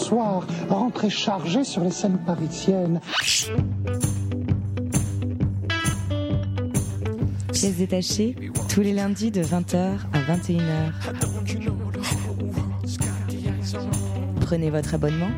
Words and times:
soir, 0.00 0.46
rentré 0.68 1.10
chargé 1.10 1.64
sur 1.64 1.82
les 1.82 1.90
scènes 1.90 2.18
parisiennes. 2.18 3.00
Pièces 7.52 7.76
détachées, 7.76 8.36
tous 8.68 8.80
les 8.80 8.92
lundis 8.92 9.30
de 9.30 9.42
20h 9.42 9.98
à 10.12 10.20
21h. 10.34 10.92
Prenez 14.40 14.70
votre 14.70 14.94
abonnement 14.94 15.30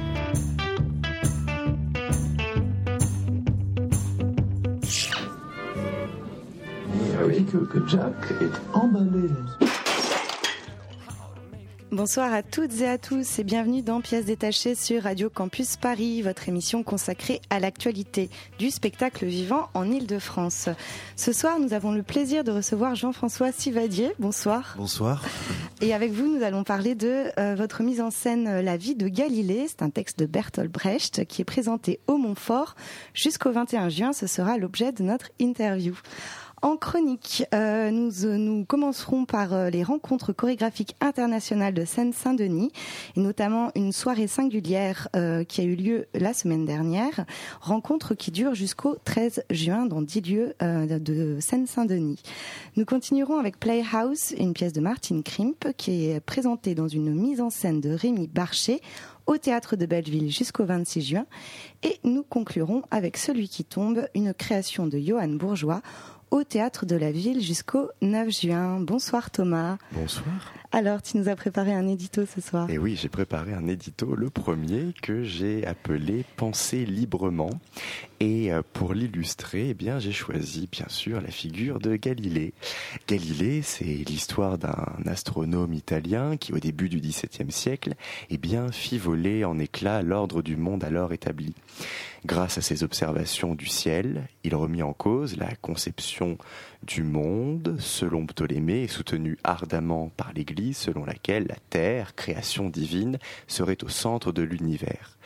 que, 7.53 7.59
que 7.59 7.89
Jack 7.89 8.15
est 8.41 8.77
emballé. 8.77 9.29
Bonsoir 11.93 12.33
à 12.33 12.43
toutes 12.43 12.81
et 12.81 12.89
à 12.89 12.97
tous 12.97 13.39
et 13.39 13.45
bienvenue 13.45 13.83
dans 13.83 14.01
Pièces 14.01 14.25
détachées 14.25 14.75
sur 14.75 15.03
Radio 15.03 15.29
Campus 15.29 15.77
Paris, 15.77 16.23
votre 16.23 16.49
émission 16.49 16.83
consacrée 16.83 17.43
à 17.51 17.61
l'actualité 17.61 18.31
du 18.59 18.71
spectacle 18.71 19.27
vivant 19.27 19.69
en 19.75 19.91
Ile-de-France. 19.91 20.71
Ce 21.17 21.35
soir, 21.35 21.61
nous 21.61 21.75
avons 21.75 21.93
le 21.93 22.03
plaisir 22.03 22.45
de 22.45 22.51
recevoir 22.51 22.95
Jean-François 22.95 23.53
Sivadier. 23.53 24.15
Bonsoir. 24.19 24.75
Bonsoir. 24.79 25.23
Et 25.83 25.93
avec 25.93 26.13
vous, 26.13 26.35
nous 26.35 26.43
allons 26.43 26.65
parler 26.65 26.95
de 26.95 27.25
euh, 27.39 27.55
votre 27.55 27.83
mise 27.83 28.01
en 28.01 28.11
scène 28.11 28.49
euh, 28.49 28.63
La 28.63 28.79
vie 28.79 28.95
de 28.95 29.09
Galilée. 29.09 29.67
C'est 29.69 29.83
un 29.83 29.91
texte 29.91 30.19
de 30.19 30.25
Bertolt 30.25 30.73
Brecht 30.73 31.27
qui 31.27 31.43
est 31.43 31.45
présenté 31.45 32.01
au 32.07 32.17
Montfort 32.17 32.75
jusqu'au 33.13 33.53
21 33.53 33.91
juin. 33.91 34.13
Ce 34.15 34.27
sera 34.27 34.57
l'objet 34.57 34.93
de 34.93 35.03
notre 35.03 35.29
interview. 35.39 35.95
En 36.65 36.77
chronique, 36.77 37.45
euh, 37.53 37.91
nous, 37.91 38.25
euh, 38.25 38.37
nous 38.37 38.65
commencerons 38.65 39.25
par 39.25 39.53
euh, 39.53 39.69
les 39.69 39.83
rencontres 39.83 40.33
chorégraphiques 40.33 40.95
internationales 41.01 41.75
de 41.75 41.85
Seine-Saint-Denis, 41.85 42.71
et 43.17 43.21
notamment 43.21 43.73
une 43.75 43.91
soirée 43.91 44.29
singulière 44.29 45.09
qui 45.49 45.61
a 45.61 45.65
eu 45.65 45.75
lieu 45.75 46.07
la 46.15 46.33
semaine 46.33 46.65
dernière, 46.65 47.25
rencontre 47.61 48.15
qui 48.15 48.31
dure 48.31 48.55
jusqu'au 48.55 48.97
13 49.05 49.43
juin 49.51 49.87
dans 49.87 50.03
10 50.03 50.21
lieux 50.21 50.55
de 50.61 51.39
Seine-Saint-Denis. 51.41 52.23
Nous 52.77 52.85
continuerons 52.85 53.39
avec 53.39 53.59
Playhouse, 53.59 54.35
une 54.39 54.53
pièce 54.53 54.73
de 54.73 54.81
Martin 54.81 55.23
Krimp 55.23 55.73
qui 55.77 56.07
est 56.07 56.21
présentée 56.21 56.75
dans 56.75 56.89
une 56.89 57.13
mise 57.13 57.41
en 57.41 57.51
scène 57.51 57.81
de 57.81 57.91
Rémi 57.91 58.29
Barcher 58.29 58.81
au 59.27 59.37
théâtre 59.39 59.77
de 59.77 59.87
Belleville 59.87 60.31
jusqu'au 60.31 60.65
26 60.65 61.03
juin. 61.03 61.27
Et 61.83 61.99
nous 62.05 62.23
conclurons 62.23 62.83
avec 62.91 63.17
Celui 63.17 63.49
qui 63.49 63.65
tombe, 63.65 64.07
une 64.15 64.35
création 64.35 64.87
de 64.87 64.99
Johan 64.99 65.29
Bourgeois 65.29 65.83
au 66.33 66.45
théâtre 66.45 66.87
de 66.87 66.97
la 66.97 67.13
ville 67.13 67.43
jusqu'au 67.43 67.91
9 68.01 68.31
juin. 68.31 68.81
Bonsoir 68.81 69.31
Thomas. 69.31 69.77
Bonsoir. 69.93 70.53
Alors, 70.75 71.03
tu 71.03 71.19
nous 71.19 71.29
as 71.29 71.37
préparé 71.37 71.75
un 71.75 71.87
édito 71.87 72.25
ce 72.25 72.41
soir. 72.41 72.71
Et 72.71 72.79
oui, 72.79 72.97
j'ai 72.97 73.11
préparé 73.11 73.53
un 73.53 73.67
édito, 73.67 74.15
le 74.17 74.31
premier 74.31 74.95
que 75.03 75.23
j'ai 75.23 75.67
appelé 75.67 76.25
Penser 76.37 76.87
librement. 76.87 77.51
Et 78.21 78.51
euh, 78.51 78.63
pour 78.73 78.95
l'illustrer, 78.95 79.69
eh 79.69 79.75
bien, 79.75 79.99
j'ai 79.99 80.13
choisi 80.13 80.71
bien 80.73 80.89
sûr 80.89 81.21
la 81.21 81.31
figure 81.31 81.79
de 81.79 81.97
Galilée. 81.97 82.55
Galilée, 83.07 83.61
c'est 83.61 83.85
l'histoire 83.85 84.57
d'un 84.57 84.97
astronome 85.05 85.75
italien 85.75 86.39
qui, 86.39 86.55
au 86.55 86.59
début 86.59 86.89
du 86.89 87.01
XVIIe 87.01 87.53
siècle, 87.53 87.93
eh 88.31 88.39
bien, 88.39 88.73
fit 88.73 88.97
voler 88.97 89.45
en 89.45 89.59
éclats 89.59 90.01
l'ordre 90.01 90.41
du 90.41 90.57
monde 90.57 90.85
alors 90.85 91.13
établi. 91.13 91.53
Grâce 92.25 92.57
à 92.57 92.63
ses 92.63 92.83
observations 92.83 93.55
du 93.55 93.67
ciel, 93.67 94.29
il 94.43 94.55
remit 94.55 94.83
en 94.83 94.93
cause 94.93 95.37
la 95.37 95.55
conception 95.57 96.39
du 96.83 97.03
monde, 97.03 97.77
selon 97.79 98.27
Ptolémée, 98.27 98.83
et 98.83 98.89
soutenu 98.89 99.39
ardemment 99.45 100.11
par 100.17 100.33
l'Église, 100.33 100.77
selon 100.77 101.05
laquelle 101.05 101.47
la 101.49 101.57
Terre, 101.71 102.15
création 102.15 102.69
divine, 102.69 103.19
serait 103.47 103.83
au 103.85 103.89
centre 103.89 104.33
de 104.33 104.43
l'univers. 104.43 105.19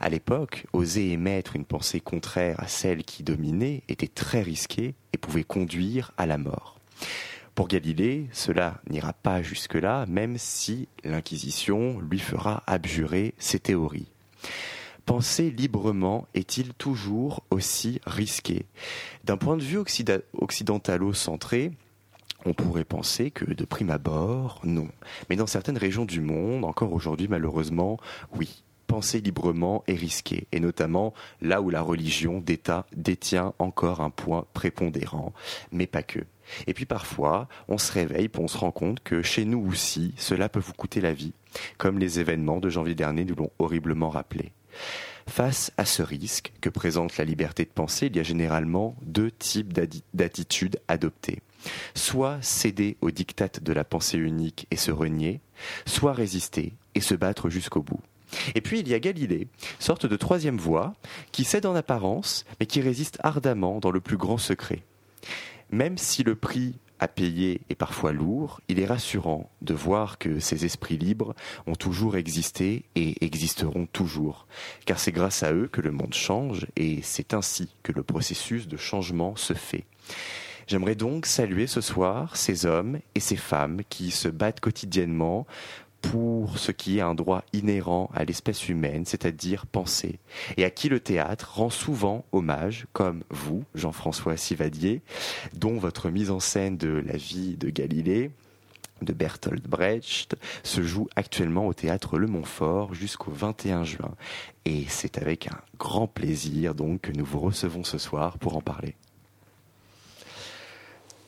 À 0.00 0.08
l'époque, 0.08 0.66
oser 0.72 1.12
émettre 1.12 1.56
une 1.56 1.64
pensée 1.64 2.00
contraire 2.00 2.60
à 2.60 2.68
celle 2.68 3.04
qui 3.04 3.22
dominait 3.22 3.82
était 3.88 4.08
très 4.08 4.42
risqué 4.42 4.94
et 5.12 5.18
pouvait 5.18 5.44
conduire 5.44 6.12
à 6.16 6.26
la 6.26 6.38
mort. 6.38 6.78
Pour 7.54 7.68
Galilée, 7.68 8.26
cela 8.32 8.80
n'ira 8.90 9.12
pas 9.12 9.40
jusque-là, 9.40 10.06
même 10.08 10.38
si 10.38 10.88
l'Inquisition 11.04 12.00
lui 12.00 12.18
fera 12.18 12.64
abjurer 12.66 13.34
ses 13.38 13.60
théories. 13.60 14.10
Penser 15.06 15.50
librement 15.50 16.26
est-il 16.34 16.72
toujours 16.72 17.44
aussi 17.50 18.00
risqué? 18.06 18.64
D'un 19.24 19.36
point 19.36 19.56
de 19.56 19.62
vue 19.62 19.78
occidentalo-centré, 19.78 21.72
on 22.46 22.54
pourrait 22.54 22.84
penser 22.84 23.30
que 23.30 23.44
de 23.44 23.64
prime 23.64 23.90
abord, 23.90 24.60
non. 24.64 24.88
Mais 25.28 25.36
dans 25.36 25.46
certaines 25.46 25.76
régions 25.76 26.06
du 26.06 26.20
monde, 26.20 26.64
encore 26.64 26.92
aujourd'hui 26.92 27.28
malheureusement, 27.28 27.98
oui. 28.36 28.62
Penser 28.86 29.20
librement 29.20 29.82
est 29.86 29.94
risqué, 29.94 30.46
et 30.52 30.60
notamment 30.60 31.14
là 31.40 31.62
où 31.62 31.70
la 31.70 31.80
religion 31.80 32.40
d'État 32.40 32.86
détient 32.94 33.54
encore 33.58 34.02
un 34.02 34.10
point 34.10 34.46
prépondérant, 34.52 35.32
mais 35.72 35.86
pas 35.86 36.02
que. 36.02 36.20
Et 36.66 36.74
puis 36.74 36.84
parfois, 36.84 37.48
on 37.68 37.78
se 37.78 37.90
réveille 37.90 38.28
pour 38.28 38.44
on 38.44 38.48
se 38.48 38.58
rend 38.58 38.72
compte 38.72 39.02
que 39.02 39.22
chez 39.22 39.46
nous 39.46 39.66
aussi, 39.66 40.12
cela 40.18 40.50
peut 40.50 40.60
vous 40.60 40.74
coûter 40.74 41.00
la 41.00 41.14
vie, 41.14 41.32
comme 41.78 41.98
les 41.98 42.20
événements 42.20 42.60
de 42.60 42.68
janvier 42.68 42.94
dernier 42.94 43.24
nous 43.24 43.34
l'ont 43.34 43.50
horriblement 43.58 44.10
rappelé. 44.10 44.52
Face 45.28 45.72
à 45.78 45.84
ce 45.84 46.02
risque 46.02 46.52
que 46.60 46.68
présente 46.68 47.16
la 47.16 47.24
liberté 47.24 47.64
de 47.64 47.70
penser, 47.70 48.06
il 48.06 48.16
y 48.16 48.20
a 48.20 48.24
généralement 48.24 48.94
deux 49.02 49.30
types 49.30 49.72
d'attitudes 50.12 50.80
adoptées. 50.86 51.40
Soit 51.94 52.38
céder 52.42 52.96
aux 53.00 53.10
dictates 53.10 53.62
de 53.62 53.72
la 53.72 53.84
pensée 53.84 54.18
unique 54.18 54.66
et 54.70 54.76
se 54.76 54.90
renier, 54.90 55.40
soit 55.86 56.12
résister 56.12 56.74
et 56.94 57.00
se 57.00 57.14
battre 57.14 57.48
jusqu'au 57.48 57.82
bout. 57.82 58.00
Et 58.54 58.60
puis 58.60 58.80
il 58.80 58.88
y 58.88 58.94
a 58.94 59.00
Galilée, 59.00 59.48
sorte 59.78 60.06
de 60.06 60.16
troisième 60.16 60.58
voie, 60.58 60.94
qui 61.32 61.44
cède 61.44 61.66
en 61.66 61.74
apparence, 61.74 62.44
mais 62.60 62.66
qui 62.66 62.80
résiste 62.80 63.18
ardemment 63.22 63.78
dans 63.80 63.90
le 63.90 64.00
plus 64.00 64.16
grand 64.16 64.38
secret. 64.38 64.82
Même 65.70 65.96
si 65.96 66.22
le 66.22 66.34
prix 66.34 66.74
à 67.00 67.08
payer 67.08 67.60
est 67.68 67.74
parfois 67.74 68.12
lourd, 68.12 68.60
il 68.68 68.80
est 68.80 68.86
rassurant 68.86 69.50
de 69.62 69.74
voir 69.74 70.18
que 70.18 70.40
ces 70.40 70.64
esprits 70.64 70.96
libres 70.96 71.34
ont 71.66 71.74
toujours 71.74 72.16
existé 72.16 72.84
et 72.94 73.24
existeront 73.24 73.86
toujours, 73.86 74.46
car 74.86 74.98
c'est 74.98 75.12
grâce 75.12 75.42
à 75.42 75.52
eux 75.52 75.68
que 75.68 75.80
le 75.80 75.92
monde 75.92 76.14
change 76.14 76.66
et 76.76 77.00
c'est 77.02 77.34
ainsi 77.34 77.74
que 77.82 77.92
le 77.92 78.02
processus 78.02 78.68
de 78.68 78.76
changement 78.76 79.36
se 79.36 79.54
fait. 79.54 79.84
J'aimerais 80.66 80.94
donc 80.94 81.26
saluer 81.26 81.66
ce 81.66 81.82
soir 81.82 82.36
ces 82.36 82.64
hommes 82.64 82.98
et 83.14 83.20
ces 83.20 83.36
femmes 83.36 83.82
qui 83.90 84.10
se 84.10 84.28
battent 84.28 84.60
quotidiennement 84.60 85.46
pour 86.10 86.58
ce 86.58 86.70
qui 86.70 86.98
est 86.98 87.02
un 87.02 87.14
droit 87.14 87.44
inhérent 87.52 88.10
à 88.14 88.24
l'espèce 88.24 88.68
humaine, 88.68 89.04
c'est-à-dire 89.06 89.66
penser, 89.66 90.18
et 90.56 90.64
à 90.64 90.70
qui 90.70 90.88
le 90.88 91.00
théâtre 91.00 91.54
rend 91.54 91.70
souvent 91.70 92.24
hommage, 92.32 92.86
comme 92.92 93.22
vous, 93.30 93.64
Jean-François 93.74 94.36
Sivadier, 94.36 95.02
dont 95.54 95.78
votre 95.78 96.10
mise 96.10 96.30
en 96.30 96.40
scène 96.40 96.76
de 96.76 97.02
la 97.06 97.16
vie 97.16 97.56
de 97.56 97.70
Galilée 97.70 98.30
de 99.02 99.12
Bertolt 99.12 99.66
Brecht 99.66 100.36
se 100.62 100.82
joue 100.82 101.08
actuellement 101.16 101.66
au 101.66 101.74
théâtre 101.74 102.18
Le 102.18 102.26
Montfort 102.26 102.94
jusqu'au 102.94 103.32
21 103.32 103.84
juin. 103.84 104.14
Et 104.64 104.84
c'est 104.88 105.18
avec 105.18 105.48
un 105.48 105.58
grand 105.78 106.06
plaisir 106.06 106.74
donc 106.74 107.02
que 107.02 107.12
nous 107.12 107.24
vous 107.24 107.40
recevons 107.40 107.84
ce 107.84 107.98
soir 107.98 108.38
pour 108.38 108.56
en 108.56 108.60
parler. 108.60 108.94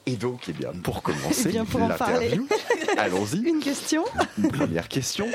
Et 0.08 0.14
donc, 0.14 0.42
eh 0.48 0.52
bien, 0.52 0.70
pour 0.84 1.02
commencer, 1.02 1.50
eh 1.52 1.64
pour 1.64 1.88
parler, 1.96 2.40
allons-y. 2.96 3.48
Une 3.48 3.60
question. 3.60 4.04
Une 4.38 4.50
première 4.50 4.88
question. 4.88 5.26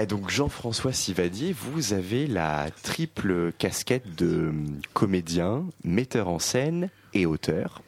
Et 0.00 0.06
donc, 0.06 0.30
Jean-François 0.30 0.92
Sivadier, 0.92 1.52
vous 1.52 1.92
avez 1.92 2.26
la 2.26 2.68
triple 2.82 3.52
casquette 3.58 4.14
de 4.16 4.52
comédien, 4.92 5.64
metteur 5.84 6.28
en 6.28 6.38
scène 6.38 6.90
et 7.14 7.26
auteur. 7.26 7.82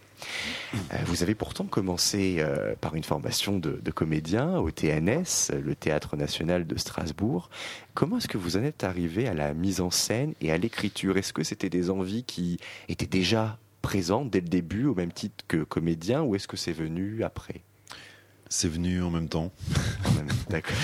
Euh, 0.92 0.96
vous 1.06 1.22
avez 1.22 1.34
pourtant 1.34 1.64
commencé 1.64 2.36
euh, 2.38 2.74
par 2.80 2.94
une 2.94 3.04
formation 3.04 3.58
de, 3.58 3.80
de, 3.82 3.90
comédien 3.90 4.58
au 4.58 4.70
TNS, 4.70 5.52
le 5.52 5.74
Théâtre 5.74 6.16
National 6.16 6.66
de 6.66 6.76
Strasbourg. 6.78 7.50
Comment 7.94 8.18
est-ce 8.18 8.28
que 8.28 8.38
vous 8.38 8.56
en 8.56 8.62
êtes 8.62 8.84
arrivé 8.84 9.28
à 9.28 9.34
la 9.34 9.54
mise 9.54 9.80
en 9.80 9.90
scène 9.90 10.34
et 10.40 10.50
à 10.50 10.58
l'écriture? 10.58 11.16
Est-ce 11.18 11.32
que 11.32 11.44
c'était 11.44 11.70
des 11.70 11.90
envies 11.90 12.24
qui 12.24 12.58
étaient 12.88 13.06
déjà 13.06 13.58
présent 13.82 14.24
dès 14.24 14.40
le 14.40 14.48
début 14.48 14.86
au 14.86 14.94
même 14.94 15.12
titre 15.12 15.44
que 15.46 15.62
comédien 15.62 16.22
ou 16.22 16.34
est-ce 16.34 16.48
que 16.48 16.56
c'est 16.56 16.72
venu 16.72 17.22
après? 17.22 17.62
C'est 18.48 18.68
venu 18.68 19.02
en 19.02 19.10
même 19.10 19.28
temps. 19.28 19.52
D'accord. 20.48 20.76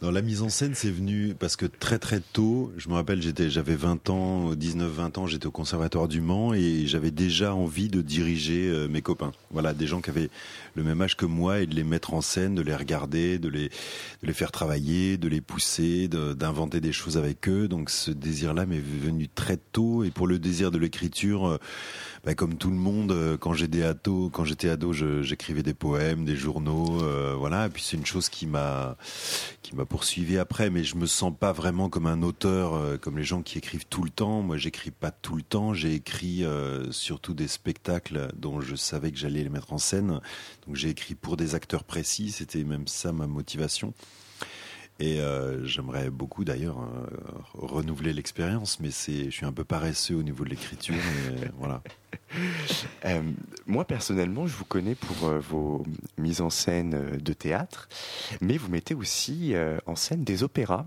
Dans 0.00 0.10
la 0.10 0.22
mise 0.22 0.42
en 0.42 0.48
scène, 0.48 0.74
c'est 0.74 0.90
venu 0.90 1.34
parce 1.38 1.56
que 1.56 1.66
très 1.66 1.98
très 1.98 2.20
tôt, 2.20 2.72
je 2.76 2.88
me 2.88 2.94
rappelle, 2.94 3.22
j'étais, 3.22 3.48
j'avais 3.48 3.74
20 3.74 4.10
ans, 4.10 4.52
19-20 4.52 5.18
ans, 5.18 5.26
j'étais 5.26 5.46
au 5.46 5.50
conservatoire 5.50 6.06
du 6.06 6.20
Mans 6.20 6.52
et 6.52 6.86
j'avais 6.86 7.10
déjà 7.10 7.54
envie 7.54 7.88
de 7.88 8.02
diriger 8.02 8.68
euh, 8.68 8.88
mes 8.88 9.00
copains. 9.00 9.32
Voilà, 9.50 9.72
des 9.72 9.86
gens 9.86 10.00
qui 10.00 10.10
avaient 10.10 10.28
le 10.74 10.82
même 10.82 11.00
âge 11.00 11.16
que 11.16 11.24
moi 11.24 11.60
et 11.60 11.66
de 11.66 11.74
les 11.74 11.84
mettre 11.84 12.12
en 12.12 12.20
scène, 12.20 12.54
de 12.54 12.62
les 12.62 12.76
regarder, 12.76 13.38
de 13.38 13.48
les, 13.48 13.68
de 13.68 14.26
les 14.26 14.32
faire 14.34 14.52
travailler, 14.52 15.16
de 15.16 15.28
les 15.28 15.40
pousser, 15.40 16.08
d'inventer 16.08 16.80
des 16.80 16.92
choses 16.92 17.16
avec 17.16 17.48
eux. 17.48 17.66
Donc 17.68 17.90
ce 17.90 18.10
désir-là 18.10 18.66
m'est 18.66 18.78
venu 18.78 19.28
très 19.28 19.56
tôt 19.56 20.04
et 20.04 20.10
pour 20.10 20.26
le 20.26 20.38
désir 20.38 20.70
de 20.70 20.78
l'écriture, 20.78 21.48
euh, 21.48 21.58
bah, 22.26 22.34
comme 22.34 22.56
tout 22.56 22.70
le 22.70 22.76
monde, 22.76 23.12
euh, 23.12 23.36
quand 23.36 23.52
j'étais 23.52 23.84
ado, 23.84 24.92
j'écrivais 25.22 25.62
des 25.62 25.74
poèmes, 25.74 26.24
des 26.24 26.34
journaux, 26.34 27.00
euh, 27.00 27.36
voilà. 27.38 27.66
Et 27.66 27.68
puis 27.68 27.84
c'est 27.84 27.96
une 27.96 28.04
chose 28.04 28.28
qui 28.28 28.48
m'a 28.48 28.96
qui 29.62 29.76
m'a 29.76 29.84
poursuivi 29.84 30.36
après, 30.36 30.68
mais 30.68 30.82
je 30.82 30.96
me 30.96 31.06
sens 31.06 31.32
pas 31.38 31.52
vraiment 31.52 31.88
comme 31.88 32.06
un 32.06 32.22
auteur, 32.22 32.74
euh, 32.74 32.96
comme 32.96 33.16
les 33.16 33.22
gens 33.22 33.42
qui 33.42 33.58
écrivent 33.58 33.86
tout 33.86 34.02
le 34.02 34.10
temps. 34.10 34.42
Moi, 34.42 34.56
j'écris 34.56 34.90
pas 34.90 35.12
tout 35.12 35.36
le 35.36 35.42
temps. 35.42 35.72
J'ai 35.72 35.94
écrit 35.94 36.44
surtout 36.90 37.32
des 37.32 37.46
spectacles 37.46 38.32
dont 38.36 38.60
je 38.60 38.74
savais 38.74 39.12
que 39.12 39.18
j'allais 39.18 39.44
les 39.44 39.48
mettre 39.48 39.72
en 39.72 39.78
scène. 39.78 40.20
Donc 40.66 40.74
j'ai 40.74 40.88
écrit 40.88 41.14
pour 41.14 41.36
des 41.36 41.54
acteurs 41.54 41.84
précis. 41.84 42.32
C'était 42.32 42.64
même 42.64 42.88
ça 42.88 43.12
ma 43.12 43.28
motivation. 43.28 43.94
Et 44.98 45.20
j'aimerais 45.62 46.10
beaucoup 46.10 46.44
d'ailleurs 46.44 46.78
renouveler 47.54 48.12
l'expérience, 48.12 48.80
mais 48.80 48.90
je 48.90 49.30
suis 49.30 49.46
un 49.46 49.52
peu 49.52 49.64
paresseux 49.64 50.16
au 50.16 50.22
niveau 50.24 50.44
de 50.44 50.50
l'écriture. 50.50 50.96
voilà. 51.58 51.82
Euh, 53.04 53.20
moi 53.66 53.84
personnellement, 53.84 54.46
je 54.46 54.56
vous 54.56 54.64
connais 54.64 54.94
pour 54.94 55.28
vos 55.28 55.84
mises 56.18 56.40
en 56.40 56.50
scène 56.50 57.18
de 57.18 57.32
théâtre, 57.32 57.88
mais 58.40 58.56
vous 58.56 58.68
mettez 58.68 58.94
aussi 58.94 59.54
en 59.86 59.96
scène 59.96 60.24
des 60.24 60.42
opéras, 60.42 60.84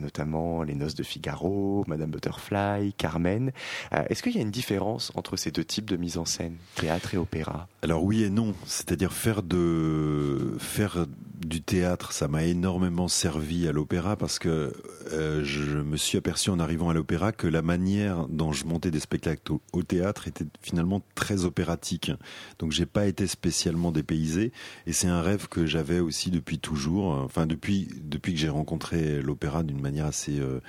notamment 0.00 0.62
Les 0.62 0.74
Noces 0.74 0.94
de 0.94 1.02
Figaro, 1.02 1.84
Madame 1.86 2.10
Butterfly, 2.10 2.94
Carmen. 2.94 3.52
Est-ce 3.92 4.22
qu'il 4.22 4.34
y 4.34 4.38
a 4.38 4.42
une 4.42 4.50
différence 4.50 5.12
entre 5.14 5.36
ces 5.36 5.50
deux 5.50 5.64
types 5.64 5.88
de 5.88 5.96
mise 5.96 6.18
en 6.18 6.24
scène, 6.24 6.56
théâtre 6.74 7.14
et 7.14 7.18
opéra? 7.18 7.68
Alors 7.82 8.02
oui 8.02 8.24
et 8.24 8.30
non, 8.30 8.54
c'est-à-dire 8.66 9.12
faire 9.12 9.42
de 9.42 10.56
faire 10.58 11.06
du 11.46 11.60
théâtre, 11.60 12.12
ça 12.12 12.28
m'a 12.28 12.44
énormément 12.44 13.08
servi 13.08 13.68
à 13.68 13.72
l'opéra 13.72 14.16
parce 14.16 14.38
que 14.38 14.72
euh, 15.12 15.42
je 15.44 15.78
me 15.78 15.96
suis 15.96 16.18
aperçu 16.18 16.50
en 16.50 16.58
arrivant 16.58 16.88
à 16.88 16.94
l'opéra 16.94 17.32
que 17.32 17.46
la 17.46 17.62
manière 17.62 18.26
dont 18.28 18.52
je 18.52 18.64
montais 18.64 18.90
des 18.90 19.00
spectacles 19.00 19.52
au, 19.72 19.82
théâtre 19.82 20.28
était 20.28 20.46
finalement 20.62 21.02
très 21.14 21.44
opératique. 21.44 22.10
Donc 22.58 22.72
j'ai 22.72 22.86
pas 22.86 23.06
été 23.06 23.26
spécialement 23.26 23.92
dépaysé 23.92 24.52
et 24.86 24.92
c'est 24.92 25.08
un 25.08 25.22
rêve 25.22 25.48
que 25.48 25.66
j'avais 25.66 26.00
aussi 26.00 26.30
depuis 26.30 26.58
toujours. 26.58 27.12
Enfin 27.12 27.46
depuis 27.46 27.88
depuis 28.02 28.34
que 28.34 28.38
j'ai 28.38 28.48
rencontré 28.48 29.20
l'opéra 29.20 29.62
d'une 29.62 29.80
manière 29.80 30.06
assez 30.06 30.38
euh, 30.38 30.60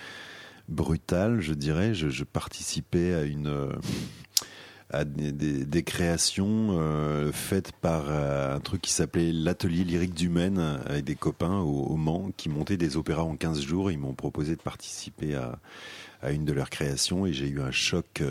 brutale, 0.69 1.41
je 1.41 1.53
dirais. 1.53 1.93
Je, 1.93 2.23
participais 2.23 3.13
à 3.13 3.23
une 3.23 3.47
euh, 3.47 3.73
à 4.89 5.05
des, 5.05 5.83
créations 5.83 6.69
euh, 6.71 7.31
faites 7.31 7.71
par 7.71 8.11
un 8.11 8.59
truc 8.59 8.81
qui 8.81 8.91
s'appelait 8.91 9.31
l'atelier 9.31 9.83
lyrique 9.83 10.13
du 10.13 10.29
Maine 10.29 10.59
avec 10.85 11.03
des 11.03 11.15
copains 11.15 11.59
au, 11.59 11.95
Mans 11.95 12.31
qui 12.37 12.49
montaient 12.49 12.77
des 12.77 12.95
opéras 12.95 13.23
en 13.23 13.35
15 13.35 13.61
jours. 13.61 13.91
Ils 13.91 13.97
m'ont 13.97 14.13
proposé 14.13 14.55
de 14.55 14.61
participer 14.61 15.35
à, 15.35 15.59
à, 16.21 16.31
une 16.31 16.45
de 16.45 16.53
leurs 16.53 16.69
créations 16.69 17.25
et 17.25 17.33
j'ai 17.33 17.47
eu 17.47 17.61
un 17.61 17.71
choc 17.71 18.21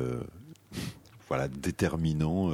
voilà 1.33 1.49
déterminant. 1.49 2.53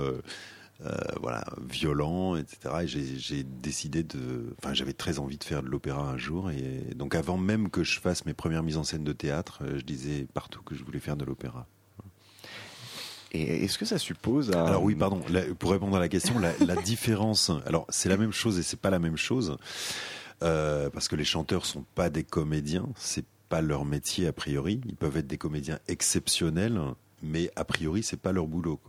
voilà, 1.21 1.45
violent, 1.69 2.37
etc. 2.37 2.75
Et 2.83 2.87
j'ai 2.87 3.43
décidé 3.43 4.05
de, 4.05 4.55
enfin, 4.59 4.75
j'avais 4.75 4.93
très 4.93 5.19
envie 5.19 5.37
de 5.37 5.45
faire 5.45 5.63
de 5.63 5.69
l'opéra 5.69 6.09
un 6.09 6.17
jour, 6.17 6.51
et 6.51 6.95
donc 6.95 7.17
avant 7.17 7.37
même 7.37 7.69
que 7.69 7.83
je 7.83 7.99
fasse 7.99 8.25
mes 8.27 8.35
premières 8.35 8.63
mises 8.63 8.77
en 8.77 8.85
scène 8.85 9.03
de 9.03 9.13
théâtre, 9.13 9.63
je 9.77 9.83
disais 9.83 10.27
partout 10.35 10.63
que 10.63 10.77
je 10.77 10.85
voulais 10.85 11.01
faire 11.01 11.17
de 11.17 11.25
l'opéra. 11.25 11.67
Et 13.33 13.65
est-ce 13.65 13.79
que 13.79 13.85
ça 13.85 13.99
suppose. 13.99 14.51
Alors 14.53 14.83
oui, 14.83 14.95
pardon. 14.95 15.21
pour 15.59 15.73
répondre 15.73 15.97
à 15.97 16.01
la 16.01 16.09
question, 16.09 16.39
la, 16.39 16.53
la 16.65 16.77
différence. 16.83 17.51
Alors 17.67 17.87
c'est 17.89 18.09
la 18.09 18.17
même 18.17 18.33
chose 18.33 18.59
et 18.59 18.63
c'est 18.63 18.81
pas 18.81 18.91
la 18.91 18.99
même 18.99 19.17
chose 19.17 19.59
euh, 20.43 20.89
parce 20.91 21.09
que 21.09 21.17
les 21.17 21.25
chanteurs 21.25 21.67
sont 21.67 21.85
pas 21.95 22.11
des 22.11 22.25
comédiens. 22.25 22.89
C'est 22.97 23.27
pas 23.49 23.61
leur 23.61 23.85
métier 23.85 24.27
a 24.27 24.33
priori. 24.33 24.81
Ils 24.87 24.97
peuvent 24.97 25.17
être 25.17 25.27
des 25.27 25.39
comédiens 25.39 25.79
exceptionnels, 25.89 26.81
mais 27.23 27.51
a 27.57 27.65
priori 27.65 28.03
c'est 28.03 28.21
pas 28.21 28.33
leur 28.33 28.47
boulot. 28.47 28.81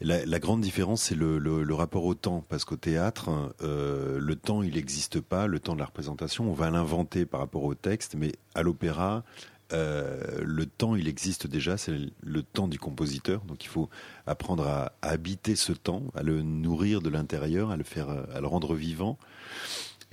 La, 0.00 0.38
grande 0.38 0.60
différence 0.60 1.02
c'est 1.02 1.14
le, 1.14 1.74
rapport 1.74 2.04
au 2.04 2.14
temps 2.14 2.44
parce 2.48 2.64
qu'au 2.64 2.76
théâtre 2.76 3.54
euh, 3.62 4.18
le 4.20 4.36
temps 4.36 4.62
il 4.62 4.74
n'existe 4.74 5.20
pas, 5.20 5.46
le 5.46 5.60
temps 5.60 5.74
de 5.74 5.80
la 5.80 5.86
représentation 5.86 6.48
on 6.48 6.54
va 6.54 6.70
l'inventer 6.70 7.26
par 7.26 7.40
rapport 7.40 7.64
au 7.64 7.74
texte, 7.74 8.14
mais 8.16 8.32
à 8.54 8.62
l'opéra 8.62 9.24
euh, 9.72 10.20
le 10.42 10.66
temps, 10.66 10.94
il 10.94 11.08
existe 11.08 11.46
déjà, 11.46 11.76
c'est 11.76 11.92
le 12.22 12.42
temps 12.42 12.68
du 12.68 12.78
compositeur. 12.78 13.40
Donc 13.42 13.64
il 13.64 13.68
faut 13.68 13.88
apprendre 14.26 14.66
à, 14.66 14.92
habiter 15.02 15.56
ce 15.56 15.72
temps, 15.72 16.02
à 16.14 16.22
le 16.22 16.42
nourrir 16.42 17.00
de 17.00 17.08
l'intérieur, 17.08 17.70
à 17.70 17.76
le 17.76 17.84
faire, 17.84 18.08
à 18.10 18.40
le 18.40 18.46
rendre 18.46 18.74
vivant. 18.74 19.18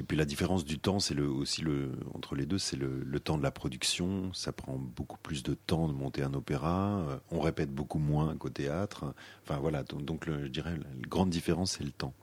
Et 0.02 0.04
puis 0.04 0.18
la 0.18 0.26
différence 0.26 0.66
du 0.66 0.80
temps, 0.80 1.00
c'est 1.00 1.14
le, 1.14 1.30
aussi 1.30 1.62
le 1.62 1.92
entre 2.16 2.34
les 2.34 2.48
deux, 2.48 2.58
c'est 2.58 2.76
le, 2.76 3.20
temps 3.20 3.38
de 3.38 3.44
la 3.44 3.52
production. 3.52 4.34
Ça 4.34 4.52
prend 4.52 4.76
beaucoup 4.76 5.20
plus 5.22 5.44
de 5.44 5.54
temps 5.54 5.88
de 5.88 5.94
monter 5.94 6.24
un 6.24 6.34
opéra. 6.34 7.06
Euh, 7.08 7.18
on 7.30 7.40
répète 7.40 7.70
beaucoup 7.72 8.00
moins 8.00 8.36
qu'au 8.36 8.50
théâtre. 8.50 9.14
Enfin 9.44 9.60
voilà, 9.60 9.84
donc, 9.84 10.26
je 10.26 10.48
dirais 10.48 10.72
la 10.72 11.08
grande 11.08 11.30
différence, 11.30 11.74
c'est 11.74 11.84
le 11.84 11.92
temps. 11.92 12.16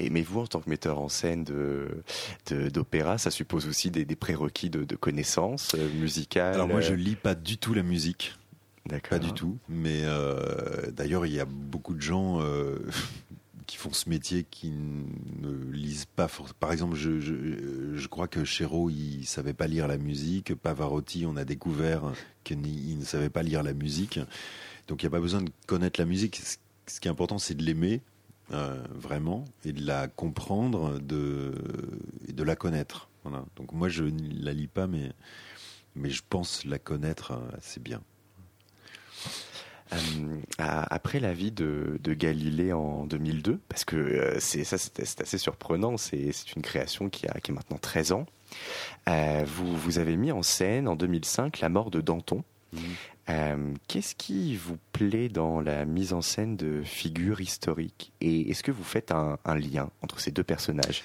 Et 0.00 0.10
mais 0.10 0.22
vous, 0.22 0.40
en 0.40 0.46
tant 0.48 0.60
que 0.60 0.68
metteur 0.68 0.98
en 0.98 1.08
scène 1.08 1.44
de 1.44 2.02
d'opéra, 2.50 3.18
ça 3.18 3.30
suppose 3.30 3.68
aussi 3.68 3.92
des, 3.92 4.04
prérequis 4.16 4.68
de, 4.68 4.96
connaissances 4.96 5.76
euh, 5.76 5.88
musicales. 5.94 6.54
Alors 6.54 6.66
moi, 6.66 6.80
je 6.80 6.94
lis 6.94 7.14
pas 7.14 7.36
du 7.36 7.56
tout 7.56 7.72
la 7.72 7.84
musique. 7.84 8.34
Pas 9.08 9.18
du 9.18 9.32
tout. 9.32 9.58
Mais 9.68 10.02
euh, 10.04 10.90
d'ailleurs, 10.90 11.24
il 11.24 11.32
y 11.32 11.40
a 11.40 11.46
beaucoup 11.46 11.94
de 11.94 12.02
gens 12.02 12.40
euh, 12.40 12.78
qui 13.66 13.76
font 13.76 13.92
ce 13.92 14.08
métier 14.08 14.44
qui 14.44 14.70
ne 14.70 15.72
lisent 15.72 16.06
pas. 16.06 16.28
Par 16.60 16.72
exemple, 16.72 16.96
je, 16.96 18.06
crois 18.08 18.28
que 18.28 18.44
Chéreau, 18.44 18.90
il 18.90 19.24
savait 19.24 19.54
pas 19.54 19.66
lire 19.66 19.88
la 19.88 19.98
musique. 19.98 20.54
Pavarotti, 20.54 21.24
on 21.26 21.36
a 21.36 21.44
découvert 21.44 22.12
qu'il 22.42 22.98
ne 22.98 23.04
savait 23.04 23.30
pas 23.30 23.42
lire 23.42 23.62
la 23.62 23.74
musique. 23.74 24.18
Donc 24.88 25.02
il 25.02 25.06
n'y 25.06 25.08
a 25.08 25.10
pas 25.10 25.20
besoin 25.20 25.42
de 25.42 25.50
connaître 25.66 26.00
la 26.00 26.06
musique. 26.06 26.42
Ce 26.86 27.00
qui 27.00 27.08
est 27.08 27.10
important, 27.10 27.38
c'est 27.38 27.54
de 27.54 27.62
l'aimer 27.62 28.02
euh, 28.52 28.82
vraiment, 28.90 29.46
et 29.64 29.72
de 29.72 29.86
la 29.86 30.06
comprendre, 30.06 30.98
de, 30.98 31.54
et 32.28 32.32
de 32.32 32.42
la 32.42 32.56
connaître. 32.56 33.08
Voilà. 33.22 33.44
Donc 33.56 33.72
moi, 33.72 33.88
je 33.88 34.04
ne 34.04 34.44
la 34.44 34.52
lis 34.52 34.66
pas, 34.66 34.86
mais, 34.86 35.12
mais 35.94 36.10
je 36.10 36.22
pense 36.28 36.66
la 36.66 36.78
connaître 36.78 37.32
euh, 37.32 37.56
assez 37.56 37.80
bien. 37.80 38.02
Euh, 39.92 39.96
après 40.58 41.20
la 41.20 41.32
vie 41.32 41.52
de, 41.52 41.98
de, 42.02 42.14
Galilée 42.14 42.72
en 42.72 43.04
2002, 43.06 43.60
parce 43.68 43.84
que 43.84 44.36
c'est 44.40 44.64
ça, 44.64 44.78
c'est 44.78 45.20
assez 45.20 45.38
surprenant. 45.38 45.96
C'est 45.96 46.30
une 46.56 46.62
création 46.62 47.10
qui 47.10 47.28
a, 47.28 47.38
qui 47.40 47.50
a 47.50 47.54
maintenant 47.54 47.78
13 47.78 48.12
ans. 48.12 48.26
vous, 49.06 49.76
vous 49.76 49.98
avez 49.98 50.16
mis 50.16 50.32
en 50.32 50.42
scène 50.42 50.88
en 50.88 50.96
2005 50.96 51.60
la 51.60 51.68
mort 51.68 51.90
de 51.90 52.00
Danton. 52.00 52.44
Mmh. 52.72 52.78
Euh, 53.30 53.74
qu'est-ce 53.88 54.14
qui 54.14 54.56
vous 54.56 54.76
plaît 54.92 55.28
dans 55.28 55.60
la 55.60 55.84
mise 55.84 56.12
en 56.12 56.20
scène 56.20 56.56
de 56.56 56.82
figures 56.82 57.40
historiques? 57.40 58.12
Et 58.20 58.50
est-ce 58.50 58.62
que 58.62 58.72
vous 58.72 58.84
faites 58.84 59.12
un, 59.12 59.38
lien 59.46 59.90
entre 60.02 60.20
ces 60.20 60.30
deux 60.30 60.44
personnages? 60.44 61.02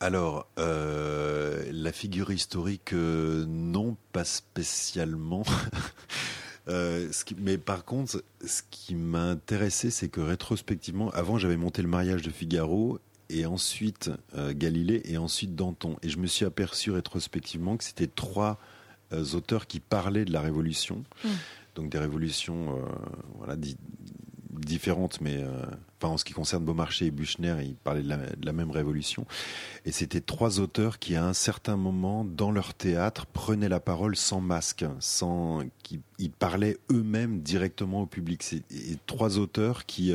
Alors, 0.00 0.46
euh, 0.58 1.64
la 1.72 1.90
figure 1.90 2.30
historique, 2.30 2.92
euh, 2.92 3.46
non, 3.48 3.96
pas 4.12 4.24
spécialement. 4.24 5.42
mais 6.66 7.58
par 7.58 7.84
contre, 7.84 8.22
ce 8.44 8.62
qui 8.70 8.94
m'a 8.94 9.22
intéressé, 9.22 9.90
c'est 9.90 10.08
que 10.08 10.20
rétrospectivement, 10.20 11.10
avant, 11.10 11.38
j'avais 11.38 11.56
monté 11.56 11.82
le 11.82 11.88
mariage 11.88 12.22
de 12.22 12.30
Figaro 12.30 12.98
et 13.28 13.46
ensuite 13.46 14.10
Galilée 14.36 15.02
et 15.04 15.16
ensuite 15.16 15.54
Danton. 15.54 15.96
Et 16.02 16.08
je 16.08 16.18
me 16.18 16.26
suis 16.26 16.44
aperçu 16.44 16.90
rétrospectivement 16.90 17.76
que 17.76 17.84
c'était 17.84 18.06
trois 18.06 18.58
euh, 19.12 19.24
auteurs 19.34 19.68
qui 19.68 19.78
parlaient 19.78 20.24
de 20.24 20.32
la 20.32 20.40
révolution, 20.40 21.04
mm. 21.22 21.28
donc 21.76 21.90
des 21.90 21.98
révolutions 21.98 22.76
euh, 22.76 22.88
voilà, 23.38 23.54
différentes, 24.50 25.20
mais 25.20 25.36
euh, 25.36 25.62
enfin, 26.00 26.14
en 26.14 26.16
ce 26.16 26.24
qui 26.24 26.32
concerne 26.32 26.64
Beaumarchais 26.64 27.06
et 27.06 27.10
Buchner, 27.10 27.56
ils 27.62 27.74
parlaient 27.74 28.02
de 28.02 28.46
la, 28.46 28.52
même 28.52 28.70
révolution. 28.70 29.26
Et 29.84 29.92
c'était 29.92 30.20
trois 30.20 30.60
auteurs 30.60 30.98
qui, 30.98 31.16
à 31.16 31.24
un 31.24 31.32
certain 31.32 31.76
moment, 31.76 32.24
dans 32.24 32.50
leur 32.50 32.74
théâtre, 32.74 33.26
prenaient 33.26 33.68
la 33.68 33.80
parole 33.80 34.16
sans 34.16 34.40
masque, 34.40 34.84
sans, 35.00 35.62
qui 35.82 36.00
ils 36.18 36.30
parlaient 36.30 36.78
eux-mêmes 36.90 37.40
directement 37.40 38.02
au 38.02 38.06
public. 38.06 38.42
C'est 38.42 38.62
trois 39.06 39.38
auteurs 39.38 39.86
qui 39.86 40.12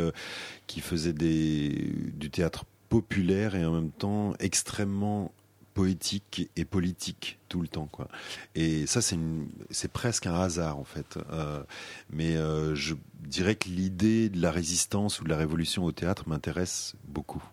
qui 0.68 0.82
faisaient 0.82 1.14
du 1.14 2.30
théâtre 2.32 2.66
populaire 2.90 3.56
et 3.56 3.66
en 3.66 3.72
même 3.72 3.92
temps 3.92 4.34
extrêmement 4.40 5.32
poétique 5.74 6.50
et 6.56 6.66
politique 6.66 7.40
tout 7.50 7.62
le 7.62 7.68
temps 7.68 7.88
quoi. 7.88 8.08
Et 8.56 8.86
ça 8.88 9.02
c'est 9.02 9.18
c'est 9.70 9.92
presque 9.92 10.28
un 10.28 10.36
hasard 10.36 10.78
en 10.78 10.84
fait. 10.84 11.18
Euh, 11.32 11.64
mais 12.10 12.36
euh, 12.36 12.76
je 12.76 12.96
dirais 13.20 13.56
que 13.56 13.70
l'idée 13.70 14.30
de 14.30 14.42
la 14.42 14.52
résistance 14.52 15.22
ou 15.22 15.24
de 15.24 15.30
la 15.30 15.38
révolution 15.38 15.84
au 15.84 15.92
théâtre 15.92 16.28
m'intéresse 16.28 16.96
beaucoup 17.08 17.44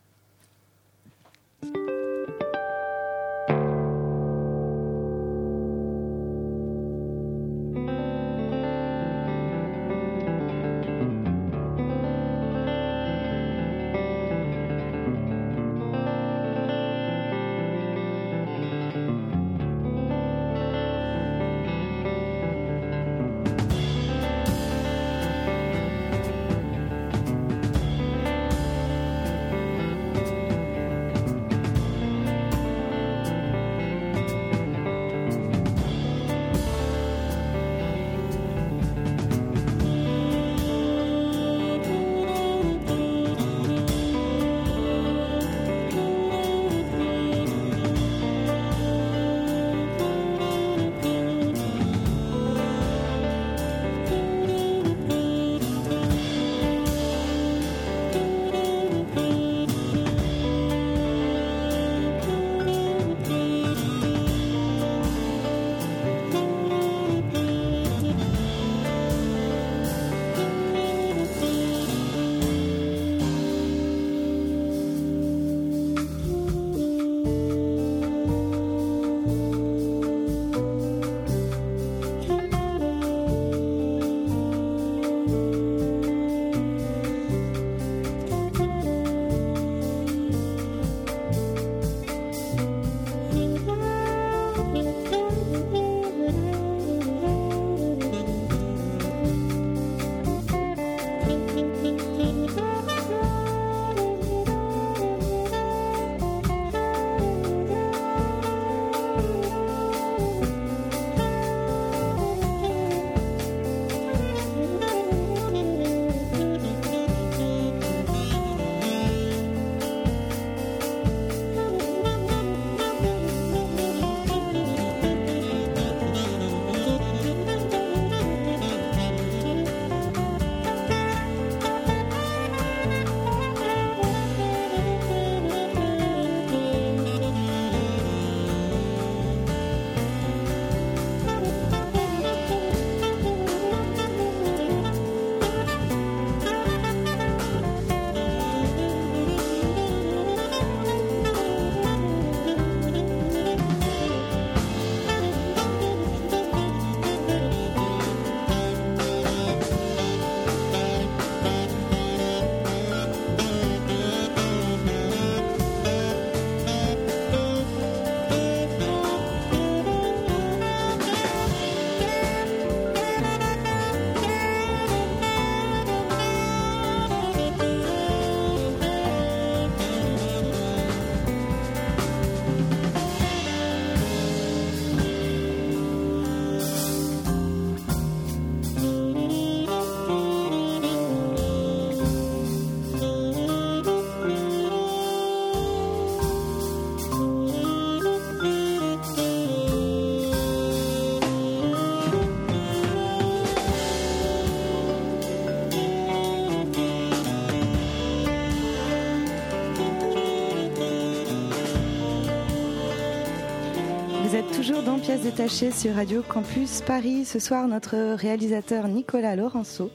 Pièces 214.96 215.20
détachées 215.20 215.70
sur 215.70 215.94
Radio 215.94 216.22
Campus 216.22 216.80
Paris. 216.80 217.26
Ce 217.26 217.38
soir, 217.38 217.68
notre 217.68 218.14
réalisateur 218.14 218.88
Nicolas 218.88 219.36
Laurenceau 219.36 219.90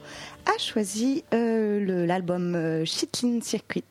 a 0.46 0.56
choisi 0.58 1.24
euh, 1.34 2.06
l'album 2.06 2.54
euh, 2.54 2.84
Chitlin 2.84 3.40
Circuit, 3.42 3.82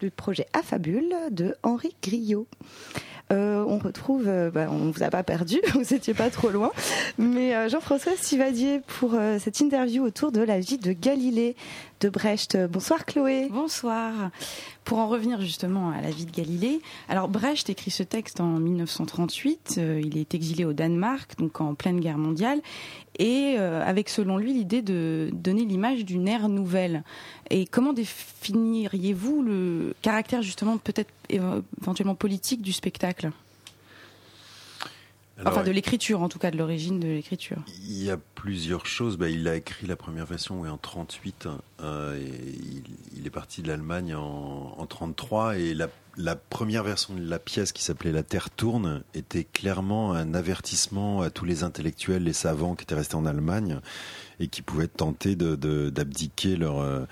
le 0.00 0.08
projet 0.08 0.46
Affabule 0.54 1.14
de 1.30 1.54
Henri 1.62 1.94
Griot. 2.02 2.46
Euh, 3.32 3.62
on 3.68 3.78
retrouve, 3.78 4.24
bah, 4.52 4.68
on 4.70 4.86
ne 4.86 4.92
vous 4.92 5.02
a 5.02 5.10
pas 5.10 5.22
perdu, 5.22 5.60
vous 5.74 5.84
n'étiez 5.90 6.14
pas 6.14 6.30
trop 6.30 6.48
loin, 6.48 6.72
mais 7.18 7.68
Jean-François 7.68 8.16
Sivadier 8.16 8.80
pour 8.86 9.14
cette 9.38 9.60
interview 9.60 10.02
autour 10.02 10.32
de 10.32 10.40
la 10.40 10.58
vie 10.58 10.78
de 10.78 10.92
Galilée 10.92 11.54
de 12.00 12.08
Brecht. 12.08 12.56
Bonsoir 12.70 13.04
Chloé. 13.04 13.48
Bonsoir. 13.50 14.30
Pour 14.84 14.98
en 14.98 15.08
revenir 15.08 15.40
justement 15.40 15.90
à 15.90 16.00
la 16.00 16.10
vie 16.10 16.24
de 16.24 16.30
Galilée, 16.30 16.80
alors 17.08 17.28
Brecht 17.28 17.68
écrit 17.70 17.90
ce 17.90 18.02
texte 18.02 18.40
en 18.40 18.58
1938, 18.58 19.80
il 20.02 20.16
est 20.16 20.34
exilé 20.34 20.64
au 20.64 20.72
Danemark, 20.72 21.38
donc 21.38 21.60
en 21.60 21.74
pleine 21.74 22.00
guerre 22.00 22.18
mondiale, 22.18 22.60
et 23.18 23.56
avec 23.56 24.08
selon 24.08 24.38
lui 24.38 24.52
l'idée 24.52 24.82
de 24.82 25.30
donner 25.32 25.64
l'image 25.64 26.04
d'une 26.04 26.26
ère 26.26 26.48
nouvelle. 26.48 27.04
Et 27.50 27.66
comment 27.66 27.92
définiriez-vous 27.92 29.42
le 29.42 29.94
caractère 30.02 30.42
justement 30.42 30.78
peut-être 30.78 31.10
éventuellement 31.28 32.14
politique 32.14 32.62
du 32.62 32.72
spectacle? 32.72 33.30
Enfin, 35.44 35.62
de 35.62 35.70
l'écriture, 35.70 36.22
en 36.22 36.28
tout 36.28 36.38
cas, 36.38 36.50
de 36.50 36.56
l'origine 36.56 37.00
de 37.00 37.08
l'écriture. 37.08 37.58
Il 37.84 38.02
y 38.02 38.10
a 38.10 38.18
plusieurs 38.34 38.86
choses. 38.86 39.16
Bah, 39.16 39.28
il 39.28 39.46
a 39.48 39.56
écrit 39.56 39.86
la 39.86 39.96
première 39.96 40.26
version 40.26 40.62
en 40.62 40.76
38. 40.76 41.48
Euh, 41.80 42.20
il, 43.16 43.26
est 43.26 43.30
parti 43.30 43.62
de 43.62 43.68
l'Allemagne 43.68 44.14
en, 44.14 44.74
en 44.78 44.86
33 44.86 45.58
et 45.58 45.74
la, 45.74 45.88
la, 46.16 46.36
première 46.36 46.84
version 46.84 47.14
de 47.14 47.22
la 47.22 47.38
pièce 47.38 47.72
qui 47.72 47.82
s'appelait 47.82 48.12
La 48.12 48.22
Terre 48.22 48.50
tourne 48.50 49.02
était 49.14 49.44
clairement 49.44 50.12
un 50.12 50.34
avertissement 50.34 51.22
à 51.22 51.30
tous 51.30 51.44
les 51.44 51.62
intellectuels, 51.64 52.24
les 52.24 52.32
savants 52.32 52.74
qui 52.74 52.84
étaient 52.84 52.94
restés 52.94 53.16
en 53.16 53.26
Allemagne 53.26 53.80
et 54.40 54.48
qui 54.48 54.62
pouvaient 54.62 54.88
tenter 54.88 55.36
d'abdiquer 55.36 56.54
de, 56.54 56.60
leur 56.60 56.80
euh, 56.80 57.04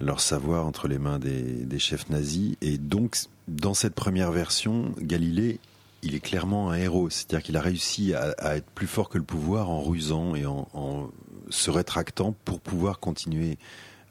leur 0.00 0.20
savoir 0.20 0.66
entre 0.66 0.88
les 0.88 0.98
mains 0.98 1.18
des, 1.18 1.42
des, 1.42 1.78
chefs 1.78 2.10
nazis. 2.10 2.56
Et 2.60 2.76
donc, 2.78 3.16
dans 3.48 3.74
cette 3.74 3.94
première 3.94 4.30
version, 4.30 4.92
Galilée, 5.00 5.58
il 6.06 6.14
est 6.14 6.20
clairement 6.20 6.70
un 6.70 6.76
héros. 6.76 7.10
C'est-à-dire 7.10 7.42
qu'il 7.42 7.56
a 7.56 7.60
réussi 7.60 8.14
à, 8.14 8.56
être 8.56 8.70
plus 8.70 8.86
fort 8.86 9.08
que 9.08 9.18
le 9.18 9.24
pouvoir 9.24 9.70
en 9.70 9.82
rusant 9.82 10.34
et 10.34 10.46
en, 10.46 11.10
se 11.50 11.70
rétractant 11.70 12.34
pour 12.44 12.60
pouvoir 12.60 12.98
continuer 12.98 13.58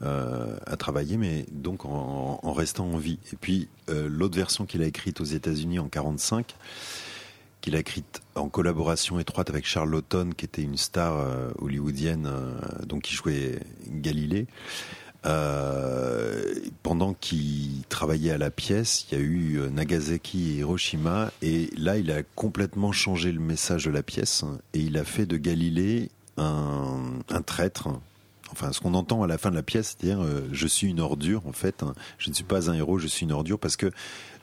euh, 0.02 0.56
à 0.66 0.76
travailler, 0.76 1.16
mais 1.16 1.46
donc 1.50 1.84
en, 1.84 2.52
restant 2.52 2.86
en 2.86 2.98
vie. 2.98 3.18
Et 3.32 3.36
puis, 3.36 3.68
euh, 3.88 4.08
l'autre 4.10 4.36
version 4.36 4.66
qu'il 4.66 4.82
a 4.82 4.86
écrite 4.86 5.20
aux 5.20 5.24
États-Unis 5.24 5.78
en 5.78 5.88
45, 5.88 6.54
qu'il 7.60 7.74
a 7.74 7.78
écrite 7.78 8.20
en 8.34 8.48
collaboration 8.48 9.18
étroite 9.18 9.50
avec 9.50 9.66
Charles 9.66 9.90
Lawton, 9.90 10.32
qui 10.36 10.44
était 10.44 10.62
une 10.62 10.76
star 10.76 11.16
euh, 11.16 11.50
hollywoodienne, 11.58 12.30
donc 12.86 13.02
qui 13.02 13.14
jouait 13.14 13.58
Galilée. 13.88 14.46
Euh, 15.26 16.54
pendant 16.82 17.14
qu'il 17.14 17.82
travaillait 17.88 18.30
à 18.30 18.38
la 18.38 18.50
pièce, 18.50 19.06
il 19.10 19.18
y 19.18 19.20
a 19.20 19.24
eu 19.24 19.60
Nagasaki 19.72 20.52
et 20.52 20.54
Hiroshima, 20.58 21.32
et 21.42 21.70
là, 21.76 21.98
il 21.98 22.12
a 22.12 22.22
complètement 22.34 22.92
changé 22.92 23.32
le 23.32 23.40
message 23.40 23.86
de 23.86 23.90
la 23.90 24.02
pièce, 24.02 24.44
et 24.72 24.78
il 24.78 24.96
a 24.96 25.04
fait 25.04 25.26
de 25.26 25.36
Galilée 25.36 26.10
un, 26.36 27.00
un 27.28 27.42
traître, 27.42 27.88
enfin 28.52 28.72
ce 28.72 28.80
qu'on 28.80 28.94
entend 28.94 29.22
à 29.22 29.26
la 29.26 29.38
fin 29.38 29.50
de 29.50 29.56
la 29.56 29.62
pièce, 29.62 29.96
c'est-à-dire 29.98 30.22
euh, 30.22 30.48
je 30.52 30.66
suis 30.66 30.88
une 30.88 31.00
ordure 31.00 31.46
en 31.46 31.52
fait, 31.52 31.82
hein. 31.82 31.94
je 32.18 32.30
ne 32.30 32.34
suis 32.34 32.44
pas 32.44 32.70
un 32.70 32.74
héros, 32.74 32.98
je 32.98 33.06
suis 33.06 33.24
une 33.24 33.32
ordure 33.32 33.58
parce 33.58 33.76
que 33.76 33.90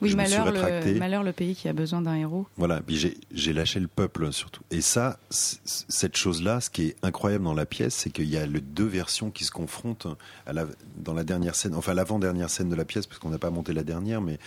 oui, 0.03 0.09
je 0.09 0.17
malheur, 0.17 0.45
me 0.45 0.51
suis 0.51 0.59
rétracté. 0.61 0.93
Le, 0.93 0.99
malheur 0.99 1.23
le 1.23 1.31
pays 1.31 1.55
qui 1.55 1.67
a 1.67 1.73
besoin 1.73 2.01
d'un 2.01 2.15
héros. 2.15 2.47
Voilà, 2.57 2.81
puis 2.81 3.15
j'ai 3.31 3.53
lâché 3.53 3.79
le 3.79 3.87
peuple 3.87 4.31
surtout. 4.31 4.61
Et 4.71 4.81
ça, 4.81 5.17
cette 5.29 6.15
chose-là, 6.15 6.61
ce 6.61 6.69
qui 6.69 6.87
est 6.87 6.95
incroyable 7.01 7.43
dans 7.43 7.53
la 7.53 7.65
pièce, 7.65 7.95
c'est 7.95 8.09
qu'il 8.09 8.29
y 8.29 8.37
a 8.37 8.45
les 8.45 8.61
deux 8.61 8.85
versions 8.85 9.31
qui 9.31 9.43
se 9.43 9.51
confrontent 9.51 10.07
à 10.45 10.53
la, 10.53 10.65
dans 10.97 11.13
la 11.13 11.23
dernière 11.23 11.55
scène, 11.55 11.75
enfin 11.75 11.93
l'avant-dernière 11.93 12.49
scène 12.49 12.69
de 12.69 12.75
la 12.75 12.85
pièce, 12.85 13.07
parce 13.07 13.19
qu'on 13.19 13.29
n'a 13.29 13.39
pas 13.39 13.49
monté 13.49 13.73
la 13.73 13.83
dernière, 13.83 14.21
mais 14.21 14.39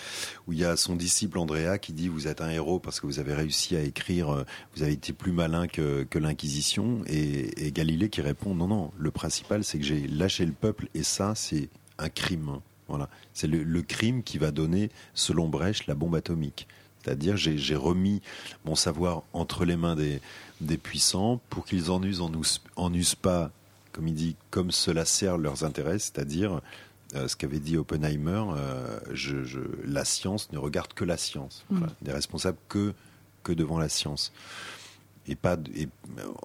où 0.47 0.53
il 0.53 0.59
y 0.59 0.65
a 0.65 0.77
son 0.77 0.97
disciple 0.97 1.39
Andrea 1.39 1.79
qui 1.79 1.93
dit 1.93 2.09
vous 2.09 2.29
êtes 2.29 2.41
un 2.41 2.51
héros 2.51 2.79
parce 2.79 3.01
que 3.01 3.07
vous 3.07 3.19
avez 3.19 3.35
réussi 3.35 3.77
à 3.77 3.81
écrire, 3.81 4.31
euh, 4.31 4.45
vous 4.75 4.83
avez 4.83 4.93
été 4.93 5.13
plus 5.13 5.33
malin 5.33 5.67
que, 5.67 6.05
que 6.05 6.19
l'Inquisition, 6.19 7.03
et, 7.07 7.67
et 7.67 7.73
Galilée 7.73 8.09
qui 8.09 8.21
répond 8.21 8.55
non 8.55 8.69
non, 8.69 8.91
le 8.97 9.11
principal 9.11 9.65
c'est 9.65 9.79
que 9.79 9.85
j'ai 9.85 10.07
lâché 10.07 10.45
le 10.47 10.53
peuple 10.53 10.89
et 10.95 11.03
ça 11.03 11.35
c'est 11.35 11.69
un 11.99 12.09
crime. 12.09 12.61
Voilà, 12.89 13.09
c'est 13.35 13.47
le, 13.47 13.63
le, 13.63 13.83
crime 13.83 14.23
qui 14.23 14.39
va 14.39 14.51
donner, 14.51 14.91
selon 15.15 15.49
Brecht, 15.49 15.87
la 15.87 15.95
bombe 15.95 16.15
atomique. 16.15 16.69
C'est-à-dire, 17.03 17.37
j'ai 17.37 17.77
remis 17.77 18.21
mon 18.65 18.75
savoir 18.75 19.23
entre 19.33 19.65
les 19.65 19.77
mains 19.77 19.95
des, 19.97 20.21
des 20.61 20.77
puissants 20.77 21.41
pour 21.51 21.65
qu'ils 21.65 21.91
en 21.91 22.03
usent, 22.03 22.21
en, 22.21 22.31
en 22.77 22.95
usent 22.95 23.15
pas, 23.15 23.51
comme 23.93 24.09
il 24.09 24.15
dit, 24.15 24.37
comme 24.51 24.71
cela 24.71 25.05
sert 25.05 25.39
leurs 25.39 25.65
intérêts, 25.65 25.99
c'est-à-dire 25.99 26.61
euh, 27.15 27.29
ce 27.29 27.37
qu'avait 27.37 27.61
dit 27.61 27.77
Oppenheimer, 27.77 28.45
euh, 28.57 28.99
je, 29.13 29.45
je, 29.45 29.61
la 29.85 30.05
science 30.05 30.51
ne 30.53 30.59
regarde 30.59 30.93
que 30.95 31.05
la 31.05 31.17
science, 31.17 31.65
mmh. 31.71 31.79
voilà, 31.79 31.93
des 32.03 32.13
responsables 32.13 32.59
que 32.69 32.93
que 33.47 33.53
devant 33.53 33.79
la 33.79 33.89
science. 33.89 34.33
Et 35.29 35.37
pas 35.37 35.57
et, 35.75 35.89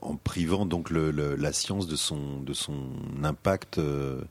en 0.01 0.15
privant 0.15 0.65
donc 0.65 0.91
le, 0.91 1.11
le, 1.11 1.35
la 1.35 1.51
science 1.51 1.87
de 1.87 1.95
son 1.95 2.41
de 2.41 2.53
son 2.53 2.91
impact 3.23 3.79
euh, 3.79 4.21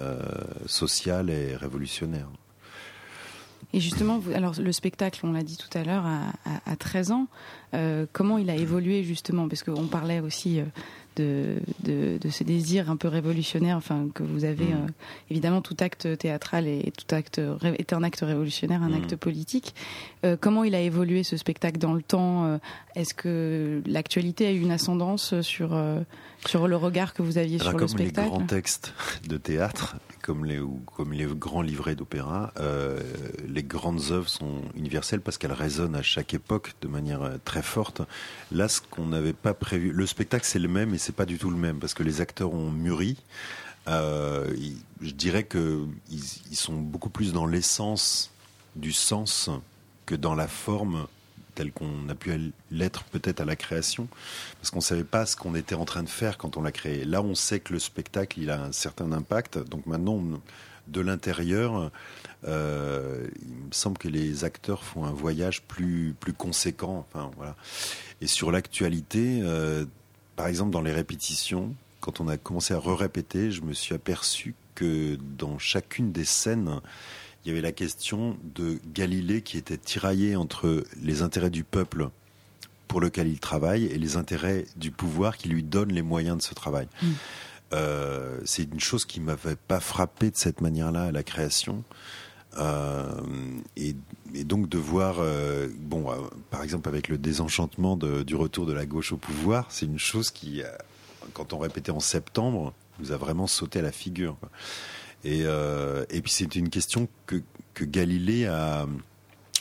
euh, 0.00 0.22
social 0.66 1.30
et 1.30 1.56
révolutionnaire. 1.56 2.28
Et 3.72 3.80
justement, 3.80 4.20
alors 4.34 4.54
le 4.60 4.72
spectacle, 4.72 5.20
on 5.24 5.32
l'a 5.32 5.42
dit 5.42 5.56
tout 5.56 5.76
à 5.76 5.82
l'heure, 5.82 6.04
à, 6.04 6.76
13 6.76 7.10
ans, 7.10 7.26
euh, 7.74 8.06
comment 8.12 8.38
il 8.38 8.48
a 8.50 8.54
évolué 8.54 9.02
justement? 9.02 9.48
Parce 9.48 9.64
qu'on 9.64 9.86
parlait 9.86 10.20
aussi 10.20 10.60
euh, 10.60 10.64
de, 11.16 11.56
de, 11.82 12.18
de, 12.20 12.30
ce 12.30 12.44
désir 12.44 12.90
un 12.90 12.96
peu 12.96 13.08
révolutionnaire, 13.08 13.76
enfin 13.76 14.08
que 14.14 14.22
vous 14.22 14.44
avez 14.44 14.66
mmh. 14.66 14.86
euh, 14.86 14.92
évidemment 15.30 15.60
tout 15.60 15.76
acte 15.80 16.18
théâtral 16.18 16.66
et 16.66 16.92
tout 16.96 17.14
acte 17.14 17.40
est 17.78 17.92
un 17.92 18.02
acte 18.02 18.20
révolutionnaire, 18.20 18.82
un 18.82 18.90
mmh. 18.90 18.94
acte 18.94 19.16
politique. 19.16 19.74
Euh, 20.24 20.36
comment 20.40 20.64
il 20.64 20.74
a 20.74 20.80
évolué 20.80 21.22
ce 21.22 21.36
spectacle 21.36 21.78
dans 21.78 21.94
le 21.94 22.02
temps 22.02 22.44
euh, 22.44 22.58
Est-ce 22.94 23.14
que 23.14 23.82
l'actualité 23.86 24.46
a 24.46 24.52
eu 24.52 24.60
une 24.60 24.70
ascendance 24.70 25.40
sur 25.40 25.78
sur 26.46 26.68
le 26.68 26.76
regard 26.76 27.14
que 27.14 27.22
vous 27.22 27.38
aviez 27.38 27.60
Alors, 27.60 27.72
sur 27.72 27.78
le 27.78 27.88
spectacle 27.88 28.28
Comme 28.28 28.40
les 28.40 28.46
grands 28.46 28.46
textes 28.46 28.92
de 29.26 29.36
théâtre, 29.36 29.96
comme 30.22 30.44
les 30.44 30.60
ou 30.60 30.80
comme 30.96 31.12
les 31.12 31.26
grands 31.26 31.62
livrets 31.62 31.94
d'opéra, 31.94 32.52
les 33.54 33.62
grandes 33.62 34.10
œuvres 34.10 34.28
sont 34.28 34.62
universelles 34.74 35.20
parce 35.20 35.38
qu'elles 35.38 35.52
résonnent 35.52 35.94
à 35.94 36.02
chaque 36.02 36.34
époque 36.34 36.74
de 36.82 36.88
manière 36.88 37.20
très 37.44 37.62
forte. 37.62 38.02
Là, 38.50 38.68
ce 38.68 38.80
qu'on 38.80 39.06
n'avait 39.06 39.32
pas 39.32 39.54
prévu, 39.54 39.92
le 39.92 40.06
spectacle 40.06 40.44
c'est 40.44 40.58
le 40.58 40.68
même 40.68 40.92
et 40.92 40.98
c'est 40.98 41.14
pas 41.14 41.24
du 41.24 41.38
tout 41.38 41.50
le 41.50 41.56
même 41.56 41.78
parce 41.78 41.94
que 41.94 42.02
les 42.02 42.20
acteurs 42.20 42.52
ont 42.52 42.70
mûri. 42.70 43.16
Euh, 43.86 44.52
je 45.00 45.10
dirais 45.10 45.44
que 45.44 45.86
ils, 46.10 46.56
sont 46.56 46.74
beaucoup 46.74 47.10
plus 47.10 47.32
dans 47.32 47.46
l'essence 47.46 48.30
du 48.76 48.92
sens 48.92 49.50
que 50.06 50.14
dans 50.14 50.34
la 50.34 50.48
forme 50.48 51.06
telle 51.54 51.70
qu'on 51.70 52.08
a 52.08 52.14
pu 52.14 52.52
l'être 52.72 53.04
peut-être 53.04 53.40
à 53.40 53.44
la 53.44 53.54
création, 53.54 54.08
parce 54.60 54.72
qu'on 54.72 54.80
savait 54.80 55.04
pas 55.04 55.24
ce 55.24 55.36
qu'on 55.36 55.54
était 55.54 55.76
en 55.76 55.84
train 55.84 56.02
de 56.02 56.08
faire 56.08 56.36
quand 56.36 56.56
on 56.56 56.62
l'a 56.62 56.72
créé. 56.72 57.04
Là, 57.04 57.22
on 57.22 57.36
sait 57.36 57.60
que 57.60 57.72
le 57.72 57.78
spectacle, 57.78 58.40
il 58.40 58.50
a 58.50 58.60
un 58.60 58.72
certain 58.72 59.12
impact. 59.12 59.58
Donc 59.58 59.86
maintenant, 59.86 60.20
de 60.88 61.00
l'intérieur, 61.00 61.90
euh, 62.46 63.26
il 63.42 63.66
me 63.68 63.72
semble 63.72 63.98
que 63.98 64.08
les 64.08 64.44
acteurs 64.44 64.84
font 64.84 65.04
un 65.04 65.12
voyage 65.12 65.62
plus 65.62 66.14
plus 66.18 66.32
conséquent. 66.32 67.06
Enfin 67.08 67.30
voilà. 67.36 67.56
Et 68.20 68.26
sur 68.26 68.50
l'actualité, 68.50 69.40
euh, 69.42 69.84
par 70.36 70.46
exemple, 70.46 70.70
dans 70.70 70.82
les 70.82 70.92
répétitions, 70.92 71.74
quand 72.00 72.20
on 72.20 72.28
a 72.28 72.36
commencé 72.36 72.74
à 72.74 72.78
re-répéter, 72.78 73.50
je 73.50 73.62
me 73.62 73.72
suis 73.72 73.94
aperçu 73.94 74.54
que 74.74 75.16
dans 75.38 75.58
chacune 75.58 76.12
des 76.12 76.24
scènes, 76.24 76.80
il 77.44 77.48
y 77.48 77.50
avait 77.52 77.62
la 77.62 77.72
question 77.72 78.36
de 78.54 78.78
Galilée 78.92 79.42
qui 79.42 79.56
était 79.56 79.78
tiraillé 79.78 80.36
entre 80.36 80.84
les 81.02 81.22
intérêts 81.22 81.50
du 81.50 81.64
peuple 81.64 82.08
pour 82.88 83.00
lequel 83.00 83.28
il 83.28 83.40
travaille 83.40 83.86
et 83.86 83.98
les 83.98 84.16
intérêts 84.16 84.66
du 84.76 84.90
pouvoir 84.90 85.36
qui 85.36 85.48
lui 85.48 85.62
donne 85.62 85.92
les 85.92 86.02
moyens 86.02 86.36
de 86.36 86.42
ce 86.42 86.54
travail. 86.54 86.88
Mmh. 87.02 87.06
Euh, 87.74 88.38
c'est 88.44 88.64
une 88.64 88.80
chose 88.80 89.04
qui 89.04 89.20
m'avait 89.20 89.56
pas 89.56 89.80
frappé 89.80 90.30
de 90.30 90.36
cette 90.36 90.60
manière-là 90.60 91.04
à 91.04 91.12
la 91.12 91.22
création. 91.22 91.82
Euh, 92.56 93.20
et, 93.76 93.96
donc 94.44 94.68
de 94.68 94.78
voir, 94.78 95.16
euh, 95.18 95.68
bon, 95.78 96.06
par 96.50 96.62
exemple 96.62 96.88
avec 96.88 97.08
le 97.08 97.18
désenchantement 97.18 97.96
du 97.96 98.36
retour 98.36 98.66
de 98.66 98.72
la 98.72 98.86
gauche 98.86 99.12
au 99.12 99.16
pouvoir, 99.16 99.66
c'est 99.70 99.86
une 99.86 99.98
chose 99.98 100.30
qui, 100.30 100.62
quand 101.32 101.52
on 101.52 101.58
répétait 101.58 101.90
en 101.90 102.00
septembre, 102.00 102.72
nous 103.00 103.12
a 103.12 103.16
vraiment 103.16 103.46
sauté 103.46 103.80
à 103.80 103.82
la 103.82 103.92
figure. 103.92 104.36
Et, 105.24 105.44
puis 106.22 106.32
c'est 106.32 106.54
une 106.54 106.68
question 106.68 107.08
que, 107.26 107.42
Galilée 107.80 108.46
a 108.46 108.86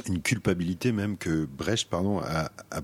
une 0.08 0.22
culpabilité 0.22 0.92
même 0.92 1.18
que 1.18 1.46
Brecht 1.46 1.90
pardon 1.90 2.20
a, 2.20 2.52
a 2.70 2.82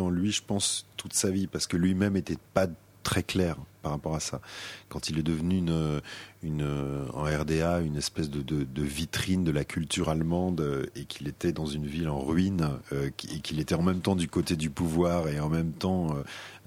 en 0.00 0.10
lui, 0.10 0.32
je 0.32 0.42
pense, 0.42 0.86
toute 0.96 1.12
sa 1.12 1.30
vie, 1.30 1.46
parce 1.46 1.68
que 1.68 1.76
lui-même 1.76 2.16
était 2.16 2.38
pas 2.52 2.66
très 3.04 3.22
clair 3.22 3.56
par 3.82 3.92
rapport 3.92 4.14
à 4.14 4.20
ça. 4.20 4.40
Quand 4.88 5.10
il 5.10 5.18
est 5.18 5.22
devenu 5.22 5.58
une, 5.58 6.00
une 6.42 7.06
en 7.12 7.24
RDA 7.24 7.80
une 7.80 7.96
espèce 7.96 8.30
de, 8.30 8.82
vitrine 8.82 9.44
de 9.44 9.50
la 9.50 9.64
culture 9.64 10.08
allemande 10.08 10.60
euh, 10.60 10.86
et 10.96 11.04
qu'il 11.04 11.28
était 11.28 11.52
dans 11.52 11.66
une 11.66 11.86
ville 11.86 12.08
en 12.08 12.20
ruine 12.20 12.78
euh, 12.92 13.10
et 13.30 13.40
qu'il 13.40 13.60
était 13.60 13.74
en 13.74 13.82
même 13.82 14.00
temps 14.00 14.16
du 14.16 14.28
côté 14.28 14.56
du 14.56 14.70
pouvoir 14.70 15.28
et 15.28 15.40
en 15.40 15.48
même 15.48 15.72
temps 15.72 16.16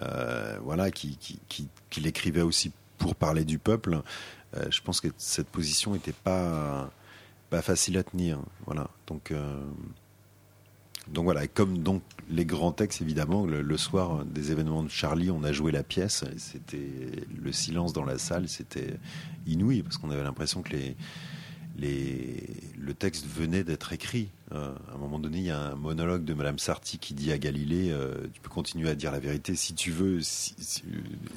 euh, 0.01 0.57
voilà 0.63 0.91
qu'il 0.91 1.17
qui, 1.17 1.39
qui, 1.49 1.67
écrivait 2.05 2.41
aussi 2.41 2.71
pour 2.97 3.15
parler 3.15 3.45
du 3.45 3.57
peuple. 3.57 4.01
je 4.69 4.81
pense 4.81 5.01
que 5.01 5.07
cette 5.17 5.47
position 5.47 5.93
n'était 5.93 6.13
pas 6.13 6.89
pas 7.49 7.61
facile 7.61 7.97
à 7.97 8.03
tenir. 8.03 8.39
Voilà 8.65 8.89
donc. 9.07 9.33
Donc 11.11 11.25
voilà, 11.25 11.47
comme 11.47 11.79
donc 11.79 12.01
les 12.29 12.45
grands 12.45 12.71
textes, 12.71 13.01
évidemment, 13.01 13.45
le, 13.45 13.77
soir 13.77 14.25
des 14.25 14.51
événements 14.51 14.83
de 14.83 14.89
Charlie, 14.89 15.29
on 15.29 15.43
a 15.43 15.51
joué 15.51 15.71
la 15.71 15.83
pièce. 15.83 16.23
C'était 16.37 16.89
le 17.41 17.51
silence 17.51 17.93
dans 17.93 18.05
la 18.05 18.17
salle, 18.17 18.47
c'était 18.49 18.97
inouï 19.45 19.83
parce 19.83 19.97
qu'on 19.97 20.09
avait 20.09 20.23
l'impression 20.23 20.63
que 20.63 20.71
les, 20.71 20.95
les, 21.77 22.47
le 22.79 22.93
texte 22.93 23.27
venait 23.27 23.63
d'être 23.63 23.93
écrit. 23.93 24.29
Euh, 24.51 24.73
à 24.91 24.95
un 24.95 24.97
moment 24.97 25.19
donné, 25.19 25.37
il 25.39 25.43
y 25.43 25.51
a 25.51 25.59
un 25.59 25.75
monologue 25.75 26.23
de 26.23 26.33
Madame 26.33 26.57
Sarti 26.57 26.97
qui 26.97 27.13
dit 27.13 27.31
à 27.31 27.37
Galilée 27.37 27.91
euh, 27.91 28.27
Tu 28.33 28.41
peux 28.41 28.49
continuer 28.49 28.89
à 28.89 28.95
dire 28.95 29.11
la 29.11 29.19
vérité 29.19 29.55
si 29.55 29.73
tu 29.73 29.91
veux, 29.91 30.21
si, 30.21 30.55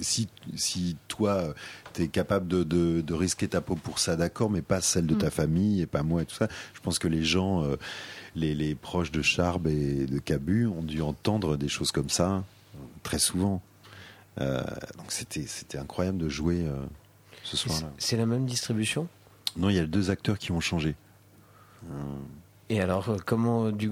si, 0.01 0.29
si, 0.55 0.97
toi, 1.09 1.55
tu 1.93 2.03
es 2.03 2.09
capable 2.09 2.49
de, 2.49 2.65
de, 2.65 3.01
de, 3.01 3.15
risquer 3.15 3.49
ta 3.49 3.61
peau 3.61 3.75
pour 3.75 3.99
ça, 3.99 4.17
d'accord, 4.17 4.51
mais 4.51 4.63
pas 4.63 4.81
celle 4.81 5.07
de 5.07 5.15
ta 5.15 5.29
mm. 5.29 5.31
famille 5.31 5.81
et 5.83 5.87
pas 5.87 6.03
moi 6.03 6.23
et 6.23 6.27
tout 6.27 6.37
ça. 6.37 6.49
Je 6.73 6.81
pense 6.81 6.99
que 6.99 7.09
les 7.09 7.25
gens. 7.25 7.65
Euh, 7.65 7.77
les, 8.39 8.75
proches 8.75 9.11
de 9.11 9.23
Charb 9.23 9.67
et 9.67 10.07
de 10.07 10.19
Cabu 10.19 10.67
ont 10.67 10.83
dû 10.83 11.03
entendre 11.03 11.57
des 11.57 11.69
choses 11.69 11.93
comme 11.93 12.11
ça 12.11 12.45
très 13.03 13.19
souvent. 13.19 13.63
Euh, 14.41 14.63
donc 14.97 15.11
c'était 15.11 15.47
c'était 15.47 15.79
incroyable 15.79 16.19
de 16.19 16.29
jouer 16.29 16.65
euh, 16.67 16.85
ce 17.43 17.57
soir-là. 17.57 17.91
C'est 17.99 18.17
la 18.17 18.27
même 18.27 18.47
distribution? 18.47 19.09
Non, 19.57 19.69
il 19.69 19.77
y 19.77 19.81
a 19.81 19.87
deux 19.87 20.11
acteurs 20.11 20.39
qui 20.39 20.53
ont 20.53 20.61
changé. 20.61 20.95
Euh, 21.91 21.95
et 22.71 22.83
alors, 22.83 23.09
euh, 23.09 23.17
comment 23.25 23.67
euh, 23.67 23.73
du 23.73 23.91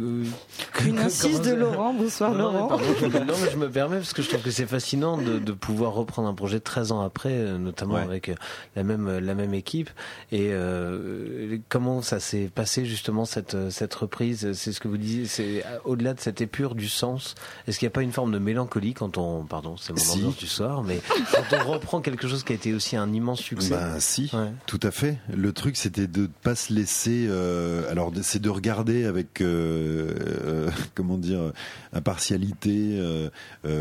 Une 0.84 0.98
insiste 0.98 1.46
de 1.46 1.54
Laurent. 1.54 1.94
Bonsoir 1.94 2.34
Laurent. 2.34 2.68
non, 2.68 3.34
mais 3.42 3.50
je 3.50 3.56
me 3.56 3.70
permets 3.70 3.96
parce 3.96 4.12
que 4.12 4.20
je 4.20 4.28
trouve 4.28 4.42
que 4.42 4.50
c'est 4.50 4.66
fascinant 4.66 5.16
de, 5.16 5.38
de, 5.38 5.52
pouvoir 5.52 5.94
reprendre 5.94 6.28
un 6.28 6.34
projet 6.34 6.60
13 6.60 6.92
ans 6.92 7.00
après, 7.00 7.32
euh, 7.32 7.56
notamment 7.56 7.96
avec 7.96 8.30
la 8.74 8.82
même 8.82 9.18
la 9.18 9.34
même 9.34 9.54
équipe. 9.54 9.88
Et 10.30 10.50
euh, 10.50 11.56
comment 11.70 12.02
ça 12.02 12.20
s'est 12.20 12.50
passé 12.54 12.84
justement 12.84 13.24
cette 13.24 13.70
cette 13.70 13.94
reprise? 13.94 14.52
C'est 14.52 14.72
ce 14.72 14.80
que 14.80 14.88
vous 14.88 14.98
disiez. 14.98 15.24
C'est 15.24 15.64
au-delà 15.86 16.12
de 16.12 16.20
cette 16.20 16.42
épure 16.42 16.74
du 16.74 16.88
sens. 16.88 17.34
Est-ce 17.66 17.78
qu'il 17.78 17.86
n'y 17.86 17.92
a 17.92 17.94
pas 17.94 18.02
une 18.02 18.12
forme 18.12 18.32
de 18.32 18.38
mélancolie 18.38 18.92
quand 18.92 19.16
on, 19.16 19.44
pardon, 19.44 19.78
c'est 19.78 19.94
mon 19.94 19.98
si. 19.98 20.18
ambiance 20.18 20.36
du 20.36 20.46
soir, 20.46 20.82
mais 20.82 21.00
quand 21.32 21.56
on 21.64 21.70
reprend 21.70 22.02
quelque 22.02 22.28
chose 22.28 22.44
qui 22.44 22.52
a 22.52 22.56
été 22.56 22.74
aussi 22.74 22.96
un 22.96 23.10
immense 23.10 23.40
succès? 23.40 23.70
Ben 23.70 24.00
si, 24.00 24.30
tout 24.66 24.80
à 24.82 24.90
fait. 24.90 25.16
Le 25.34 25.52
truc, 25.54 25.78
c'était 25.78 26.06
de 26.06 26.28
pas 26.42 26.54
se 26.54 26.74
laisser. 26.74 27.26
Euh, 27.26 27.90
alors, 27.90 28.12
c'est 28.22 28.42
de 28.42 28.50
regarder 28.50 28.65
garder 28.66 29.04
avec 29.04 29.40
euh, 29.40 30.12
euh, 30.44 30.70
comment 30.96 31.18
dire 31.18 31.52
impartialité, 31.92 32.98
euh, 32.98 33.30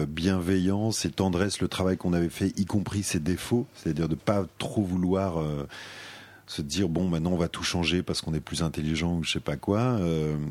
bienveillance 0.06 1.06
et 1.06 1.10
tendresse 1.10 1.60
le 1.60 1.67
travail 1.67 1.98
qu'on 1.98 2.13
avait 2.13 2.30
fait, 2.30 2.54
y 2.60 2.65
compris 2.65 3.02
ses 3.02 3.19
défauts, 3.19 3.65
c'est-à-dire 3.74 4.08
de 4.08 4.13
pas 4.13 4.45
trop 4.60 4.84
vouloir 4.84 5.43
se 6.45 6.62
dire 6.62 6.88
bon 6.88 7.10
maintenant 7.10 7.32
on 7.32 7.38
va 7.38 7.48
tout 7.48 7.63
changer 7.63 8.04
parce 8.04 8.21
qu'on 8.21 8.36
est 8.36 8.39
plus 8.39 8.62
intelligent 8.62 9.15
ou 9.15 9.24
je 9.24 9.32
sais 9.32 9.39
pas 9.39 9.56
quoi 9.56 10.00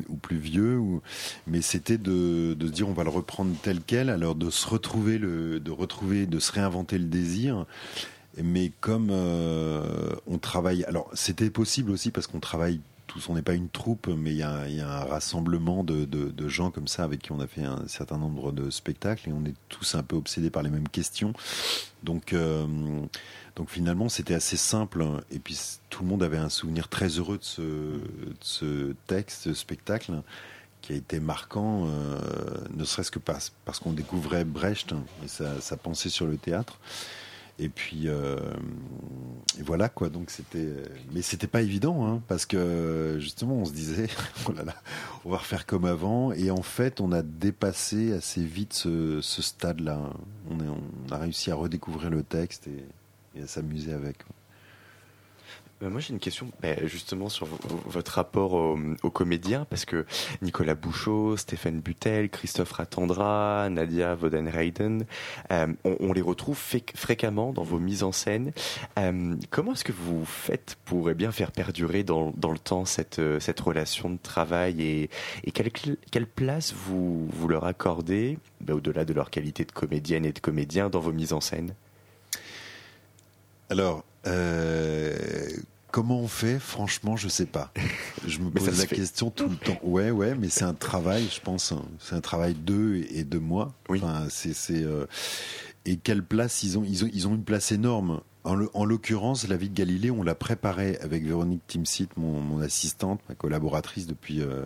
ou 0.09 0.15
plus 0.17 0.37
vieux 0.37 0.77
ou 0.77 1.01
mais 1.47 1.61
c'était 1.61 1.97
de, 1.97 2.53
dire 2.53 2.89
on 2.89 2.93
va 2.93 3.05
le 3.05 3.09
reprendre 3.09 3.55
tel 3.61 3.79
quel. 3.85 4.09
Alors 4.09 4.35
de 4.35 4.49
se 4.49 4.67
retrouver 4.67 5.17
de 5.17 5.71
retrouver 5.71 6.25
de 6.25 6.39
se 6.39 6.51
réinventer 6.51 6.97
le 6.97 7.05
désir. 7.05 7.65
Mais 8.43 8.73
comme 8.81 9.11
on 9.11 10.37
travaille 10.37 10.83
alors 10.83 11.09
c'était 11.13 11.49
possible 11.49 11.91
aussi 11.91 12.11
parce 12.11 12.27
qu'on 12.27 12.41
travaille 12.41 12.81
tous, 13.07 13.29
on 13.29 13.35
n'est 13.35 13.41
pas 13.41 13.53
une 13.53 13.69
troupe, 13.69 14.07
mais 14.07 14.31
il 14.31 14.37
y, 14.37 14.43
a, 14.43 14.61
un 14.61 15.05
rassemblement 15.05 15.83
de, 15.83 16.47
gens 16.47 16.71
comme 16.71 16.87
ça 16.87 17.03
avec 17.03 17.21
qui 17.21 17.31
on 17.31 17.39
a 17.39 17.47
fait 17.47 17.63
un 17.63 17.87
certain 17.87 18.17
nombre 18.17 18.51
de 18.51 18.69
spectacles 18.69 19.29
et 19.29 19.33
on 19.33 19.45
est 19.45 19.55
tous 19.69 19.95
un 19.95 20.03
peu 20.03 20.15
obsédés 20.15 20.49
par 20.49 20.63
les 20.63 20.69
mêmes 20.69 20.89
questions. 20.89 21.33
Donc, 22.03 22.33
euh, 22.33 22.65
donc 23.55 23.69
finalement, 23.69 24.09
c'était 24.09 24.35
assez 24.35 24.57
simple. 24.57 25.05
Et 25.31 25.39
puis 25.39 25.59
tout 25.89 26.03
le 26.03 26.09
monde 26.09 26.23
avait 26.23 26.37
un 26.37 26.49
souvenir 26.49 26.87
très 26.87 27.07
heureux 27.07 27.37
de 27.37 28.01
ce, 28.41 28.93
texte, 29.07 29.43
ce 29.43 29.53
spectacle 29.53 30.13
qui 30.81 30.93
a 30.93 30.95
été 30.95 31.19
marquant, 31.19 31.87
euh, 31.87 32.19
ne 32.75 32.83
serait-ce 32.83 33.09
que 33.09 33.17
parce, 33.17 33.51
qu'on 33.81 33.91
découvrait 33.91 34.45
Brecht 34.45 34.93
et 35.23 35.27
sa 35.27 35.77
pensée 35.77 36.09
sur 36.09 36.27
le 36.27 36.37
théâtre. 36.37 36.79
Et 37.57 37.69
puis 37.69 38.09
euh, 38.09 38.37
et 39.57 39.63
voilà 39.63 39.87
quoi. 39.87 40.09
Donc 40.09 40.29
c'était, 40.29 40.67
mais 41.13 41.21
c'était 41.21 41.47
pas 41.47 41.61
évident 41.61 42.05
hein, 42.05 42.21
parce 42.27 42.45
que 42.45 43.17
justement 43.19 43.55
on 43.55 43.65
se 43.65 43.71
disait 43.71 44.07
oh 44.49 44.51
là 44.51 44.63
là, 44.63 44.75
on 45.23 45.29
va 45.29 45.37
refaire 45.37 45.65
comme 45.65 45.85
avant. 45.85 46.31
Et 46.33 46.51
en 46.51 46.61
fait 46.61 46.99
on 46.99 47.11
a 47.11 47.21
dépassé 47.21 48.13
assez 48.13 48.43
vite 48.43 48.73
ce, 48.73 49.21
stade-là. 49.21 49.99
On, 50.49 50.57
on, 50.59 51.13
a 51.13 51.17
réussi 51.17 51.51
à 51.51 51.55
redécouvrir 51.55 52.09
le 52.09 52.23
texte 52.23 52.67
et, 52.67 53.41
à 53.41 53.47
s'amuser 53.47 53.93
avec. 53.93 54.17
Moi 55.81 55.99
j'ai 55.99 56.13
une 56.13 56.19
question 56.19 56.47
bah, 56.61 56.85
justement 56.85 57.29
sur 57.29 57.47
votre 57.85 58.13
rapport 58.13 58.53
aux, 58.53 59.09
comédiens 59.09 59.65
parce 59.69 59.85
que 59.85 60.05
Nicolas 60.41 60.75
Bouchot, 60.75 61.37
Stéphane 61.37 61.79
Butel, 61.79 62.29
Christophe 62.29 62.71
Ratandra, 62.71 63.69
Nadia 63.69 64.15
Vodenreiden, 64.15 65.05
euh, 65.51 65.67
on, 65.83 66.13
les 66.13 66.21
retrouve 66.21 66.57
fréquemment 66.95 67.53
dans 67.53 67.63
vos 67.63 67.79
mises 67.79 68.03
en 68.03 68.11
scène. 68.11 68.51
Euh, 68.97 69.35
comment 69.49 69.73
est-ce 69.73 69.83
que 69.83 69.91
vous 69.91 70.25
faites 70.25 70.77
pour 70.85 71.09
eh 71.09 71.13
bien 71.13 71.31
faire 71.31 71.51
perdurer 71.51 72.03
dans, 72.03 72.31
le 72.31 72.59
temps 72.59 72.85
cette, 72.85 73.21
cette 73.39 73.59
relation 73.59 74.09
de 74.09 74.17
travail 74.17 74.81
et, 74.81 75.09
quelle, 75.51 76.27
place 76.27 76.73
vous, 76.73 77.27
vous 77.27 77.47
leur 77.47 77.65
accordez 77.65 78.37
bah, 78.61 78.73
au-delà 78.73 79.05
de 79.05 79.13
leur 79.13 79.29
qualité 79.29 79.65
de 79.65 79.71
comédienne 79.71 80.25
et 80.25 80.31
de 80.31 80.39
comédien 80.39 80.89
dans 80.89 80.99
vos 80.99 81.11
mises 81.11 81.33
en 81.33 81.41
scène? 81.41 81.73
Alors, 83.69 84.03
euh, 84.27 85.15
comment 85.91 86.19
on 86.19 86.27
fait? 86.27 86.59
Franchement, 86.59 87.15
je 87.15 87.27
sais 87.27 87.45
pas. 87.45 87.71
Je 88.27 88.39
me 88.39 88.49
pose 88.49 88.77
la 88.77 88.85
question 88.85 89.29
tout 89.29 89.47
le 89.47 89.55
temps. 89.55 89.79
Ouais, 89.83 90.11
ouais, 90.11 90.35
mais 90.35 90.49
c'est 90.49 90.63
un 90.63 90.73
travail, 90.73 91.27
je 91.33 91.39
pense. 91.39 91.71
Hein. 91.71 91.83
C'est 91.99 92.15
un 92.15 92.21
travail 92.21 92.53
d'eux 92.53 93.05
et 93.11 93.23
de 93.23 93.37
moi. 93.37 93.73
Oui. 93.87 94.01
Enfin, 94.03 94.27
c'est, 94.29 94.55
euh, 94.71 95.05
et 95.85 95.97
quelle 95.97 96.23
place 96.23 96.63
ils 96.63 96.77
ont? 96.77 96.83
Ils 96.83 97.05
ont, 97.05 97.09
ils 97.13 97.27
ont 97.27 97.35
une 97.35 97.43
place 97.43 97.71
énorme. 97.71 98.21
En 98.43 98.85
l'occurrence, 98.85 99.47
la 99.47 99.57
vie 99.57 99.69
de 99.69 99.73
Galilée, 99.73 100.11
on 100.11 100.21
l'a 100.21 100.35
préparée 100.35 100.97
avec 101.01 101.23
Véronique 101.23 101.65
Timsit, 101.65 102.09
mon, 102.15 102.59
assistante, 102.59 103.19
ma 103.27 103.33
collaboratrice 103.33 104.05
depuis. 104.05 104.41
Euh, 104.41 104.65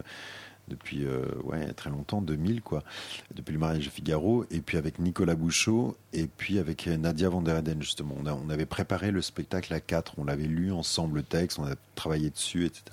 depuis 0.70 1.06
euh, 1.06 1.26
ouais, 1.44 1.74
très 1.74 1.90
longtemps, 1.90 2.22
2000 2.22 2.62
quoi, 2.62 2.84
depuis 3.36 3.52
le 3.54 3.60
mariage 3.60 3.86
de 3.86 3.90
Figaro, 3.90 4.46
et 4.52 4.62
puis 4.62 4.78
avec 4.78 5.00
Nicolas 5.00 5.36
Bouchot, 5.36 5.98
et 6.14 6.28
puis 6.28 6.60
avec 6.60 6.88
Nadia 6.88 7.30
Van 7.30 7.42
der 7.42 7.58
Eden 7.58 7.82
justement. 7.82 8.16
On, 8.24 8.28
on 8.28 8.50
avait 8.50 8.66
préparé 8.66 9.12
le 9.12 9.22
spectacle 9.22 9.74
à 9.74 9.80
quatre, 9.80 10.14
on 10.18 10.24
l'avait 10.24 10.48
lu 10.48 10.72
ensemble 10.72 11.18
le 11.18 11.24
texte, 11.24 11.60
on 11.60 11.66
a 11.66 11.76
travaillé 11.96 12.30
dessus, 12.30 12.66
etc. 12.66 12.84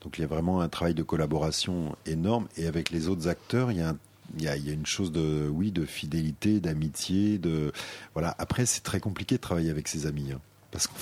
Donc 0.00 0.18
il 0.18 0.22
y 0.22 0.24
a 0.24 0.28
vraiment 0.28 0.60
un 0.60 0.68
travail 0.68 0.94
de 0.94 1.02
collaboration 1.02 1.96
énorme, 2.06 2.48
et 2.56 2.66
avec 2.66 2.90
les 2.90 3.08
autres 3.08 3.28
acteurs, 3.28 3.70
il 3.70 3.78
y 3.78 3.82
a 3.82 3.94
il 4.36 4.42
y, 4.42 4.48
a, 4.48 4.56
il 4.56 4.66
y 4.66 4.70
a, 4.70 4.74
une 4.74 4.84
chose 4.84 5.10
de 5.10 5.48
oui 5.50 5.72
de 5.72 5.86
fidélité 5.86 6.60
d'amitié 6.60 7.38
de 7.38 7.72
voilà. 8.12 8.34
Après 8.38 8.66
c'est 8.66 8.82
très 8.82 9.00
compliqué 9.00 9.36
de 9.36 9.40
travailler 9.40 9.70
avec 9.70 9.88
ses 9.88 10.04
amis 10.04 10.32
hein, 10.32 10.40
parce 10.70 10.86
qu'on 10.86 10.94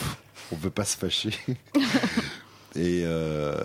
ne 0.57 0.61
veut 0.61 0.71
pas 0.71 0.85
se 0.85 0.97
fâcher. 0.97 1.31
Et, 2.77 3.03
euh, 3.05 3.57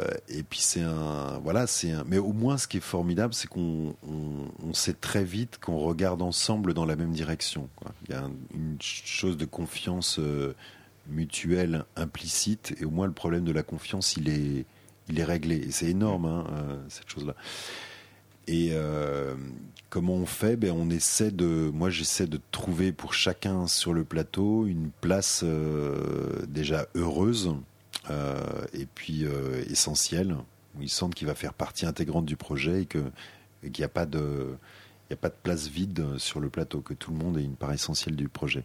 et 0.41 0.43
puis 0.43 0.59
c'est 0.59 0.81
un, 0.81 1.37
voilà, 1.43 1.67
c'est 1.67 1.91
un. 1.91 2.03
Mais 2.07 2.17
au 2.17 2.33
moins, 2.33 2.57
ce 2.57 2.67
qui 2.67 2.77
est 2.77 2.79
formidable, 2.79 3.31
c'est 3.35 3.47
qu'on 3.47 3.95
on, 4.01 4.73
sait 4.73 4.95
très 4.95 5.23
vite 5.23 5.59
qu'on 5.59 5.77
regarde 5.77 6.23
ensemble 6.23 6.73
dans 6.73 6.83
la 6.83 6.95
même 6.95 7.11
direction. 7.11 7.69
Il 8.07 8.15
y 8.15 8.17
a 8.17 8.27
une 8.55 8.77
chose 8.81 9.37
de 9.37 9.45
confiance 9.45 10.17
euh, 10.17 10.55
mutuelle 11.07 11.85
implicite, 11.95 12.73
et 12.81 12.85
au 12.85 12.89
moins 12.89 13.05
le 13.05 13.13
problème 13.13 13.43
de 13.43 13.51
la 13.51 13.61
confiance, 13.61 14.17
il 14.17 14.29
est, 14.29 14.65
il 15.09 15.19
est 15.19 15.23
réglé. 15.23 15.57
Et 15.57 15.69
c'est 15.69 15.91
énorme, 15.91 16.25
hein, 16.25 16.47
euh, 16.53 16.79
cette 16.89 17.07
chose-là. 17.07 17.35
Et 18.47 18.69
euh, 18.71 19.35
comment 19.91 20.15
on 20.15 20.25
fait? 20.25 20.55
Ben, 20.55 20.71
On 20.71 20.89
essaie 20.89 21.29
de. 21.29 21.69
Moi, 21.71 21.91
j'essaie 21.91 22.25
de 22.25 22.39
trouver 22.49 22.91
pour 22.91 23.13
chacun 23.13 23.67
sur 23.67 23.93
le 23.93 24.03
plateau 24.03 24.65
une 24.65 24.89
place 25.01 25.45
déjà 26.47 26.87
heureuse 26.95 27.53
et 28.73 28.85
puis 28.85 29.25
euh, 29.25 29.63
essentiel, 29.69 30.35
où 30.75 30.81
il 30.81 30.89
semble 30.89 31.13
qu'il 31.13 31.27
va 31.27 31.35
faire 31.35 31.53
partie 31.53 31.85
intégrante 31.85 32.25
du 32.25 32.35
projet 32.35 32.83
et 32.83 32.85
qu'il 32.85 33.11
n'y 33.77 33.83
a 33.83 33.89
pas 33.89 34.05
de 34.05 34.55
il 35.09 35.13
a 35.13 35.17
pas 35.17 35.29
de 35.29 35.35
place 35.43 35.67
vide 35.67 36.17
sur 36.17 36.39
le 36.39 36.49
plateau, 36.49 36.79
que 36.79 36.93
tout 36.93 37.11
le 37.11 37.17
monde 37.17 37.37
est 37.37 37.43
une 37.43 37.57
part 37.57 37.73
essentielle 37.73 38.15
du 38.15 38.29
projet. 38.29 38.63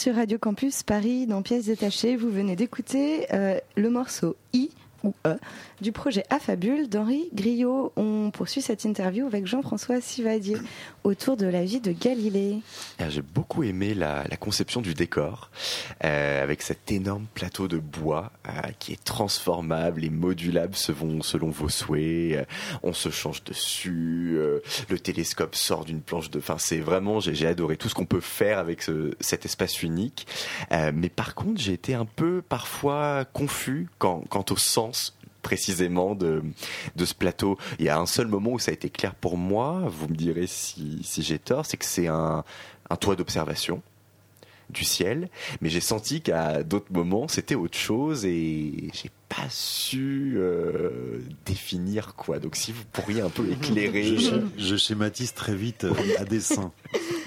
Sur 0.00 0.14
Radio 0.14 0.38
Campus 0.38 0.82
Paris 0.82 1.26
dans 1.26 1.42
Pièces 1.42 1.66
détachées. 1.66 2.16
Vous 2.16 2.30
venez 2.30 2.56
d'écouter 2.56 3.26
euh, 3.34 3.58
le 3.76 3.90
morceau 3.90 4.34
I 4.54 4.70
ou 5.04 5.12
E 5.26 5.36
du 5.82 5.92
projet 5.92 6.24
Affabule 6.30 6.88
d'Henri 6.88 7.28
Griot. 7.34 7.89
Poursuit 8.40 8.62
cette 8.62 8.86
interview 8.86 9.26
avec 9.26 9.46
Jean-François 9.46 10.00
Sivadier 10.00 10.56
autour 11.04 11.36
de 11.36 11.44
la 11.44 11.62
vie 11.62 11.78
de 11.78 11.92
Galilée. 11.92 12.60
J'ai 13.10 13.20
beaucoup 13.20 13.64
aimé 13.64 13.92
la, 13.92 14.24
conception 14.38 14.80
du 14.80 14.94
décor 14.94 15.50
euh, 16.04 16.42
avec 16.42 16.62
cet 16.62 16.90
énorme 16.90 17.26
plateau 17.34 17.68
de 17.68 17.76
bois 17.76 18.32
euh, 18.48 18.52
qui 18.78 18.94
est 18.94 19.04
transformable 19.04 20.06
et 20.06 20.08
modulable 20.08 20.74
selon, 20.74 21.20
selon 21.20 21.50
vos 21.50 21.68
souhaits. 21.68 22.34
Euh, 22.34 22.44
on 22.82 22.94
se 22.94 23.10
change 23.10 23.44
dessus, 23.44 24.38
le 24.88 24.98
télescope 24.98 25.54
sort 25.54 25.84
d'une 25.84 26.00
planche 26.00 26.30
de... 26.30 26.38
Enfin, 26.38 26.56
c'est 26.56 26.80
vraiment, 26.80 27.20
j'ai 27.20 27.46
adoré 27.46 27.76
tout 27.76 27.90
ce 27.90 27.94
qu'on 27.94 28.06
peut 28.06 28.20
faire 28.20 28.58
avec 28.58 28.80
ce, 28.80 29.12
cet 29.20 29.44
espace 29.44 29.82
unique. 29.82 30.26
mais 30.70 31.10
par 31.10 31.34
contre, 31.34 31.60
j'ai 31.60 31.74
été 31.74 31.92
un 31.92 32.06
peu 32.06 32.40
parfois 32.40 33.26
confus 33.34 33.90
quant, 33.98 34.24
quant 34.30 34.46
au 34.48 34.56
sens 34.56 35.14
précisément 35.42 36.14
de, 36.14 36.42
de 36.96 37.04
ce 37.04 37.14
plateau. 37.14 37.58
Il 37.78 37.84
y 37.84 37.88
a 37.88 37.98
un 37.98 38.06
seul 38.06 38.26
moment 38.26 38.52
où 38.52 38.58
ça 38.58 38.70
a 38.70 38.74
été 38.74 38.90
clair 38.90 39.14
pour 39.14 39.36
moi, 39.36 39.84
vous 39.86 40.08
me 40.08 40.14
direz 40.14 40.46
si, 40.46 41.00
si 41.02 41.22
j'ai 41.22 41.38
tort, 41.38 41.66
c'est 41.66 41.76
que 41.76 41.84
c'est 41.84 42.08
un, 42.08 42.44
un 42.88 42.96
toit 42.96 43.16
d'observation 43.16 43.82
du 44.70 44.84
ciel, 44.84 45.28
mais 45.60 45.68
j'ai 45.68 45.80
senti 45.80 46.20
qu'à 46.20 46.62
d'autres 46.62 46.92
moments 46.92 47.28
c'était 47.28 47.54
autre 47.54 47.76
chose 47.76 48.24
et 48.24 48.88
j'ai 48.92 49.10
pas 49.28 49.48
su 49.48 50.34
euh, 50.36 51.20
définir 51.44 52.14
quoi. 52.14 52.38
Donc 52.38 52.56
si 52.56 52.72
vous 52.72 52.82
pourriez 52.92 53.20
un 53.20 53.28
peu 53.28 53.48
éclairer. 53.50 54.16
Je, 54.56 54.76
schématise 54.76 55.34
très 55.34 55.54
vite 55.54 55.84
euh, 55.84 55.94
à 56.18 56.24
dessin. 56.24 56.72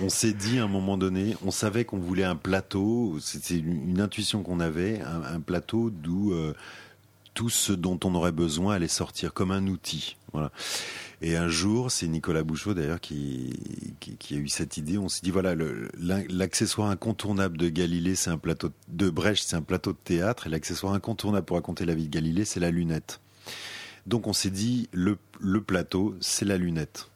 On 0.02 0.10
s'est 0.10 0.34
dit 0.34 0.60
à 0.60 0.64
un 0.64 0.68
moment 0.68 0.98
donné, 0.98 1.36
on 1.46 1.52
savait 1.52 1.86
qu'on 1.86 2.00
voulait 2.00 2.24
un 2.24 2.36
plateau, 2.36 3.18
c'était 3.20 3.56
une, 3.56 4.02
intuition 4.02 4.44
qu'on 4.44 4.60
avait, 4.60 5.02
un, 5.02 5.40
plateau 5.40 5.90
d'où 5.90 6.34
euh, 6.34 6.54
tout 7.34 7.50
ce 7.50 7.74
dont 7.74 8.00
on 8.04 8.16
aurait 8.16 8.32
besoin 8.32 8.76
allait 8.76 8.88
sortir 8.88 9.34
comme 9.34 9.52
un 9.52 9.68
outil. 9.68 10.18
Voilà. 10.34 10.52
Et 11.22 11.38
un 11.38 11.48
jour, 11.48 11.90
c'est 11.90 12.08
Nicolas 12.08 12.44
Bouchot 12.44 12.74
d'ailleurs 12.74 13.00
qui, 13.00 13.54
a 14.32 14.34
eu 14.34 14.50
cette 14.50 14.78
idée. 14.78 14.98
On 14.98 15.08
s'est 15.08 15.22
dit 15.24 15.32
voilà, 15.32 15.56
l'accessoire 16.30 16.90
incontournable 16.90 17.58
de 17.58 17.70
Galilée, 17.70 18.16
c'est 18.16 18.30
un 18.30 18.38
plateau 18.38 18.72
de 18.90 19.10
Brecht, 19.10 19.44
c'est 19.48 19.56
un 19.56 19.62
plateau 19.62 19.94
de 19.94 19.98
théâtre, 20.04 20.48
et 20.48 20.50
l'accessoire 20.50 20.94
incontournable 20.94 21.46
pour 21.46 21.56
raconter 21.56 21.86
la 21.86 21.96
vie 21.96 22.08
de 22.08 22.14
Galilée, 22.14 22.46
c'est 22.46 22.60
la 22.60 22.72
lunette. 22.72 23.22
Donc 24.06 24.28
on 24.28 24.34
s'est 24.34 24.50
dit 24.50 24.90
le, 24.92 25.18
le 25.40 25.62
plateau, 25.62 26.16
c'est 26.20 26.46
la 26.46 26.58
lunette. 26.58 27.10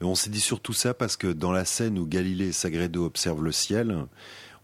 Et 0.00 0.04
on 0.04 0.14
s'est 0.14 0.30
dit 0.30 0.40
surtout 0.40 0.72
ça 0.72 0.94
parce 0.94 1.16
que 1.16 1.26
dans 1.26 1.50
la 1.50 1.64
scène 1.64 1.98
où 1.98 2.06
Galilée 2.06 2.48
et 2.48 2.52
Sagredo 2.52 3.04
observent 3.04 3.42
le 3.42 3.52
ciel, 3.52 4.06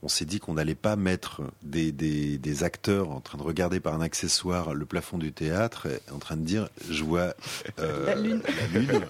on 0.04 0.08
s'est 0.08 0.26
dit 0.26 0.38
qu'on 0.38 0.52
n'allait 0.52 0.74
pas 0.74 0.96
mettre 0.96 1.40
des, 1.62 1.90
des, 1.90 2.62
acteurs 2.62 3.10
en 3.10 3.20
train 3.20 3.38
de 3.38 3.42
regarder 3.42 3.80
par 3.80 3.94
un 3.94 4.02
accessoire 4.02 4.74
le 4.74 4.84
plafond 4.84 5.16
du 5.16 5.32
théâtre, 5.32 5.88
en 6.12 6.18
train 6.18 6.36
de 6.36 6.42
dire 6.42 6.68
je 6.90 7.02
vois 7.02 7.34
euh, 7.78 8.14
la, 8.14 8.78
lune. 8.78 9.00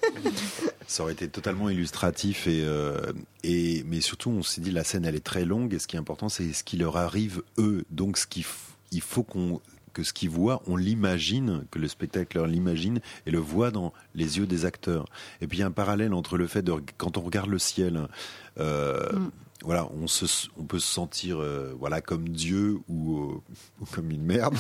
Ça 0.87 1.03
aurait 1.03 1.13
été 1.13 1.29
totalement 1.29 1.69
illustratif 1.69 2.47
et, 2.47 2.63
euh, 2.65 3.13
et 3.43 3.85
mais 3.89 4.01
surtout 4.01 4.31
on 4.31 4.43
s'est 4.43 4.61
dit 4.61 4.71
la 4.71 4.85
scène 4.85 5.05
elle 5.05 5.17
est 5.17 5.25
très 5.25 5.45
longue 5.45 5.75
et 5.75 5.81
ce 5.81 5.89
qui 5.89 5.97
est 5.97 5.99
important 5.99 6.29
c'est 6.29 6.53
ce 6.53 6.63
qui 6.63 6.77
leur 6.77 6.97
arrive 6.97 7.43
eux. 7.59 7.85
Donc 7.91 8.17
ce 8.17 8.27
qu'il 8.29 8.45
il 8.93 9.01
faut 9.01 9.25
qu'on 9.25 9.61
que 9.93 10.05
ce 10.05 10.13
qu'ils 10.13 10.31
voient, 10.31 10.63
on 10.67 10.77
l'imagine, 10.77 11.65
que 11.71 11.79
le 11.79 11.89
spectateur 11.89 12.47
l'imagine 12.47 13.01
et 13.27 13.31
le 13.31 13.39
voit 13.39 13.71
dans 13.71 13.93
les 14.15 14.39
yeux 14.39 14.47
des 14.47 14.65
acteurs. 14.65 15.07
Et 15.41 15.49
puis 15.49 15.59
il 15.59 15.61
y 15.61 15.65
a 15.65 15.67
un 15.67 15.73
parallèle 15.73 16.15
entre 16.15 16.37
le 16.37 16.47
fait 16.47 16.63
de 16.63 16.73
quand 16.97 17.19
on 17.19 17.21
regarde 17.21 17.51
le 17.51 17.59
ciel, 17.59 18.09
euh, 18.59 19.13
mm 19.13 19.31
voilà, 19.65 19.89
on, 20.01 20.07
se, 20.07 20.27
on 20.59 20.65
peut 20.65 20.79
se 20.79 20.87
sentir 20.87 21.41
euh, 21.41 21.75
voilà 21.79 22.01
comme 22.01 22.29
Dieu 22.29 22.79
ou, 22.89 23.19
euh, 23.19 23.87
comme 23.93 24.11
une 24.11 24.23
merde, 24.23 24.57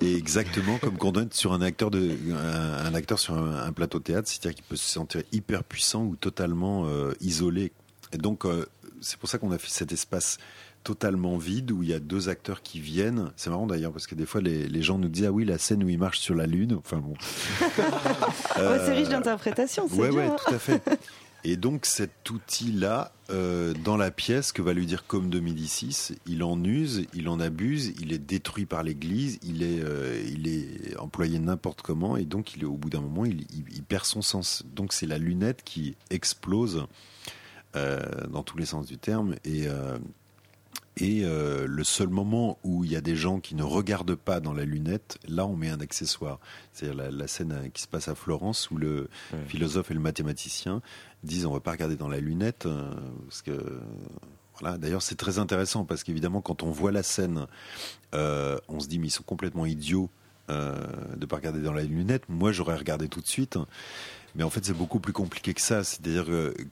et 0.00 0.14
exactement 0.16 0.78
comme 0.78 0.98
quand 0.98 1.16
on 1.16 1.22
est 1.22 1.34
sur 1.34 1.52
un 1.52 1.62
acteur 1.62 1.90
de 1.90 2.16
un, 2.32 2.94
acteur 2.94 3.18
sur 3.18 3.34
un, 3.34 3.72
plateau 3.72 3.98
de 3.98 4.04
théâtre, 4.04 4.28
c'est-à-dire 4.28 4.56
qu'il 4.56 4.64
peut 4.64 4.76
se 4.76 4.90
sentir 4.90 5.22
hyper 5.32 5.64
puissant 5.64 6.04
ou 6.04 6.16
totalement 6.16 6.86
euh, 6.86 7.12
isolé. 7.20 7.72
Et 8.12 8.18
donc 8.18 8.44
c'est 9.00 9.18
pour 9.18 9.28
ça 9.28 9.38
qu'on 9.38 9.50
a 9.50 9.58
fait 9.58 9.70
cet 9.70 9.92
espace 9.92 10.38
totalement 10.84 11.38
vide 11.38 11.72
où 11.72 11.82
il 11.82 11.88
y 11.88 11.94
a 11.94 11.98
deux 11.98 12.28
acteurs 12.28 12.62
qui 12.62 12.78
viennent. 12.78 13.32
C'est 13.36 13.50
marrant 13.50 13.66
d'ailleurs 13.66 13.90
parce 13.90 14.06
que 14.06 14.14
des 14.14 14.26
fois 14.26 14.40
les, 14.40 14.68
les, 14.68 14.82
gens 14.82 14.98
nous 14.98 15.08
disent 15.08 15.24
ah 15.24 15.32
oui 15.32 15.44
la 15.44 15.58
scène 15.58 15.82
où 15.82 15.88
il 15.88 15.98
marche 15.98 16.20
sur 16.20 16.34
la 16.34 16.46
lune. 16.46 16.74
Enfin 16.78 16.98
bon. 16.98 17.14
c'est 18.54 18.92
riche 18.92 19.08
d'interprétation. 19.08 19.86
Ouais 19.86 20.10
ouais 20.10 20.26
hein. 20.26 20.36
tout 20.46 20.54
à 20.54 20.58
fait. 20.58 20.82
Et 21.46 21.58
donc 21.58 21.84
cet 21.84 22.30
outil-là, 22.30 23.12
euh, 23.28 23.74
dans 23.84 23.98
la 23.98 24.10
pièce, 24.10 24.50
que 24.50 24.62
va 24.62 24.72
lui 24.72 24.86
dire 24.86 25.06
comme 25.06 25.28
de 25.28 25.40
Médicis, 25.40 26.16
il 26.26 26.42
en 26.42 26.62
use, 26.64 27.06
il 27.12 27.28
en 27.28 27.38
abuse, 27.38 27.92
il 28.00 28.14
est 28.14 28.18
détruit 28.18 28.64
par 28.64 28.82
l'Église, 28.82 29.38
il 29.42 29.62
est, 29.62 29.80
euh, 29.82 30.24
il 30.26 30.48
est 30.48 30.96
employé 30.98 31.38
n'importe 31.38 31.82
comment, 31.82 32.16
et 32.16 32.24
donc 32.24 32.56
il 32.56 32.62
est 32.62 32.66
au 32.66 32.78
bout 32.78 32.88
d'un 32.88 33.02
moment, 33.02 33.26
il, 33.26 33.44
il, 33.52 33.82
perd 33.82 34.06
son 34.06 34.22
sens. 34.22 34.64
Donc 34.74 34.94
c'est 34.94 35.06
la 35.06 35.18
lunette 35.18 35.62
qui 35.64 35.96
explose 36.08 36.86
euh, 37.76 38.00
dans 38.30 38.42
tous 38.42 38.56
les 38.56 38.66
sens 38.66 38.86
du 38.86 38.96
terme, 38.96 39.36
et 39.44 39.66
et 40.96 41.22
euh, 41.24 41.66
le 41.66 41.82
seul 41.82 42.08
moment 42.08 42.58
où 42.62 42.84
il 42.84 42.92
y 42.92 42.96
a 42.96 43.00
des 43.00 43.16
gens 43.16 43.40
qui 43.40 43.56
ne 43.56 43.64
regardent 43.64 44.14
pas 44.14 44.38
dans 44.38 44.52
la 44.52 44.64
lunette, 44.64 45.18
là 45.26 45.44
on 45.44 45.56
met 45.56 45.68
un 45.68 45.80
accessoire. 45.80 46.38
C'est-à-dire 46.72 47.10
la, 47.10 47.26
scène 47.26 47.70
qui 47.72 47.82
se 47.82 47.88
passe 47.88 48.06
à 48.06 48.14
Florence 48.14 48.70
où 48.70 48.76
le 48.76 49.08
philosophe 49.48 49.90
et 49.90 49.94
le 49.94 50.00
mathématicien 50.00 50.82
disent 51.24 51.46
on 51.46 51.52
va 51.52 51.60
pas 51.60 51.72
regarder 51.72 51.96
dans 51.96 52.08
la 52.08 52.20
lunette 52.20 52.66
euh, 52.66 52.94
parce 53.26 53.42
que 53.42 53.80
voilà. 54.60 54.78
D'ailleurs 54.78 55.02
c'est 55.02 55.16
très 55.16 55.40
intéressant 55.40 55.84
parce 55.84 56.04
qu'évidemment 56.04 56.40
quand 56.40 56.62
on 56.62 56.70
voit 56.70 56.92
la 56.92 57.02
scène, 57.02 57.46
euh, 58.14 58.56
on 58.68 58.78
se 58.78 58.86
dit 58.86 59.00
mais 59.00 59.08
ils 59.08 59.10
sont 59.10 59.24
complètement 59.24 59.66
idiots 59.66 60.10
de 60.48 61.24
pas 61.24 61.36
regarder 61.36 61.62
dans 61.62 61.72
la 61.72 61.84
lunette. 61.84 62.28
Moi 62.28 62.52
j'aurais 62.52 62.76
regardé 62.76 63.08
tout 63.08 63.22
de 63.22 63.26
suite. 63.26 63.56
Mais 64.34 64.42
en 64.42 64.50
fait, 64.50 64.64
c'est 64.64 64.76
beaucoup 64.76 64.98
plus 64.98 65.12
compliqué 65.12 65.54
que 65.54 65.60
ça. 65.60 65.84
C'est-à-dire 65.84 66.26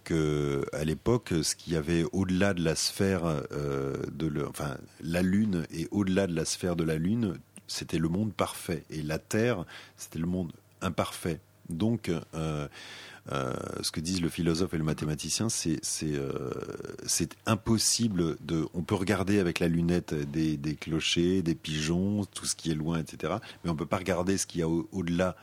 que, 0.05 0.65
à 0.73 0.85
l'époque, 0.85 1.33
ce 1.43 1.55
qu'il 1.55 1.73
y 1.73 1.77
avait 1.77 2.05
au-delà 2.13 2.55
de 2.55 2.63
la 2.63 2.75
sphère 2.75 3.23
euh, 3.25 3.97
de, 4.13 4.33
la 5.01 5.23
Lune 5.23 5.65
et 5.73 5.87
au-delà 5.91 6.27
de 6.27 6.35
la 6.35 6.45
sphère 6.45 6.77
de 6.77 6.85
la 6.85 6.97
Lune, 6.97 7.35
c'était 7.69 7.99
le 7.99 8.09
monde 8.09 8.33
parfait. 8.33 8.85
Et 8.91 9.03
la 9.03 9.19
Terre, 9.19 9.65
c'était 9.97 10.19
le 10.19 10.27
monde 10.27 10.53
imparfait. 10.81 11.41
Donc, 11.69 12.09
euh, 12.09 12.69
euh, 13.31 13.53
ce 13.83 13.93
que 13.93 14.01
disent 14.01 14.21
le 14.21 14.29
philosophe 14.29 14.75
et 14.75 14.79
le 14.79 14.85
mathématicien, 14.85 15.49
c'est 15.49 15.79
impossible 17.47 18.37
de. 18.41 18.67
On 18.75 18.83
peut 18.83 18.97
regarder 18.97 19.39
avec 19.39 19.61
la 19.61 19.69
lunette 19.69 20.13
des, 20.15 20.59
clochers, 20.75 21.43
des 21.43 21.55
pigeons, 21.55 22.25
tout 22.25 22.47
ce 22.47 22.57
qui 22.57 22.73
est 22.73 22.75
loin, 22.75 22.99
etc. 22.99 23.35
Mais 23.65 23.71
on 23.71 23.77
peut 23.77 23.87
pas 23.87 23.99
regarder 23.99 24.37
ce 24.39 24.47
qu'il 24.47 24.61
y 24.61 24.65
a 24.65 24.69
au-delà 24.69 25.37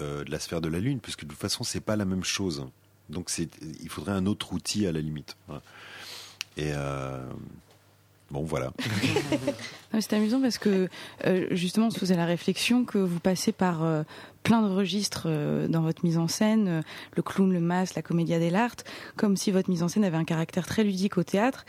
euh, 0.00 0.24
de 0.24 0.30
la 0.30 0.38
sphère 0.38 0.60
de 0.60 0.68
la 0.68 0.80
Lune, 0.80 1.00
puisque 1.00 1.24
de 1.24 1.30
toute 1.30 1.38
façon, 1.38 1.64
c'est 1.64 1.80
pas 1.80 1.96
la 1.96 2.04
même 2.04 2.24
chose. 2.24 2.66
Donc, 3.08 3.30
il 3.38 3.88
faudrait 3.88 4.12
un 4.12 4.26
autre 4.26 4.52
outil 4.52 4.86
à 4.86 4.92
la 4.92 5.00
limite. 5.00 5.36
Et 6.56 6.70
euh, 6.72 7.18
bon, 8.30 8.42
voilà. 8.42 8.72
c'est 10.00 10.12
amusant 10.12 10.40
parce 10.40 10.58
que 10.58 10.88
euh, 11.26 11.48
justement, 11.50 11.88
on 11.88 11.90
se 11.90 11.98
faisait 11.98 12.16
la 12.16 12.26
réflexion 12.26 12.84
que 12.84 12.98
vous 12.98 13.18
passez 13.18 13.50
par 13.50 13.82
plein 14.44 14.62
de 14.62 14.68
registres 14.68 15.28
dans 15.68 15.82
votre 15.82 16.04
mise 16.04 16.18
en 16.18 16.28
scène, 16.28 16.82
le 17.16 17.22
clown, 17.22 17.52
le 17.52 17.60
masque, 17.60 17.96
la 17.96 18.02
comédia 18.02 18.38
dell'arte, 18.38 18.84
comme 19.16 19.36
si 19.36 19.50
votre 19.50 19.68
mise 19.70 19.82
en 19.82 19.88
scène 19.88 20.04
avait 20.04 20.16
un 20.16 20.24
caractère 20.24 20.66
très 20.66 20.84
ludique 20.84 21.18
au 21.18 21.24
théâtre. 21.24 21.64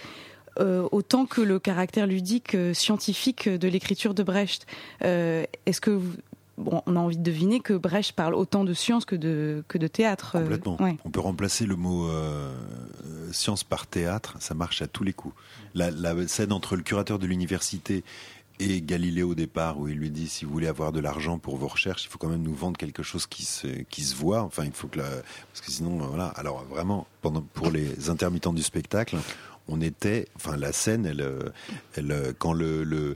autant 0.60 1.26
que 1.26 1.41
le 1.41 1.58
caractère 1.58 2.06
ludique 2.06 2.56
scientifique 2.74 3.50
de 3.50 3.67
l'écriture 3.67 4.13
de 4.13 4.22
Brecht. 4.22 4.67
Est-ce 5.02 5.82
que 5.82 5.89
vous, 5.89 6.13
on 6.58 6.96
a 6.96 7.00
envie 7.00 7.18
de 7.18 7.24
deviner 7.24 7.60
que 7.60 7.74
Brecht 7.74 8.14
parle 8.14 8.36
autant 8.36 8.64
de 8.64 8.74
science 8.74 9.06
que 9.06 9.16
de, 9.16 9.64
que 9.68 9.78
de 9.78 9.88
théâtre. 9.88 10.36
Euh, 10.36 10.42
Complètement. 10.42 10.78
On 11.06 11.10
peut 11.10 11.20
remplacer 11.20 11.66
le 11.66 11.76
mot 11.76 12.08
euh, 12.08 12.54
science 13.32 13.64
par 13.64 13.88
théâtre, 13.88 14.36
ça 14.40 14.54
marche 14.54 14.82
à 14.82 14.88
tous 14.88 15.04
les 15.04 15.14
coups. 15.14 15.36
La, 15.74 15.92
scène 16.28 16.52
entre 16.52 16.76
le 16.76 16.84
curateur 16.84 17.20
de 17.20 17.26
l'université 17.26 18.04
et 18.60 18.82
Galilée 18.82 19.24
au 19.24 19.34
départ, 19.34 19.80
où 19.80 19.88
il 19.88 19.98
lui 19.98 20.12
dit 20.12 20.28
si 20.28 20.46
vous 20.46 20.52
voulez 20.52 20.68
avoir 20.68 20.92
de 20.92 21.00
l'argent 21.00 21.40
pour 21.40 21.58
vos 21.58 21.68
recherches, 21.68 22.06
il 22.06 22.10
faut 22.10 22.20
quand 22.20 22.30
même 22.30 22.44
nous 22.44 22.54
vendre 22.54 22.78
quelque 22.78 23.02
chose 23.02 23.26
qui 23.26 23.44
se, 23.44 23.68
qui 23.68 24.04
se 24.04 24.16
voit. 24.16 24.44
Enfin, 24.44 24.66
il 24.66 24.72
faut 24.72 24.88
que 24.88 25.00
parce 25.00 25.62
que 25.66 25.72
sinon, 25.72 25.98
voilà. 25.98 26.28
Alors 26.28 26.64
vraiment, 26.66 27.08
pendant, 27.22 27.42
pour 27.42 27.72
les 27.72 28.10
intermittents 28.10 28.54
du 28.54 28.62
spectacle, 28.62 29.18
on 29.67 29.82
était, 29.82 30.28
enfin 30.36 30.58
la 30.58 30.71
scène, 30.71 31.06
elle, 31.06 31.21
euh, 31.21 31.50
elle, 31.95 32.12
euh, 32.12 32.34
quand 32.38 32.54
le, 32.54 32.84
le, 32.84 33.15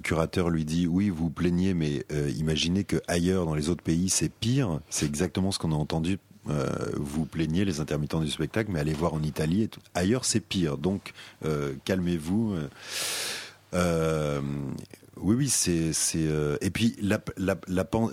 curateur 0.00 0.48
lui 0.48 0.64
dit 0.64 0.86
oui, 0.86 1.10
vous 1.10 1.30
plaignez, 1.30 1.74
mais 1.74 2.04
euh, 2.12 2.30
imaginez 2.36 2.84
que 2.84 3.00
ailleurs 3.08 3.44
dans 3.44 3.54
les 3.54 3.68
autres 3.68 3.82
pays 3.82 4.08
c'est 4.08 4.30
pire. 4.30 4.80
C'est 4.90 5.06
exactement 5.06 5.50
ce 5.50 5.58
qu'on 5.58 5.72
a 5.72 5.76
entendu. 5.76 6.18
vous 6.96 7.26
plaignez 7.26 7.64
les 7.64 7.80
intermittents 7.80 8.20
du 8.20 8.30
spectacle, 8.30 8.70
mais 8.72 8.80
allez 8.80 8.94
voir 8.94 9.12
en 9.14 9.22
Italie 9.22 9.62
et. 9.62 9.70
Ailleurs 9.94 10.24
c'est 10.24 10.40
pire. 10.40 10.78
Donc 10.78 11.12
calmez-vous. 11.84 12.56
oui, 13.74 13.80
oui, 15.16 15.48
c'est 15.48 15.92
et 16.60 16.70
puis 16.70 16.96
la, 17.02 17.20
la, 17.36 17.58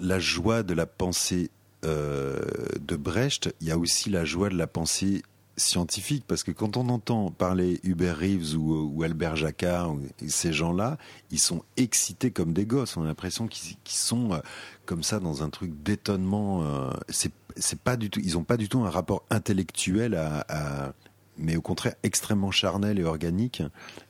la 0.01 0.19
joie 0.19 0.63
de 0.63 0.73
la 0.73 0.85
pensée 0.85 1.49
de 1.83 2.95
Brecht, 2.95 3.53
il 3.61 3.67
y 3.67 3.71
a 3.71 3.77
aussi 3.77 4.09
la 4.09 4.25
joie 4.25 4.49
de 4.49 4.57
la 4.57 4.67
pensée 4.67 5.21
scientifique 5.57 6.25
parce 6.27 6.43
que 6.43 6.51
quand 6.51 6.77
on 6.77 6.89
entend 6.89 7.31
parler 7.31 7.79
Hubert 7.83 8.17
Reeves 8.17 8.55
ou, 8.55 9.03
Albert 9.03 9.35
Jacquard, 9.35 9.95
ces 10.27 10.53
gens-là, 10.53 10.97
ils 11.31 11.39
sont 11.39 11.63
excités 11.77 12.31
comme 12.31 12.53
des 12.53 12.65
gosses. 12.65 12.97
On 12.97 13.03
a 13.03 13.07
l'impression 13.07 13.47
qu'ils 13.47 13.77
sont 13.85 14.33
euh, 14.33 14.39
comme 14.85 15.03
ça 15.03 15.19
dans 15.19 15.43
un 15.43 15.49
truc 15.49 15.71
d'étonnement. 15.83 16.63
Euh, 16.63 16.91
c'est 17.09 17.79
pas 17.79 17.95
du 17.95 18.09
tout. 18.09 18.19
Ils 18.23 18.37
ont 18.37 18.43
pas 18.43 18.57
du 18.57 18.67
tout 18.67 18.79
un 18.81 18.89
rapport 18.89 19.23
intellectuel 19.29 20.15
à, 20.15 20.93
mais 21.37 21.55
au 21.55 21.61
contraire 21.61 21.95
extrêmement 22.03 22.51
charnel 22.51 22.99
et 22.99 23.03
organique 23.03 23.61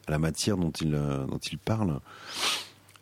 à 0.07 0.11
la 0.11 0.19
matière 0.19 0.57
dont 0.57 0.71
ils 0.71 0.91
dont 0.91 1.37
ils 1.37 1.57
parlent. 1.57 1.99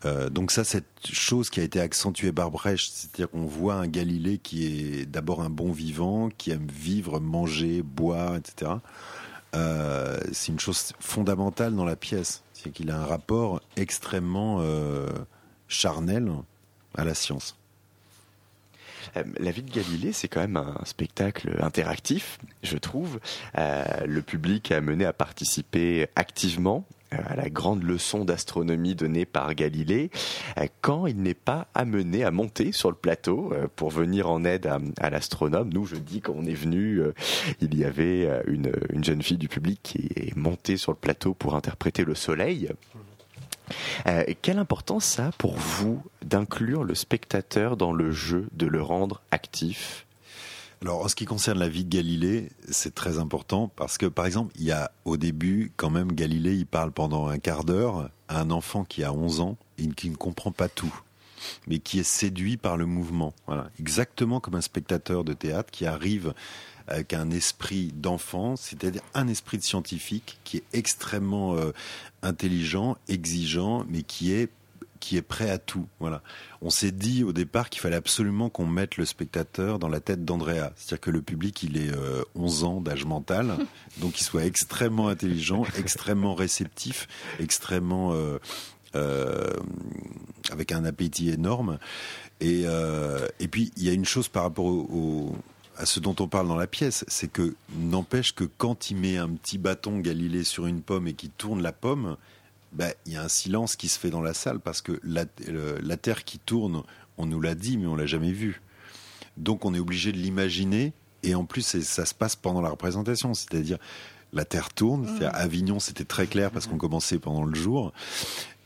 Euh, 0.06 0.30
donc 0.30 0.52
ça, 0.52 0.64
cette 0.64 0.86
chose 1.12 1.50
qui 1.50 1.60
a 1.60 1.64
été 1.64 1.80
accentuée 1.80 2.32
par 2.32 2.52
Brecht, 2.52 2.92
c'est-à-dire 2.94 3.30
qu'on 3.30 3.46
voit 3.46 3.76
un 3.76 3.88
Galilée 3.88 4.38
qui 4.38 4.66
est 4.66 5.06
d'abord 5.06 5.42
un 5.42 5.50
bon 5.50 5.72
vivant, 5.72 6.30
qui 6.38 6.52
aime 6.52 6.68
vivre, 6.68 7.20
manger, 7.20 7.82
boire, 7.82 8.36
etc. 8.36 8.72
Euh, 9.56 10.20
c'est 10.32 10.52
une 10.52 10.60
chose 10.60 10.94
fondamentale 11.00 11.76
dans 11.76 11.86
la 11.86 11.96
pièce, 11.96 12.44
c'est 12.54 12.72
qu'il 12.72 12.90
a 12.92 12.98
un 12.98 13.06
rapport 13.06 13.62
extrêmement 13.78 14.58
euh, 14.62 15.08
charnel 15.68 16.32
à 16.96 17.06
la 17.06 17.14
science. 17.14 17.56
La 19.16 19.52
vie 19.52 19.62
de 19.62 19.72
Galilée, 19.72 20.12
c'est 20.12 20.28
quand 20.28 20.40
même 20.40 20.58
un 20.58 20.80
spectacle 20.86 21.60
interactif, 21.62 22.40
je 22.64 22.78
trouve. 22.78 23.20
le 23.56 24.22
public 24.22 24.72
est 24.72 24.76
amené 24.76 25.06
à 25.06 25.14
participer 25.14 26.08
activement 26.16 26.88
à 27.28 27.36
la 27.36 27.50
grande 27.50 27.84
leçon 27.84 28.26
d'astronomie 28.26 28.96
donnée 28.96 29.26
par 29.26 29.54
Galilée, 29.56 30.10
euh, 30.58 30.68
quand 30.82 31.08
il 31.08 31.18
n'est 31.18 31.34
pas 31.34 31.68
amené 31.74 32.24
à 32.24 32.32
monter 32.32 32.72
sur 32.72 32.90
le 32.90 32.96
plateau 32.96 33.52
euh, 33.54 33.68
pour 33.76 33.90
venir 33.90 34.30
en 34.30 34.44
aide 34.44 34.70
à, 35.00 35.10
l'astronome. 35.10 35.70
Nous, 35.74 35.86
je 35.86 35.96
dis 35.96 36.22
qu'on 36.22 36.46
est 36.46 36.54
venu, 36.54 37.02
il 37.62 37.76
y 37.76 37.86
avait 37.86 38.30
une, 38.48 38.72
jeune 39.04 39.22
fille 39.22 39.38
du 39.38 39.48
public 39.48 39.80
qui 39.84 40.10
est 40.16 40.36
montée 40.36 40.78
sur 40.78 40.92
le 40.92 40.98
plateau 40.98 41.34
pour 41.34 41.56
interpréter 41.56 42.04
le 42.04 42.16
Soleil. 42.16 42.70
quelle 44.42 44.60
importance 44.60 45.06
ça 45.06 45.28
a 45.28 45.32
pour 45.32 45.56
vous 45.56 46.02
d'inclure 46.24 46.84
le 46.84 46.96
spectateur 46.96 47.78
dans 47.78 47.94
le 47.94 48.12
jeu, 48.12 48.48
de 48.54 48.66
le 48.66 48.82
rendre 48.82 49.22
actif? 49.32 50.06
Alors, 50.84 51.06
en 51.06 51.08
ce 51.08 51.16
qui 51.16 51.24
concerne 51.24 51.60
la 51.60 51.70
vie 51.70 51.86
de 51.86 51.96
Galilée, 51.96 52.50
c'est 52.70 52.94
très 52.94 53.18
important 53.18 53.72
parce 53.74 53.98
que, 53.98 54.06
par 54.06 54.26
exemple, 54.26 54.52
il 54.58 54.66
y 54.66 54.74
a 54.74 54.92
au 55.06 55.16
début, 55.16 55.72
quand 55.78 55.90
même, 55.90 56.12
Galilée, 56.12 56.56
il 56.56 56.66
parle 56.66 56.92
pendant 56.92 57.28
un 57.28 57.40
quart 57.40 57.64
d'heure 57.64 58.10
à 58.28 58.42
un 58.42 58.52
enfant 58.52 58.84
qui 58.84 59.02
a 59.02 59.14
11 59.14 59.40
ans 59.40 59.58
et 59.78 59.88
qui 59.88 60.10
ne 60.10 60.18
comprend 60.18 60.52
pas 60.52 60.68
tout, 60.68 60.94
mais 61.68 61.80
qui 61.80 62.00
est 62.00 62.04
séduit 62.04 62.58
par 62.58 62.76
le 62.76 62.86
mouvement. 62.86 63.34
Voilà. 63.48 63.70
Exactement 63.80 64.42
comme 64.42 64.56
un 64.56 64.62
spectateur 64.62 65.24
de 65.24 65.32
théâtre 65.32 65.72
qui 65.72 65.86
arrive 65.86 66.34
avec 66.90 67.14
un 67.14 67.32
esprit 67.32 67.94
d'enfant, 67.96 68.58
c'est-à-dire 68.58 69.04
un 69.14 69.30
esprit 69.30 69.58
de 69.58 69.64
scientifique 69.64 70.38
qui 70.44 70.58
est 70.58 70.64
extrêmement 70.74 71.56
euh, 71.56 71.72
intelligent, 72.24 72.98
exigeant, 73.08 73.86
mais 73.88 74.04
qui 74.04 74.34
est 74.34 74.50
qui 75.04 75.18
est 75.18 75.22
prêt 75.22 75.50
à 75.50 75.58
tout. 75.58 75.86
Voilà. 76.00 76.22
On 76.62 76.70
s'est 76.70 76.94
dit 76.94 77.26
au 77.26 77.34
départ 77.34 77.70
qu'il 77.70 77.82
fallait 77.82 77.98
absolument 77.98 78.50
qu'on 78.50 78.66
mette 78.66 78.96
le 78.96 79.04
spectateur 79.04 79.78
dans 79.78 79.90
la 79.90 80.00
tête 80.00 80.24
d'Andrea. 80.24 80.72
C'est-à-dire 80.78 81.02
que 81.02 81.12
le 81.12 81.22
public, 81.22 81.62
il 81.62 81.76
est 81.76 81.92
11 82.36 82.64
euh, 82.64 82.68
ans 82.68 82.80
d'âge 82.80 83.04
mental, 83.04 83.58
donc 83.98 84.22
il 84.22 84.24
soit 84.24 84.46
extrêmement 84.46 85.10
intelligent, 85.10 85.66
extrêmement 85.78 86.36
réceptif, 86.36 87.10
extrêmement... 87.40 88.14
Euh, 88.14 88.40
euh, 88.96 89.52
avec 90.52 90.72
un 90.72 90.86
appétit 90.86 91.32
énorme. 91.32 91.80
Et, 92.40 92.66
et 93.40 93.48
puis, 93.48 93.72
il 93.76 93.84
y 93.84 93.90
a 93.90 93.94
une 93.94 94.06
chose 94.06 94.28
par 94.28 94.44
rapport 94.44 94.66
au, 94.66 95.36
à 95.78 95.88
ce 95.88 96.00
dont 96.00 96.16
on 96.20 96.28
parle 96.28 96.48
dans 96.48 96.56
la 96.56 96.68
pièce, 96.68 97.04
c'est 97.08 97.32
que 97.32 97.56
n'empêche 97.76 98.36
que 98.36 98.44
quand 98.44 98.92
il 98.92 98.98
met 98.98 99.18
un 99.18 99.30
petit 99.30 99.58
bâton 99.58 99.98
Galilée 99.98 100.44
sur 100.44 100.68
une 100.68 100.82
pomme 100.82 101.08
et 101.08 101.14
qu'il 101.14 101.32
tourne 101.32 101.64
la 101.64 101.72
pomme, 101.72 102.18
ben, 102.74 102.92
il 103.06 103.14
y 103.14 103.16
a 103.18 103.24
un 103.24 103.30
silence 103.30 103.76
qui 103.76 103.88
se 103.88 104.00
fait 104.00 104.10
dans 104.10 104.22
la 104.22 104.34
salle 104.34 104.60
parce 104.60 104.82
que 104.82 105.00
la, 105.04 105.26
la 105.48 105.98
Terre 105.98 106.24
qui 106.24 106.40
tourne, 106.40 106.84
on 107.18 107.26
nous 107.26 107.42
l'a 107.42 107.56
dit, 107.56 107.78
mais 107.78 107.88
on 107.88 107.96
l'a 107.96 108.06
jamais 108.06 108.32
vu. 108.32 108.62
Donc 109.38 109.66
on 109.66 109.74
est 109.74 109.80
obligé 109.80 110.12
de 110.12 110.18
l'imaginer 110.18 110.94
et 111.24 111.36
en 111.36 111.46
plus 111.46 111.62
ça 111.82 112.06
se 112.06 112.14
passe 112.14 112.36
pendant 112.36 112.62
la 112.62 112.70
représentation, 112.70 113.34
c'est-à-dire 113.34 113.78
la 114.34 114.46
Terre 114.46 114.74
tourne. 114.74 115.06
Mmh. 115.06 115.24
À 115.24 115.30
Avignon, 115.30 115.80
c'était 115.80 116.06
très 116.06 116.28
clair 116.28 116.52
parce 116.52 116.68
qu'on 116.68 116.78
commençait 116.78 117.20
pendant 117.20 117.44
le 117.44 117.56
jour. 117.56 117.94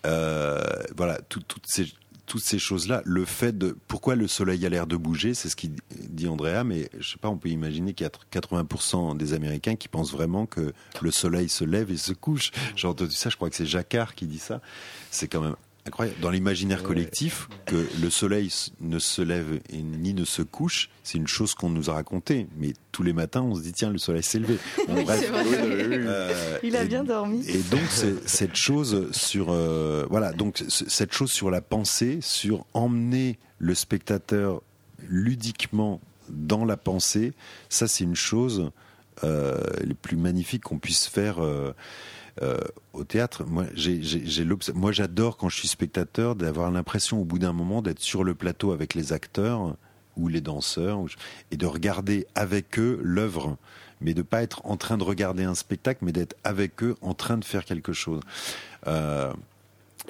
Euh, 0.06 0.62
voilà, 0.96 1.20
toutes 1.28 1.66
ces 1.66 1.88
toutes 2.28 2.44
ces 2.44 2.60
choses-là, 2.60 3.02
le 3.06 3.26
fait 3.26 3.58
de 3.58 3.76
pourquoi 3.88 4.16
le 4.16 4.28
soleil 4.28 4.64
a 4.66 4.70
l'air 4.70 4.86
de 4.86 4.98
bouger, 4.98 5.34
c'est 5.34 5.50
ce 5.50 5.56
qu'il 5.56 5.72
dit 6.10 6.28
Andrea, 6.28 6.64
mais 6.64 6.90
je 7.00 7.12
sais 7.12 7.18
pas, 7.18 7.30
on 7.30 7.38
peut 7.38 7.50
imaginer 7.50 7.94
qu'il 7.94 8.06
y 8.06 8.10
a 8.10 8.40
80% 8.40 9.18
des 9.18 9.34
Américains 9.34 9.76
qui 9.76 9.88
pensent 9.88 10.12
vraiment 10.12 10.46
que 10.46 10.74
le 11.02 11.12
soleil 11.12 11.50
se 11.50 11.64
lève 11.64 11.90
et 11.90 11.98
se 11.98 12.14
couche. 12.14 12.52
J'ai 12.76 12.88
entendu 12.88 13.12
ça, 13.12 13.30
je 13.30 13.38
crois 13.38 13.50
que 13.50 13.56
c'est 13.56 13.66
Jacquard 13.66 14.14
qui 14.14 14.28
dit 14.28 14.40
ça. 14.40 14.62
C'est 15.10 15.28
quand 15.28 15.42
même 15.42 15.56
incroyable. 15.88 16.20
Dans 16.22 16.30
l'imaginaire 16.30 16.84
collectif, 16.84 17.48
que 17.66 17.88
le 18.02 18.10
soleil 18.10 18.52
ne 18.82 19.00
se 19.00 19.22
lève 19.22 19.60
et 19.70 19.82
ni 19.82 20.14
ne 20.14 20.26
se 20.26 20.42
couche, 20.42 20.90
c'est 21.04 21.18
une 21.18 21.28
chose 21.28 21.54
qu'on 21.54 21.70
nous 21.70 21.90
a 21.90 21.94
racontée. 21.94 22.48
Mais 22.58 22.74
tous 22.92 23.04
les 23.04 23.14
matins, 23.14 23.42
on 23.42 23.56
se 23.56 23.62
dit 23.62 23.74
tiens, 23.74 23.92
le 23.92 23.98
soleil 23.98 24.24
s'est 24.24 24.40
levé. 24.40 24.58
Euh, 24.90 26.58
Il 26.64 26.76
a 26.76 26.86
bien 26.86 27.04
dormi. 27.04 27.48
Et 27.48 27.60
donc 27.60 27.82
cette 28.26 28.56
chose 28.56 29.12
sur 29.12 29.48
euh, 29.50 30.06
voilà, 30.10 30.32
donc 30.32 30.64
cette 30.68 31.14
chose 31.14 31.32
sur 31.32 31.52
la 31.52 31.62
pensée, 31.62 32.20
sur 32.22 32.66
emmener 32.74 33.38
le 33.60 33.76
spectateur 33.76 34.62
ludiquement 35.08 36.00
dans 36.30 36.66
la 36.66 36.78
pensée, 36.78 37.34
ça 37.70 37.88
c'est 37.88 38.04
une 38.04 38.16
chose 38.16 38.72
euh, 39.24 39.58
les 39.84 39.96
plus 39.96 40.18
magnifiques 40.18 40.64
qu'on 40.64 40.80
puisse 40.80 41.08
faire. 41.08 41.44
Euh, 41.44 41.74
au 42.94 43.04
théâtre, 43.04 43.46
moi, 43.46 43.66
j'ai, 43.74 44.02
moi, 44.74 44.92
j'adore 44.92 45.38
quand 45.38 45.50
je 45.50 45.58
suis 45.58 45.68
spectateur 45.68 46.36
d'avoir 46.36 46.72
l'impression, 46.72 47.22
au 47.22 47.26
bout 47.26 47.40
d'un 47.40 47.54
moment, 47.54 47.82
d'être 47.82 48.00
sur 48.00 48.24
le 48.24 48.36
plateau 48.36 48.72
avec 48.72 48.94
les 48.94 49.14
acteurs 49.14 49.76
ou 50.18 50.28
les 50.28 50.42
danseurs 50.42 51.04
et 51.52 51.58
de 51.58 51.66
regarder 51.66 52.28
avec 52.36 52.80
eux 52.80 53.00
l'œuvre, 53.02 53.58
mais 54.02 54.14
de 54.14 54.22
pas 54.22 54.44
être 54.44 54.62
en 54.66 54.78
train 54.78 54.98
de 54.98 55.04
regarder 55.04 55.44
un 55.44 55.56
spectacle, 55.56 56.04
mais 56.04 56.12
d'être 56.12 56.36
avec 56.44 56.84
eux 56.84 56.96
en 57.02 57.14
train 57.14 57.38
de 57.38 57.46
faire 57.46 57.66
quelque 57.66 57.94
chose. 57.94 58.22
Euh, 58.88 59.34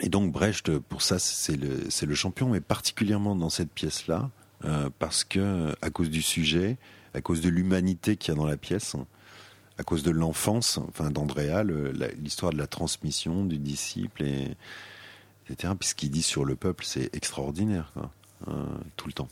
et 0.01 0.09
donc 0.09 0.31
Brecht, 0.31 0.77
pour 0.79 1.01
ça, 1.01 1.19
c'est 1.19 1.55
le, 1.55 1.89
c'est 1.89 2.05
le 2.05 2.15
champion, 2.15 2.49
mais 2.49 2.61
particulièrement 2.61 3.35
dans 3.35 3.49
cette 3.49 3.71
pièce-là, 3.71 4.29
euh, 4.65 4.89
parce 4.99 5.23
que 5.23 5.75
à 5.81 5.89
cause 5.89 6.09
du 6.09 6.21
sujet, 6.21 6.77
à 7.13 7.21
cause 7.21 7.41
de 7.41 7.49
l'humanité 7.49 8.15
qu'il 8.15 8.33
y 8.33 8.37
a 8.37 8.39
dans 8.39 8.45
la 8.45 8.57
pièce, 8.57 8.95
à 9.77 9.83
cause 9.83 10.03
de 10.03 10.11
l'enfance, 10.11 10.79
enfin 10.89 11.11
d'Andrea, 11.11 11.63
l'histoire 12.17 12.51
de 12.51 12.57
la 12.57 12.67
transmission 12.67 13.45
du 13.45 13.57
disciple 13.57 14.23
et 14.23 14.47
etc. 15.49 15.73
Puis 15.79 15.89
ce 15.89 15.95
qu'il 15.95 16.11
dit 16.11 16.23
sur 16.23 16.45
le 16.45 16.55
peuple, 16.55 16.83
c'est 16.85 17.15
extraordinaire, 17.15 17.91
euh, 18.47 18.51
tout 18.95 19.07
le 19.07 19.13
temps. 19.13 19.29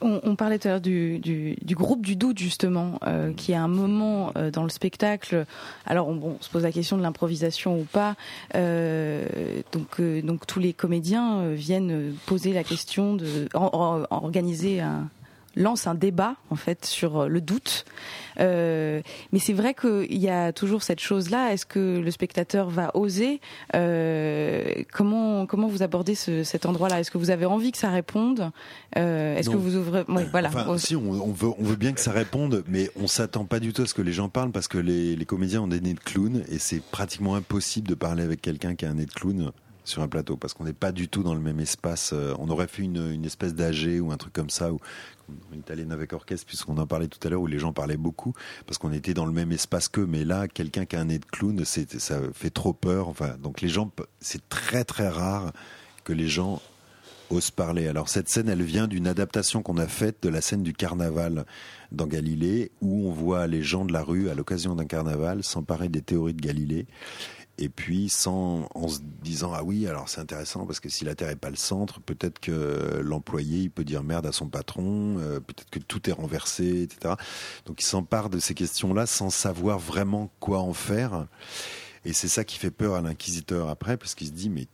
On, 0.00 0.36
parlait 0.36 0.58
tout 0.58 0.68
à 0.68 0.72
l'heure 0.72 0.80
du, 0.82 1.56
groupe 1.70 2.04
du 2.04 2.14
doute 2.14 2.38
justement, 2.38 2.98
euh, 3.06 3.32
qui 3.32 3.52
est 3.52 3.56
un 3.56 3.68
moment 3.68 4.32
euh, 4.36 4.50
dans 4.50 4.62
le 4.62 4.68
spectacle. 4.68 5.46
Alors 5.86 6.08
on, 6.08 6.36
se 6.40 6.50
pose 6.50 6.62
la 6.62 6.72
question 6.72 6.98
de 6.98 7.02
l'improvisation 7.02 7.80
ou 7.80 7.84
pas. 7.84 8.14
donc, 8.52 10.00
donc 10.22 10.46
tous 10.46 10.58
les 10.58 10.74
comédiens 10.74 11.52
viennent 11.52 12.14
poser 12.26 12.52
la 12.52 12.64
question 12.64 13.14
de 13.14 13.48
organiser 13.54 14.82
un, 14.82 15.08
lance 15.56 15.86
un 15.86 15.94
débat 15.94 16.36
en 16.50 16.56
fait 16.56 16.84
sur 16.84 17.22
euh, 17.22 17.28
le 17.28 17.40
doute. 17.40 17.84
Euh, 18.40 19.00
mais 19.32 19.38
c'est 19.38 19.52
vrai 19.52 19.74
qu'il 19.74 20.18
y 20.18 20.28
a 20.28 20.52
toujours 20.52 20.82
cette 20.82 21.00
chose-là. 21.00 21.52
Est-ce 21.52 21.66
que 21.66 21.98
le 21.98 22.10
spectateur 22.10 22.68
va 22.68 22.90
oser 22.94 23.40
euh, 23.74 24.64
Comment 24.92 25.46
comment 25.46 25.68
vous 25.68 25.82
abordez 25.82 26.14
cet 26.14 26.66
endroit-là? 26.66 27.00
Est-ce 27.00 27.10
que 27.10 27.18
vous 27.18 27.30
avez 27.30 27.46
envie 27.46 27.72
que 27.72 27.78
ça 27.78 27.90
réponde? 27.90 28.50
Est-ce 28.96 29.50
que 29.50 29.56
vous 29.56 29.76
ouvrez 29.76 30.04
voilà. 30.30 30.50
si 30.78 30.96
on, 30.96 31.32
veut 31.32 31.50
on 31.58 31.62
veut 31.62 31.76
bien 31.76 31.92
que 31.92 32.00
ça 32.00 32.12
réponde, 32.12 32.64
mais 32.68 32.90
on 33.00 33.06
s'attend 33.06 33.44
pas 33.44 33.60
du 33.60 33.72
tout 33.72 33.82
à 33.82 33.86
ce 33.86 33.94
que 33.94 34.02
les 34.02 34.12
gens 34.12 34.28
parlent 34.28 34.52
parce 34.52 34.68
que 34.68 34.78
les, 34.78 35.16
les 35.16 35.24
comédiens 35.24 35.62
ont 35.62 35.68
des 35.68 35.80
nez 35.80 35.94
de 35.94 36.00
clown 36.00 36.44
et 36.48 36.58
c'est 36.58 36.82
pratiquement 36.82 37.34
impossible 37.34 37.88
de 37.88 37.94
parler 37.94 38.22
avec 38.22 38.40
quelqu'un 38.42 38.74
qui 38.74 38.84
a 38.84 38.90
un 38.90 38.94
nez 38.94 39.06
de 39.06 39.12
clown 39.12 39.52
sur 39.84 40.02
un 40.02 40.08
plateau 40.08 40.36
parce 40.36 40.54
qu'on 40.54 40.64
n'est 40.64 40.72
pas 40.72 40.92
du 40.92 41.08
tout 41.08 41.22
dans 41.22 41.34
le 41.34 41.40
même 41.40 41.60
espace. 41.60 42.10
Euh, 42.12 42.34
on 42.38 42.48
aurait 42.48 42.66
fait 42.66 42.82
une, 42.82 43.24
espèce 43.24 43.54
d'AG 43.54 44.00
ou 44.00 44.10
un 44.10 44.16
truc 44.16 44.32
comme 44.32 44.50
ça, 44.50 44.72
ou 44.72 44.80
une 45.52 45.60
italienne 45.60 45.92
avec 45.92 46.12
orchestre, 46.12 46.46
puisqu'on 46.46 46.78
en 46.78 46.86
parlait 46.86 47.08
tout 47.08 47.18
à 47.26 47.30
l'heure, 47.30 47.40
où 47.40 47.46
les 47.46 47.58
gens 47.58 47.72
parlaient 47.72 47.96
beaucoup 47.96 48.34
parce 48.66 48.78
qu'on 48.78 48.92
était 48.92 49.14
dans 49.14 49.26
le 49.26 49.32
même 49.32 49.52
espace 49.52 49.88
qu'eux. 49.88 50.06
Mais 50.06 50.24
là, 50.24 50.48
quelqu'un 50.48 50.86
qui 50.86 50.96
a 50.96 51.00
un 51.00 51.06
nez 51.06 51.18
de 51.18 51.24
clown, 51.24 51.64
ça 51.64 52.20
fait 52.32 52.50
trop 52.50 52.72
peur. 52.72 53.08
Enfin, 53.08 53.36
donc 53.38 53.60
les 53.60 53.68
gens, 53.68 53.90
c'est 54.20 54.48
très 54.48 54.84
très 54.84 55.08
rare 55.08 55.52
que 56.04 56.12
les 56.12 56.28
gens 56.28 56.60
osent 57.30 57.50
parler. 57.50 57.88
Alors 57.88 58.08
cette 58.08 58.28
scène, 58.28 58.48
elle 58.48 58.62
vient 58.62 58.86
d'une 58.86 59.06
adaptation 59.06 59.62
qu'on 59.62 59.78
a 59.78 59.86
faite 59.86 60.22
de 60.22 60.28
la 60.28 60.40
scène 60.40 60.62
du 60.62 60.72
carnaval 60.72 61.44
dans 61.92 62.06
Galilée, 62.06 62.70
où 62.80 63.08
on 63.08 63.12
voit 63.12 63.46
les 63.46 63.62
gens 63.62 63.84
de 63.84 63.92
la 63.92 64.02
rue 64.02 64.28
à 64.28 64.34
l'occasion 64.34 64.74
d'un 64.74 64.86
carnaval 64.86 65.42
s'emparer 65.42 65.88
des 65.88 66.02
théories 66.02 66.34
de 66.34 66.42
Galilée 66.42 66.86
et 67.58 67.68
puis 67.68 68.08
sans 68.08 68.68
en 68.74 68.88
se 68.88 68.98
disant 69.22 69.52
ah 69.54 69.62
oui 69.62 69.86
alors 69.86 70.08
c'est 70.08 70.20
intéressant 70.20 70.66
parce 70.66 70.80
que 70.80 70.88
si 70.88 71.04
la 71.04 71.14
terre 71.14 71.28
est 71.28 71.36
pas 71.36 71.50
le 71.50 71.56
centre 71.56 72.00
peut-être 72.00 72.40
que 72.40 73.00
l'employé 73.02 73.60
il 73.60 73.70
peut 73.70 73.84
dire 73.84 74.02
merde 74.02 74.26
à 74.26 74.32
son 74.32 74.48
patron 74.48 75.16
euh, 75.18 75.40
peut-être 75.40 75.70
que 75.70 75.78
tout 75.78 76.10
est 76.10 76.12
renversé 76.12 76.82
etc 76.82 77.14
donc 77.66 77.80
il 77.80 77.86
s'empare 77.86 78.28
de 78.28 78.38
ces 78.38 78.54
questions 78.54 78.92
là 78.92 79.06
sans 79.06 79.30
savoir 79.30 79.78
vraiment 79.78 80.30
quoi 80.40 80.60
en 80.60 80.72
faire. 80.72 81.26
Et 82.04 82.12
c'est 82.12 82.28
ça 82.28 82.44
qui 82.44 82.58
fait 82.58 82.70
peur 82.70 82.94
à 82.94 83.00
l'inquisiteur 83.00 83.68
après 83.68 83.96
parce 83.96 84.14
qu'il 84.14 84.26
se 84.26 84.32
dit 84.32 84.50
mais 84.50 84.66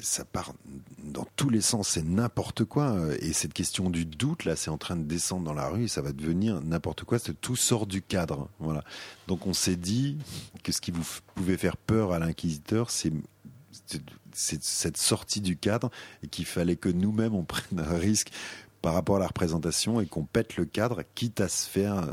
ça 0.00 0.24
part 0.24 0.54
dans 1.02 1.26
tous 1.36 1.50
les 1.50 1.60
sens, 1.60 1.88
c'est 1.88 2.04
n'importe 2.04 2.64
quoi. 2.64 2.96
Et 3.20 3.32
cette 3.32 3.52
question 3.52 3.90
du 3.90 4.04
doute, 4.04 4.44
là, 4.44 4.56
c'est 4.56 4.70
en 4.70 4.78
train 4.78 4.96
de 4.96 5.04
descendre 5.04 5.44
dans 5.44 5.54
la 5.54 5.68
rue 5.68 5.84
et 5.84 5.88
ça 5.88 6.02
va 6.02 6.12
devenir 6.12 6.60
n'importe 6.62 7.04
quoi. 7.04 7.18
Tout 7.18 7.56
sort 7.56 7.86
du 7.86 8.02
cadre. 8.02 8.48
Voilà. 8.58 8.84
Donc 9.28 9.46
on 9.46 9.52
s'est 9.52 9.76
dit 9.76 10.18
que 10.62 10.72
ce 10.72 10.80
qui 10.80 10.90
vous 10.90 11.04
pouvait 11.34 11.56
faire 11.56 11.76
peur 11.76 12.12
à 12.12 12.18
l'inquisiteur, 12.18 12.90
c'est 12.90 13.12
cette 14.32 14.96
sortie 14.96 15.40
du 15.40 15.56
cadre 15.56 15.90
et 16.22 16.28
qu'il 16.28 16.46
fallait 16.46 16.76
que 16.76 16.88
nous-mêmes 16.88 17.34
on 17.34 17.44
prenne 17.44 17.78
un 17.78 17.96
risque 17.96 18.30
par 18.84 18.92
rapport 18.92 19.16
à 19.16 19.18
la 19.18 19.28
représentation 19.28 20.02
et 20.02 20.06
qu'on 20.06 20.24
pète 20.24 20.58
le 20.58 20.66
cadre, 20.66 21.04
quitte 21.14 21.40
à 21.40 21.48
se 21.48 21.66
faire, 21.66 21.96
euh, 21.96 22.12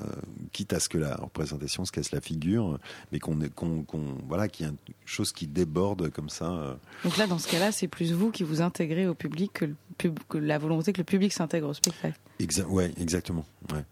quitte 0.54 0.72
à 0.72 0.80
ce 0.80 0.88
que 0.88 0.98
la 0.98 1.16
représentation 1.16 1.84
se 1.84 1.92
casse 1.92 2.14
la 2.14 2.22
figure, 2.22 2.80
mais 3.12 3.20
qu'on 3.20 3.38
qu'on 3.50 4.16
voilà, 4.26 4.48
qu'il 4.48 4.66
y 4.66 4.70
a 4.70 4.72
une 4.72 4.94
chose 5.04 5.34
qui 5.34 5.48
déborde 5.48 6.10
comme 6.12 6.30
ça. 6.30 6.50
Euh. 6.50 6.76
Donc 7.04 7.18
là, 7.18 7.28
dans 7.28 7.40
ce 7.40 7.50
cas-là, 7.50 7.74
c'est 7.74 7.90
plus 7.90 8.14
vous 8.14 8.32
qui 8.32 8.44
vous 8.44 8.62
intégrez 8.62 9.06
au 9.06 9.14
public 9.14 9.52
que, 9.98 10.08
que 10.30 10.38
la 10.38 10.58
volonté 10.58 10.94
que 10.94 11.00
le 11.00 11.04
public 11.04 11.34
s'intègre 11.34 11.68
au 11.68 11.74
spectacle. 11.74 12.18
Exa 12.40 12.66
ouais, 12.66 12.94
exactement. 12.98 13.44
Ouais. 13.74 13.84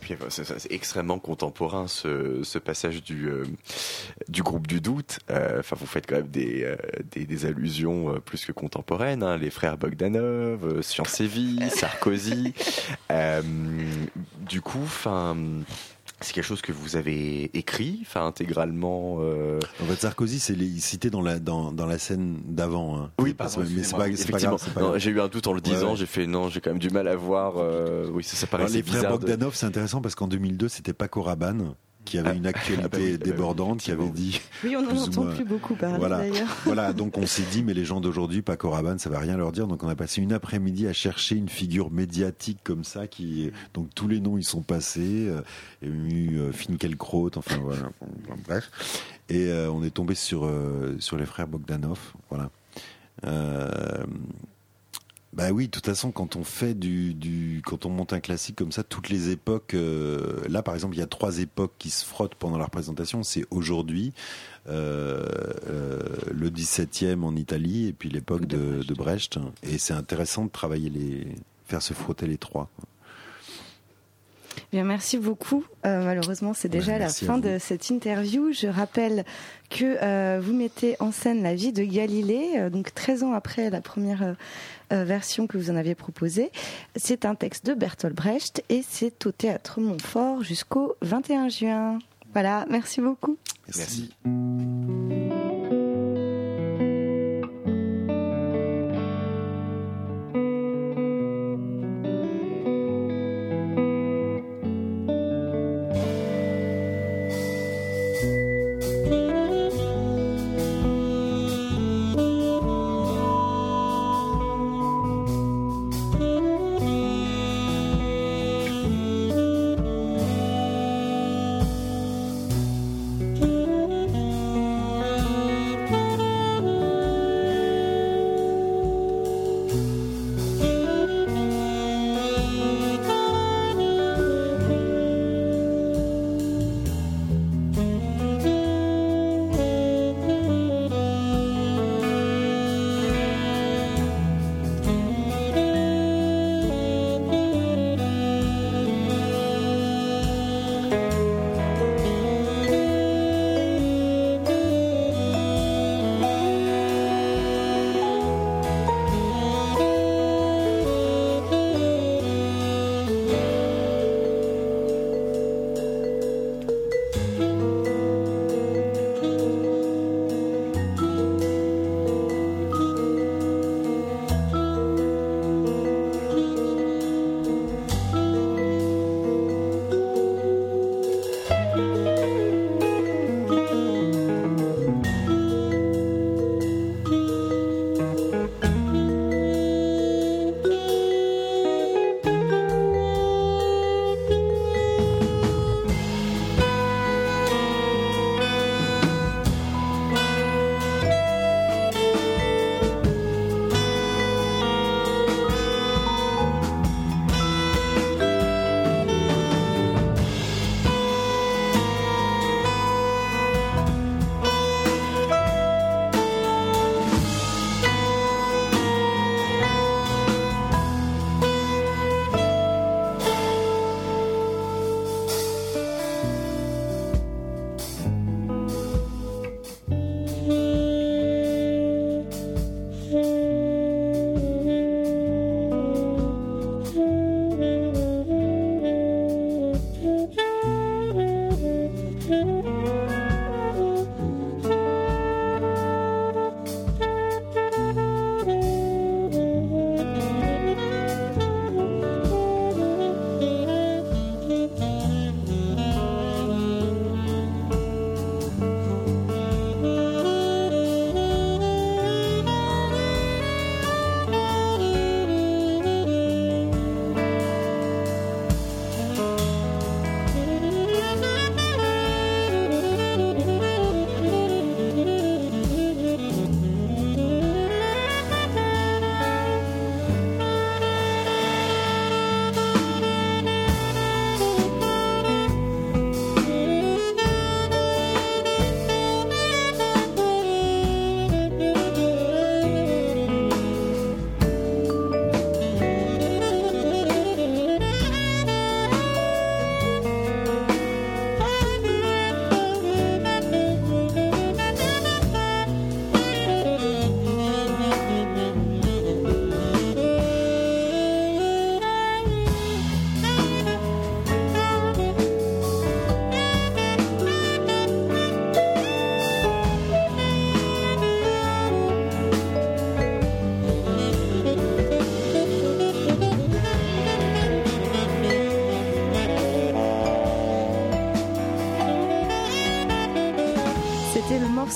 Puis 0.00 0.14
c'est 0.28 0.70
extrêmement 0.70 1.18
contemporain 1.18 1.88
ce, 1.88 2.42
ce 2.42 2.58
passage 2.58 3.02
du 3.02 3.28
euh, 3.28 3.44
du 4.28 4.42
groupe 4.42 4.66
du 4.66 4.80
doute. 4.80 5.18
Euh, 5.30 5.60
enfin, 5.60 5.76
vous 5.78 5.86
faites 5.86 6.06
quand 6.06 6.16
même 6.16 6.28
des 6.28 6.64
euh, 6.64 6.76
des, 7.10 7.24
des, 7.24 7.46
allusions 7.46 8.20
plus 8.24 8.44
que 8.44 8.52
contemporaines. 8.52 9.22
Hein, 9.22 9.36
les 9.36 9.50
frères 9.50 9.78
Bogdanov, 9.78 10.82
Science 10.82 11.20
et 11.20 11.26
Vie, 11.26 11.58
Sarkozy. 11.70 12.54
du 14.40 14.60
coup, 14.60 14.82
enfin 14.82 15.36
c'est 16.22 16.32
quelque 16.32 16.44
chose 16.44 16.62
que 16.62 16.72
vous 16.72 16.96
avez 16.96 17.56
écrit, 17.56 17.98
enfin 18.02 18.26
intégralement. 18.26 19.18
Euh... 19.20 19.58
En 19.82 19.86
fait, 19.86 20.00
Sarkozy, 20.00 20.38
c'est 20.38 20.56
cité 20.78 21.10
dans 21.10 21.22
la 21.22 21.38
dans, 21.38 21.72
dans 21.72 21.86
la 21.86 21.98
scène 21.98 22.40
d'avant. 22.46 22.96
Hein. 22.98 23.10
Oui, 23.18 23.34
pardon, 23.34 23.64
mais 23.74 23.82
c'est 23.82 23.96
pas, 23.96 24.08
effectivement. 24.08 24.56
J'ai 24.96 25.10
eu 25.10 25.20
un 25.20 25.28
doute 25.28 25.46
en 25.46 25.52
le 25.52 25.60
disant. 25.60 25.94
J'ai 25.94 26.06
fait 26.06 26.26
non, 26.26 26.48
j'ai 26.48 26.60
quand 26.60 26.70
même 26.70 26.78
du 26.78 26.90
mal 26.90 27.08
à 27.08 27.16
voir. 27.16 27.54
Euh... 27.56 28.08
Oui, 28.12 28.24
ça, 28.24 28.36
ça 28.36 28.46
paraît 28.46 28.68
Les 28.68 28.82
frères 28.82 29.10
Bogdanov, 29.10 29.54
c'est 29.54 29.66
intéressant 29.66 30.00
parce 30.00 30.14
qu'en 30.14 30.28
2002, 30.28 30.68
c'était 30.68 30.92
pas 30.92 31.08
Rabanne 31.14 31.74
qui 32.04 32.18
avait 32.18 32.36
une 32.36 32.46
actualité 32.46 32.84
ah, 32.84 32.88
bah 32.88 32.98
bah 33.18 33.24
débordante, 33.24 33.80
qui 33.80 33.90
avait 33.90 34.10
dit. 34.10 34.40
Oui, 34.64 34.76
on 34.76 34.82
n'en 34.82 35.02
entend 35.02 35.26
plus 35.26 35.44
beaucoup 35.44 35.74
parler 35.74 35.98
voilà. 35.98 36.18
d'ailleurs. 36.18 36.48
Voilà, 36.64 36.92
donc 36.92 37.18
on 37.18 37.26
s'est 37.26 37.44
dit, 37.50 37.62
mais 37.62 37.74
les 37.74 37.84
gens 37.84 38.00
d'aujourd'hui, 38.00 38.42
Paco 38.42 38.70
Rabanne, 38.70 38.98
ça 38.98 39.10
va 39.10 39.18
rien 39.18 39.36
leur 39.36 39.52
dire. 39.52 39.66
Donc 39.66 39.82
on 39.82 39.88
a 39.88 39.94
passé 39.94 40.20
une 40.20 40.32
après-midi 40.32 40.86
à 40.86 40.92
chercher 40.92 41.36
une 41.36 41.48
figure 41.48 41.90
médiatique 41.90 42.58
comme 42.64 42.84
ça, 42.84 43.06
qui 43.06 43.50
donc 43.74 43.88
tous 43.94 44.08
les 44.08 44.20
noms 44.20 44.38
ils 44.38 44.44
sont 44.44 44.62
passés. 44.62 45.28
Euh, 45.28 45.42
il 45.82 45.88
y 45.88 45.92
a 45.92 45.94
eu 45.94 46.38
euh, 46.38 46.52
Finkelkraut, 46.52 47.30
enfin 47.36 47.58
voilà, 47.58 47.90
bref. 48.46 48.70
Et 49.28 49.48
euh, 49.48 49.70
on 49.70 49.82
est 49.82 49.90
tombé 49.90 50.14
sur 50.14 50.44
euh, 50.44 50.96
sur 50.98 51.16
les 51.16 51.26
frères 51.26 51.48
Bogdanov, 51.48 52.12
voilà. 52.28 52.50
Euh, 53.24 54.04
bah 55.32 55.50
oui, 55.50 55.66
de 55.66 55.70
toute 55.70 55.86
façon, 55.86 56.12
quand 56.12 56.36
on 56.36 56.44
fait 56.44 56.74
du, 56.74 57.14
du, 57.14 57.62
quand 57.64 57.86
on 57.86 57.88
monte 57.88 58.12
un 58.12 58.20
classique 58.20 58.56
comme 58.56 58.70
ça, 58.70 58.82
toutes 58.82 59.08
les 59.08 59.30
époques. 59.30 59.72
Euh, 59.72 60.42
là, 60.46 60.62
par 60.62 60.74
exemple, 60.74 60.94
il 60.94 60.98
y 60.98 61.02
a 61.02 61.06
trois 61.06 61.38
époques 61.38 61.72
qui 61.78 61.88
se 61.88 62.04
frottent 62.04 62.34
pendant 62.34 62.58
la 62.58 62.66
représentation. 62.66 63.22
C'est 63.22 63.46
aujourd'hui, 63.50 64.12
euh, 64.68 65.24
euh, 65.68 66.00
le 66.30 66.50
17e 66.50 67.22
en 67.22 67.34
Italie, 67.34 67.86
et 67.88 67.94
puis 67.94 68.10
l'époque 68.10 68.44
de, 68.44 68.82
de, 68.82 68.94
Brecht. 68.94 69.38
Et 69.62 69.78
c'est 69.78 69.94
intéressant 69.94 70.44
de 70.44 70.50
travailler 70.50 70.90
les, 70.90 71.26
faire 71.64 71.80
se 71.80 71.94
frotter 71.94 72.26
les 72.26 72.36
trois. 72.36 72.68
Bien, 74.72 74.84
merci 74.84 75.18
beaucoup. 75.18 75.64
Euh, 75.84 76.02
malheureusement, 76.02 76.54
c'est 76.54 76.70
déjà 76.70 76.98
la 76.98 77.10
fin 77.10 77.36
de 77.36 77.58
cette 77.58 77.90
interview. 77.90 78.52
Je 78.52 78.68
rappelle 78.68 79.24
que 79.68 80.02
euh, 80.02 80.40
vous 80.42 80.54
mettez 80.54 80.96
en 80.98 81.12
scène 81.12 81.42
la 81.42 81.54
vie 81.54 81.72
de 81.72 81.84
Galilée, 81.84 82.52
euh, 82.56 82.70
donc 82.70 82.94
13 82.94 83.22
ans 83.22 83.32
après 83.32 83.68
la 83.68 83.82
première 83.82 84.34
euh, 84.92 85.04
version 85.04 85.46
que 85.46 85.58
vous 85.58 85.70
en 85.70 85.76
aviez 85.76 85.94
proposée. 85.94 86.50
C'est 86.96 87.26
un 87.26 87.34
texte 87.34 87.66
de 87.66 87.74
Bertolt 87.74 88.14
Brecht 88.14 88.64
et 88.70 88.82
c'est 88.88 89.26
au 89.26 89.32
théâtre 89.32 89.80
Montfort 89.80 90.42
jusqu'au 90.42 90.96
21 91.02 91.48
juin. 91.50 91.98
Voilà, 92.32 92.64
merci 92.70 93.02
beaucoup. 93.02 93.36
merci. 93.76 94.10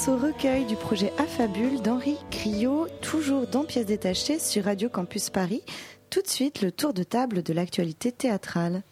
Morceau 0.07 0.26
recueil 0.26 0.64
du 0.66 0.76
projet 0.76 1.12
Affabule 1.18 1.80
d'Henri 1.82 2.16
Criot, 2.30 2.86
toujours 3.00 3.46
dans 3.46 3.64
Pièces 3.64 3.86
détachées 3.86 4.38
sur 4.38 4.64
Radio 4.64 4.88
Campus 4.88 5.30
Paris. 5.30 5.62
Tout 6.11 6.22
de 6.22 6.28
suite, 6.28 6.61
le 6.62 6.70
tour 6.70 6.92
de 6.92 7.02
table 7.02 7.42
de 7.42 7.52
l'actualité 7.52 8.12
théâtrale. 8.12 8.82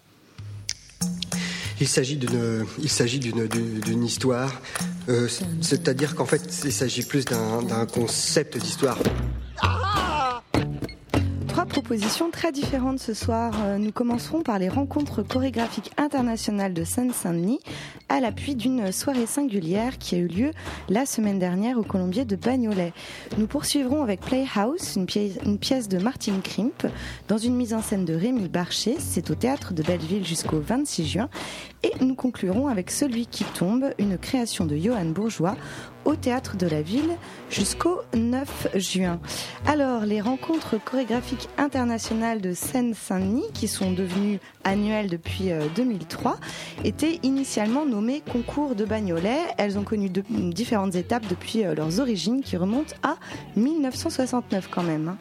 Il 1.81 1.89
s'agit 1.89 2.17
d'une, 2.17 4.05
histoire, 4.05 4.61
euh, 5.09 5.29
c'est-à-dire 5.61 6.15
qu'en 6.15 6.27
fait, 6.27 6.43
il 6.65 6.73
s'agit 6.73 7.03
plus 7.03 7.25
d'un 7.25 7.87
concept 7.87 8.57
d'histoire. 8.59 8.99
Propositions 11.85 12.31
très 12.31 12.51
différentes 12.51 12.99
ce 12.99 13.13
soir. 13.13 13.53
Euh, 13.63 13.77
nous 13.77 13.93
commencerons 13.93 14.41
par 14.41 14.59
les 14.59 14.71
rencontres 14.71 15.23
chorégraphiques 15.23 15.91
internationales 15.99 16.73
de 16.73 16.83
Seine-Saint-Denis 16.83 17.61
à 18.09 18.21
l'appui 18.21 18.55
d'une 18.55 18.91
soirée 18.91 19.27
singulière 19.27 19.99
qui 19.99 20.15
a 20.15 20.19
eu 20.19 20.27
lieu 20.27 20.53
la 20.89 21.05
semaine 21.05 21.39
dernière 21.39 21.77
au 21.77 21.83
Colombier 21.83 22.25
de 22.25 22.37
Bagnolet. 22.37 22.95
Nous 23.37 23.47
poursuivrons 23.47 24.03
avec 24.03 24.21
Playhouse, 24.21 24.97
une 24.97 25.05
pièce, 25.05 25.35
une 25.45 25.59
pièce 25.59 25.87
de 25.87 25.99
Martin 25.99 26.41
Krimp, 26.43 26.87
dans 27.29 27.37
une 27.37 27.55
mise 27.55 27.75
en 27.75 27.83
scène 27.83 28.07
de 28.07 28.15
Rémi 28.15 28.49
Barcher. 28.49 28.97
C'est 28.99 29.31
au 29.31 29.35
théâtre 29.35 29.75
de 29.75 29.83
Belleville 29.83 30.25
jusqu'au 30.25 30.61
26 30.61 31.07
juin. 31.07 31.29
Et 31.83 31.93
nous 32.03 32.15
conclurons 32.15 32.69
avec 32.69 32.91
Celui 32.91 33.27
qui 33.27 33.45
tombe, 33.45 33.91
une 33.99 34.17
création 34.17 34.65
de 34.65 34.75
Johan 34.75 35.05
Bourgeois 35.05 35.57
au 36.05 36.17
théâtre 36.17 36.57
de 36.57 36.67
la 36.67 36.83
ville 36.83 37.17
jusqu'au 37.51 38.01
9 38.15 38.69
juin. 38.75 39.21
Alors, 39.67 40.05
les 40.05 40.21
rencontres 40.21 40.77
chorégraphiques 40.83 41.49
internationales 41.59 42.41
de 42.41 42.53
Seine-Saint-Denis, 42.53 43.51
qui 43.53 43.69
sont 43.69 43.93
devenues 43.93 44.41
annuelles 44.65 45.09
depuis 45.09 45.51
2003, 45.77 46.33
euh, 46.33 46.35
étaient 46.85 47.21
initialement 47.23 47.87
nommées 47.87 48.23
concours 48.33 48.75
de 48.75 48.85
Bagnolet. 48.85 49.39
Elles 49.59 49.79
ont 49.79 49.85
connu 49.85 50.11
différentes 50.11 50.95
étapes 50.95 51.27
depuis 51.29 51.65
euh, 51.65 51.75
leurs 51.75 52.01
origines 52.01 52.43
qui 52.43 52.57
remontent 52.57 52.95
à 53.03 53.17
1969 53.57 54.69
quand 54.71 54.83
même. 54.83 55.09
Hein. 55.09 55.17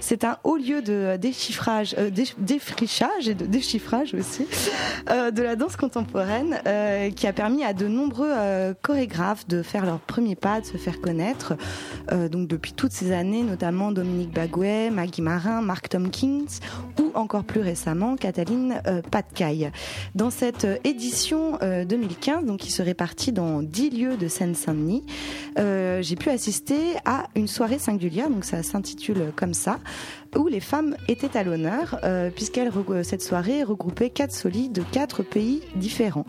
C'est 0.00 0.24
un 0.24 0.38
haut 0.44 0.56
lieu 0.56 0.82
de 0.82 1.16
déchiffrage, 1.16 1.94
euh, 1.98 2.10
défrichage 2.38 3.28
et 3.28 3.34
de 3.34 3.46
déchiffrage 3.46 4.14
aussi 4.14 4.46
de 5.08 5.42
la 5.42 5.56
danse 5.56 5.76
contemporaine 5.76 6.60
qui 7.14 7.26
a 7.26 7.32
permis 7.32 7.64
à 7.64 7.72
de 7.72 7.86
nombreux 7.86 8.30
chorégraphes 8.82 9.46
de 9.46 9.62
faire 9.62 9.86
leur 9.86 10.00
premier 10.00 10.27
pas, 10.36 10.60
de 10.60 10.66
se 10.66 10.76
faire 10.76 11.00
connaître. 11.00 11.54
Euh, 12.12 12.28
donc 12.28 12.48
depuis 12.48 12.72
toutes 12.72 12.92
ces 12.92 13.12
années, 13.12 13.42
notamment 13.42 13.92
Dominique 13.92 14.32
Baguet, 14.32 14.90
Maggie 14.90 15.22
Marin, 15.22 15.62
Mark 15.62 15.88
Tompkins 15.88 16.46
ou 16.98 17.10
encore 17.14 17.44
plus 17.44 17.60
récemment 17.60 18.16
Cataline 18.16 18.82
euh. 18.86 19.02
Dans 20.14 20.30
cette 20.30 20.64
euh, 20.64 20.76
édition 20.84 21.58
euh, 21.62 21.84
2015, 21.84 22.44
donc 22.44 22.58
qui 22.60 22.72
se 22.72 22.82
répartit 22.82 23.32
dans 23.32 23.62
10 23.62 23.90
lieux 23.90 24.16
de 24.16 24.28
Seine-Saint-Denis, 24.28 25.04
euh, 25.58 26.02
j'ai 26.02 26.16
pu 26.16 26.30
assister 26.30 26.78
à 27.04 27.28
une 27.34 27.48
soirée 27.48 27.78
singulière, 27.78 28.30
donc 28.30 28.44
ça 28.44 28.62
s'intitule 28.62 29.32
comme 29.36 29.54
ça, 29.54 29.78
où 30.36 30.46
les 30.48 30.60
femmes 30.60 30.96
étaient 31.08 31.36
à 31.36 31.42
l'honneur, 31.42 31.98
euh, 32.04 32.30
puisqu'elle 32.30 32.70
cette 33.02 33.22
soirée 33.22 33.62
regroupait 33.62 34.10
quatre 34.10 34.34
solis 34.34 34.68
de 34.68 34.82
quatre 34.82 35.22
pays 35.22 35.62
différents. 35.76 36.26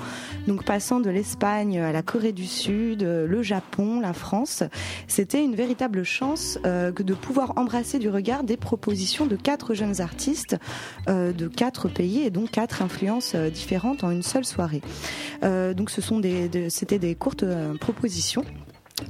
Donc 0.47 0.63
passant 0.63 0.99
de 0.99 1.09
l'Espagne 1.09 1.79
à 1.79 1.91
la 1.91 2.01
Corée 2.01 2.31
du 2.31 2.45
Sud, 2.45 3.03
euh, 3.03 3.27
le 3.27 3.43
Japon, 3.43 3.99
la 3.99 4.13
France, 4.13 4.63
c'était 5.07 5.43
une 5.43 5.55
véritable 5.55 6.03
chance 6.03 6.59
euh, 6.65 6.91
de 6.91 7.13
pouvoir 7.13 7.53
embrasser 7.57 7.99
du 7.99 8.09
regard 8.09 8.43
des 8.43 8.57
propositions 8.57 9.25
de 9.25 9.35
quatre 9.35 9.73
jeunes 9.73 10.01
artistes 10.01 10.57
euh, 11.07 11.33
de 11.33 11.47
quatre 11.47 11.87
pays 11.87 12.23
et 12.23 12.29
donc 12.29 12.51
quatre 12.51 12.81
influences 12.81 13.35
différentes 13.35 14.03
en 14.03 14.11
une 14.11 14.23
seule 14.23 14.45
soirée. 14.45 14.81
Donc 15.41 15.89
ce 15.89 16.01
sont 16.01 16.21
c'était 16.69 16.99
des 16.99 17.15
courtes 17.15 17.45
propositions 17.79 18.43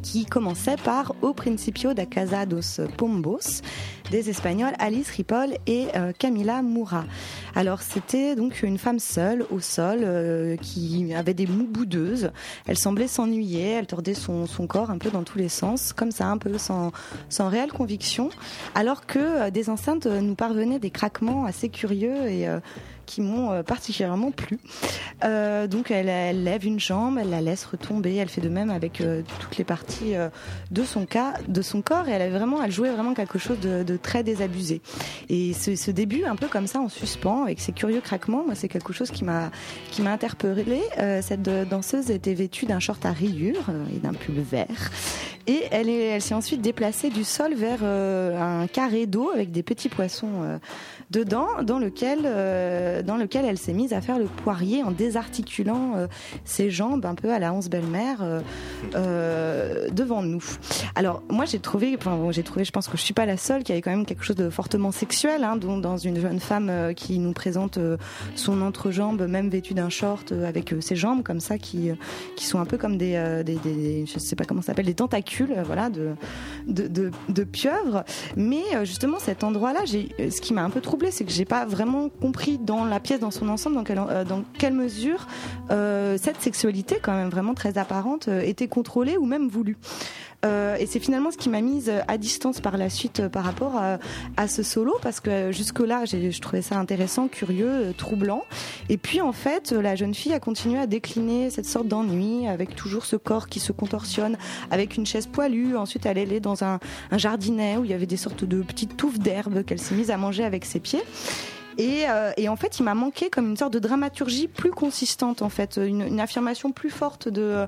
qui 0.01 0.25
commençait 0.25 0.75
par 0.77 1.15
Au 1.21 1.33
Principio 1.33 1.93
da 1.93 2.05
Casa 2.05 2.45
dos 2.45 2.81
Pombos 2.97 3.61
des 4.11 4.29
Espagnols 4.29 4.73
Alice 4.79 5.09
Ripoll 5.11 5.55
et 5.67 5.87
euh, 5.95 6.11
Camila 6.17 6.61
Moura. 6.61 7.05
Alors 7.55 7.81
c'était 7.81 8.35
donc 8.35 8.63
une 8.63 8.77
femme 8.77 8.99
seule 8.99 9.45
au 9.51 9.59
sol 9.59 9.99
euh, 10.01 10.55
qui 10.57 11.13
avait 11.13 11.33
des 11.33 11.47
mous 11.47 11.67
boudeuses. 11.67 12.31
Elle 12.67 12.77
semblait 12.77 13.07
s'ennuyer, 13.07 13.71
elle 13.71 13.87
tordait 13.87 14.13
son, 14.13 14.47
son, 14.47 14.67
corps 14.67 14.89
un 14.89 14.97
peu 14.97 15.09
dans 15.11 15.23
tous 15.23 15.37
les 15.37 15.49
sens, 15.49 15.93
comme 15.93 16.11
ça 16.11 16.27
un 16.27 16.37
peu 16.37 16.57
sans, 16.57 16.91
sans 17.29 17.49
réelle 17.49 17.71
conviction, 17.71 18.29
alors 18.75 19.05
que 19.05 19.19
euh, 19.19 19.51
des 19.51 19.69
enceintes 19.69 20.07
nous 20.07 20.35
parvenaient 20.35 20.79
des 20.79 20.91
craquements 20.91 21.45
assez 21.45 21.69
curieux 21.69 22.27
et 22.27 22.47
qui 23.09 23.21
m'ont 23.21 23.51
euh, 23.51 23.63
particulièrement 23.63 24.29
plu. 24.29 24.59
Euh, 25.23 25.65
donc 25.65 25.89
elle, 25.89 26.43
lève 26.43 26.65
une 26.65 26.79
jambe, 26.79 27.17
elle 27.19 27.31
la 27.31 27.41
laisse 27.41 27.65
retomber, 27.65 28.15
elle 28.15 28.29
fait 28.29 28.39
de 28.39 28.49
même 28.49 28.69
avec 28.69 29.01
euh, 29.01 29.23
toutes 29.39 29.57
les 29.57 29.63
parties 29.63 30.13
de 30.69 30.83
son 30.83 31.05
cas, 31.05 31.33
de 31.47 31.61
son 31.61 31.81
corps 31.81 32.07
et 32.07 32.11
elle 32.11 32.31
vraiment, 32.31 32.63
elle 32.63 32.71
jouait 32.71 32.91
vraiment 32.91 33.15
quelque 33.15 33.39
chose 33.39 33.59
de, 33.59 33.97
très 33.97 34.23
désabusé. 34.23 34.81
Et 35.29 35.53
ce, 35.53 35.89
début 35.89 36.23
un 36.23 36.35
peu 36.35 36.47
comme 36.47 36.67
ça 36.67 36.79
en 36.79 36.87
suspens 36.87 37.43
avec 37.43 37.59
ces 37.59 37.71
curieux 37.71 38.01
craquements, 38.01 38.45
c'est 38.53 38.67
quelque 38.67 38.93
chose 38.93 39.09
qui 39.09 39.23
m'a 39.23 39.49
qui 39.89 40.03
m'a 40.03 40.11
interpellée. 40.11 40.83
Cette 41.21 41.41
danseuse 41.41 42.11
était 42.11 42.35
vêtue 42.35 42.67
d'un 42.67 42.79
short 42.79 43.03
à 43.05 43.11
rayures 43.11 43.71
et 43.93 43.97
d'un 43.97 44.13
pull 44.13 44.39
vert 44.39 44.91
et 45.47 45.63
elle 45.71 45.89
est, 45.89 46.05
elle 46.09 46.21
s'est 46.21 46.35
ensuite 46.35 46.61
déplacée 46.61 47.09
du 47.09 47.23
sol 47.23 47.55
vers 47.55 47.83
un 47.83 48.67
carré 48.67 49.07
d'eau 49.07 49.31
avec 49.33 49.51
des 49.51 49.63
petits 49.63 49.89
poissons 49.89 50.59
dedans, 51.09 51.47
dans 51.63 51.79
lequel, 51.79 52.19
dans 53.03 53.17
lequel 53.17 53.45
elle 53.45 53.57
s'est 53.57 53.73
mise 53.73 53.93
à 53.93 54.01
faire 54.01 54.19
le 54.19 54.25
poirier 54.25 54.83
en 54.83 54.91
désarticulant 54.91 55.93
euh, 55.95 56.07
ses 56.45 56.69
jambes 56.69 57.05
un 57.05 57.15
peu 57.15 57.31
à 57.31 57.39
la 57.39 57.53
onze 57.53 57.69
belle-mère 57.69 58.19
euh, 58.21 58.41
euh, 58.95 59.89
devant 59.91 60.21
nous. 60.21 60.43
Alors 60.95 61.21
moi 61.29 61.45
j'ai 61.45 61.59
trouvé, 61.59 61.97
j'ai 62.31 62.43
trouvé, 62.43 62.65
je 62.65 62.71
pense 62.71 62.87
que 62.87 62.97
je 62.97 63.01
suis 63.01 63.13
pas 63.13 63.25
la 63.25 63.37
seule, 63.37 63.63
qui 63.63 63.71
avait 63.71 63.81
quand 63.81 63.91
même 63.91 64.05
quelque 64.05 64.23
chose 64.23 64.35
de 64.35 64.49
fortement 64.49 64.91
sexuel, 64.91 65.43
hein, 65.43 65.55
dans 65.55 65.97
une 65.97 66.19
jeune 66.19 66.39
femme 66.39 66.93
qui 66.95 67.19
nous 67.19 67.33
présente 67.33 67.79
son 68.35 68.61
entrejambe, 68.61 69.21
même 69.27 69.49
vêtue 69.49 69.73
d'un 69.73 69.89
short, 69.89 70.31
avec 70.31 70.73
ses 70.79 70.95
jambes 70.95 71.23
comme 71.23 71.39
ça, 71.39 71.57
qui 71.57 71.91
qui 72.35 72.45
sont 72.45 72.59
un 72.59 72.65
peu 72.65 72.77
comme 72.77 72.97
des, 72.97 73.45
je 74.05 74.19
sais 74.19 74.35
pas 74.35 74.45
comment 74.45 74.61
s'appelle, 74.61 74.85
des 74.85 74.93
tentacules, 74.93 75.55
voilà, 75.65 75.89
de 75.89 76.15
de, 76.67 77.43
pieuvre. 77.43 78.03
Mais 78.35 78.63
justement 78.83 79.19
cet 79.19 79.43
endroit-là, 79.43 79.81
ce 79.85 80.41
qui 80.41 80.53
m'a 80.53 80.63
un 80.63 80.69
peu 80.69 80.81
troublé 80.81 81.11
c'est 81.11 81.23
que 81.23 81.31
j'ai 81.31 81.45
pas 81.45 81.65
vraiment 81.65 82.09
compris 82.09 82.57
dans 82.57 82.85
la 82.89 82.99
pièce 82.99 83.19
dans 83.19 83.31
son 83.31 83.49
ensemble 83.49 83.75
dans 83.75 83.83
quelle, 83.83 84.73
euh, 84.73 84.75
mesure 84.75 85.27
euh, 85.71 86.17
cette 86.21 86.41
sexualité 86.41 86.99
quand 87.01 87.13
même 87.13 87.29
vraiment 87.29 87.53
très 87.53 87.77
apparente 87.77 88.27
euh, 88.27 88.41
était 88.41 88.67
contrôlée 88.67 89.17
ou 89.17 89.25
même 89.25 89.47
voulue. 89.47 89.77
Et 90.79 90.85
c'est 90.85 91.01
finalement 91.01 91.31
ce 91.31 91.37
qui 91.37 91.49
m'a 91.49 91.59
mise 91.59 91.91
à 92.07 92.17
distance 92.17 92.61
par 92.61 92.77
la 92.77 92.89
suite 92.89 93.27
par 93.27 93.43
rapport 93.43 93.73
à, 94.37 94.47
ce 94.47 94.63
solo 94.63 94.97
parce 95.01 95.19
que 95.19 95.51
jusque 95.51 95.81
là 95.81 96.05
je 96.05 96.39
trouvais 96.39 96.61
ça 96.61 96.77
intéressant, 96.77 97.27
curieux, 97.27 97.93
troublant. 97.97 98.45
Et 98.87 98.95
puis 98.95 99.19
en 99.19 99.33
fait 99.33 99.73
la 99.73 99.97
jeune 99.97 100.13
fille 100.13 100.31
a 100.31 100.39
continué 100.39 100.79
à 100.79 100.87
décliner 100.87 101.49
cette 101.49 101.65
sorte 101.65 101.89
d'ennui 101.89 102.47
avec 102.47 102.73
toujours 102.73 103.03
ce 103.03 103.17
corps 103.17 103.49
qui 103.49 103.59
se 103.59 103.73
contorsionne 103.73 104.37
avec 104.71 104.95
une 104.95 105.05
chaise 105.05 105.27
poilue. 105.27 105.75
Ensuite 105.75 106.05
elle 106.05 106.17
allait 106.17 106.39
dans 106.39 106.63
un, 106.63 106.79
un 107.11 107.17
jardinet 107.17 107.75
où 107.75 107.83
il 107.83 107.91
y 107.91 107.93
avait 107.93 108.05
des 108.05 108.15
sortes 108.15 108.45
de 108.45 108.61
petites 108.61 108.95
touffes 108.95 109.19
d'herbe 109.19 109.65
qu'elle 109.65 109.81
s'est 109.81 109.95
mise 109.95 110.09
à 110.09 110.15
manger 110.15 110.45
avec 110.45 110.63
ses 110.63 110.79
pieds. 110.79 111.03
Et, 111.79 112.09
euh, 112.09 112.33
et, 112.35 112.49
en 112.49 112.57
fait, 112.57 112.77
il 112.79 112.83
m'a 112.83 112.93
manqué 112.93 113.29
comme 113.29 113.47
une 113.51 113.55
sorte 113.55 113.71
de 113.71 113.79
dramaturgie 113.79 114.49
plus 114.49 114.71
consistante, 114.71 115.41
en 115.41 115.47
fait, 115.47 115.79
une, 115.81 116.19
affirmation 116.19 116.73
plus 116.73 116.89
forte 116.89 117.29
de 117.29 117.65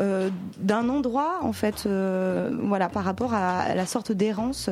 euh, 0.00 0.30
d'un 0.56 0.88
endroit, 0.88 1.40
en 1.42 1.52
fait, 1.52 1.84
euh, 1.84 2.50
voilà, 2.62 2.88
par 2.88 3.04
rapport 3.04 3.34
à, 3.34 3.74
la 3.74 3.84
sorte 3.84 4.12
d'errance, 4.12 4.70